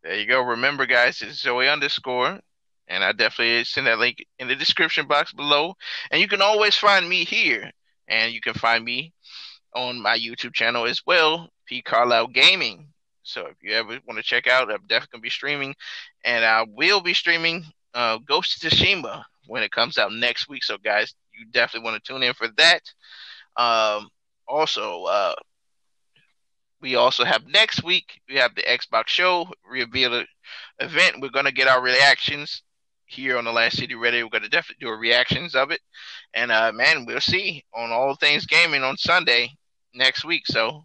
There 0.03 0.15
you 0.15 0.27
go. 0.27 0.43
Remember, 0.43 0.85
guys, 0.85 1.23
it's 1.23 1.41
Zoe 1.41 1.69
underscore. 1.69 2.41
And 2.87 3.05
I 3.05 3.13
definitely 3.13 3.65
send 3.65 3.87
that 3.87 3.99
link 3.99 4.25
in 4.39 4.49
the 4.49 4.57
description 4.57 5.07
box 5.07 5.33
below. 5.33 5.75
And 6.11 6.21
you 6.21 6.29
can 6.29 6.43
always 6.43 6.75
find 6.75 7.09
me 7.09 7.25
here. 7.25 7.71
And 8.09 8.33
you 8.33 8.41
can 8.41 8.55
find 8.55 8.85
me 8.85 9.13
on 9.75 10.01
my 10.01 10.19
YouTube 10.19 10.55
channel 10.55 10.87
as 10.87 11.03
well, 11.07 11.51
P 11.67 11.83
Carlisle 11.83 12.29
Gaming. 12.29 12.89
So 13.29 13.47
if 13.47 13.57
you 13.63 13.73
ever 13.73 13.99
want 14.07 14.17
to 14.17 14.23
check 14.23 14.47
out, 14.47 14.71
I'm 14.71 14.87
definitely 14.87 15.09
gonna 15.13 15.23
be 15.23 15.31
streaming, 15.31 15.75
and 16.25 16.45
I 16.45 16.65
will 16.67 17.01
be 17.01 17.15
streaming 17.15 17.65
uh, 17.95 18.19
Ghost 18.27 18.65
of 18.65 18.71
Tsushima 18.71 19.23
when 19.47 19.63
it 19.63 19.71
comes 19.71 19.99
out 19.99 20.13
next 20.13 20.49
week. 20.49 20.65
So 20.65 20.79
guys, 20.79 21.15
you 21.39 21.47
definitely 21.51 21.85
want 21.85 22.03
to 22.03 22.13
tune 22.13 22.23
in 22.23 22.33
for 22.35 22.49
that. 22.57 22.83
Um, 23.57 24.09
also, 24.47 25.05
uh, 25.05 25.35
we 26.81 26.95
also 26.95 27.25
have 27.25 27.47
next 27.47 27.83
week 27.85 28.21
we 28.29 28.37
have 28.37 28.55
the 28.55 28.63
Xbox 28.63 29.09
show 29.09 29.47
reveal 29.69 30.25
event. 30.79 31.21
We're 31.21 31.29
gonna 31.29 31.53
get 31.53 31.69
our 31.69 31.83
reactions 31.83 32.63
here 33.05 33.37
on 33.37 33.45
the 33.45 33.53
Last 33.53 33.77
City 33.77 33.95
Ready. 33.95 34.23
We're 34.23 34.31
gonna 34.31 34.49
definitely 34.49 34.87
do 34.87 34.93
reactions 34.95 35.55
of 35.55 35.71
it, 35.71 35.81
and 36.33 36.51
uh, 36.51 36.73
man, 36.73 37.05
we'll 37.05 37.21
see 37.21 37.63
on 37.75 37.91
all 37.91 38.15
things 38.15 38.47
gaming 38.47 38.85
on 38.85 38.97
Sunday 38.97 39.51
next 39.93 40.25
week. 40.25 40.47
So 40.47 40.85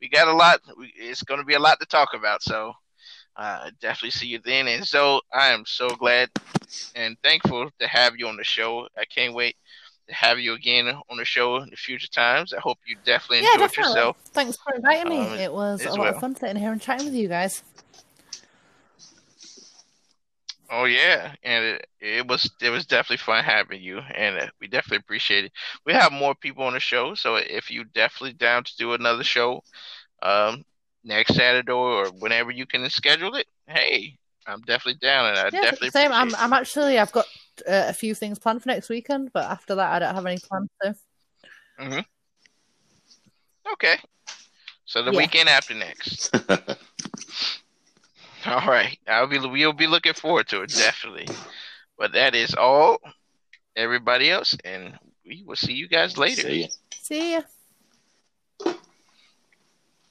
we 0.00 0.08
got 0.08 0.28
a 0.28 0.32
lot. 0.32 0.60
We, 0.78 0.92
it's 0.96 1.22
gonna 1.22 1.44
be 1.44 1.54
a 1.54 1.60
lot 1.60 1.80
to 1.80 1.86
talk 1.86 2.10
about. 2.14 2.42
So 2.42 2.72
uh, 3.36 3.70
definitely 3.80 4.10
see 4.10 4.28
you 4.28 4.40
then. 4.44 4.68
And 4.68 4.86
so 4.86 5.20
I 5.32 5.48
am 5.48 5.64
so 5.66 5.88
glad 5.90 6.30
and 6.94 7.16
thankful 7.22 7.70
to 7.78 7.86
have 7.86 8.16
you 8.16 8.28
on 8.28 8.36
the 8.36 8.44
show. 8.44 8.88
I 8.96 9.04
can't 9.04 9.34
wait 9.34 9.56
to 10.08 10.14
have 10.14 10.38
you 10.38 10.54
again 10.54 10.88
on 10.88 11.16
the 11.16 11.24
show 11.24 11.56
in 11.56 11.70
the 11.70 11.76
future 11.76 12.08
times. 12.08 12.52
I 12.52 12.60
hope 12.60 12.78
you 12.86 12.96
definitely 13.04 13.38
Yeah, 13.38 13.54
enjoyed 13.54 13.68
definitely. 13.68 13.90
yourself. 13.90 14.16
Thanks 14.32 14.56
for 14.62 14.74
inviting 14.74 15.08
me. 15.08 15.18
Um, 15.18 15.38
it 15.38 15.52
was 15.52 15.84
a 15.84 15.90
lot 15.90 15.98
well. 15.98 16.08
of 16.08 16.20
fun 16.20 16.36
sitting 16.36 16.56
here 16.56 16.72
and 16.72 16.80
chatting 16.80 17.06
with 17.06 17.14
you 17.14 17.28
guys. 17.28 17.62
Oh 20.68 20.84
yeah, 20.84 21.32
and 21.44 21.64
it, 21.64 21.86
it 22.00 22.26
was 22.26 22.50
it 22.60 22.70
was 22.70 22.86
definitely 22.86 23.18
fun 23.18 23.44
having 23.44 23.80
you, 23.80 23.98
and 23.98 24.36
uh, 24.36 24.46
we 24.60 24.66
definitely 24.66 24.98
appreciate 24.98 25.44
it. 25.44 25.52
We 25.84 25.92
have 25.92 26.10
more 26.12 26.34
people 26.34 26.64
on 26.64 26.72
the 26.72 26.80
show, 26.80 27.14
so 27.14 27.36
if 27.36 27.70
you 27.70 27.84
definitely 27.84 28.32
down 28.32 28.64
to 28.64 28.76
do 28.76 28.92
another 28.94 29.22
show, 29.22 29.62
um, 30.22 30.64
next 31.04 31.34
Saturday 31.36 31.70
or 31.70 32.06
whenever 32.18 32.50
you 32.50 32.66
can 32.66 32.88
schedule 32.90 33.36
it, 33.36 33.46
hey, 33.68 34.16
I'm 34.46 34.60
definitely 34.62 34.98
down, 35.00 35.26
and 35.28 35.38
I 35.38 35.50
Yeah, 35.50 35.60
definitely 35.62 35.90
same. 35.90 36.10
I'm, 36.12 36.28
appreciate 36.28 36.42
I'm 36.44 36.52
actually. 36.52 36.98
I've 36.98 37.12
got 37.12 37.26
uh, 37.68 37.84
a 37.88 37.92
few 37.92 38.14
things 38.14 38.40
planned 38.40 38.62
for 38.62 38.68
next 38.68 38.88
weekend, 38.88 39.30
but 39.32 39.44
after 39.44 39.76
that, 39.76 39.92
I 39.92 39.98
don't 40.00 40.14
have 40.16 40.26
any 40.26 40.38
plans. 40.38 40.68
So 40.82 40.94
it. 41.78 42.04
Okay, 43.72 43.96
so 44.84 45.02
the 45.02 45.12
Yeah. 45.12 45.18
weekend 45.18 45.48
after 45.48 45.74
next. 45.74 46.34
All 48.50 48.66
right, 48.66 48.98
I'll 49.08 49.26
be 49.26 49.38
we'll 49.38 49.72
be 49.72 49.86
looking 49.86 50.12
forward 50.12 50.48
to 50.48 50.62
it 50.62 50.70
definitely. 50.70 51.26
But 51.98 52.12
that 52.12 52.34
is 52.34 52.54
all, 52.54 52.98
everybody 53.74 54.30
else, 54.30 54.56
and 54.64 54.96
we 55.24 55.42
will 55.46 55.56
see 55.56 55.72
you 55.72 55.88
guys 55.88 56.16
later. 56.16 56.42
See 56.42 56.60
ya. 56.60 56.68
see 56.92 57.32
ya. 57.32 57.40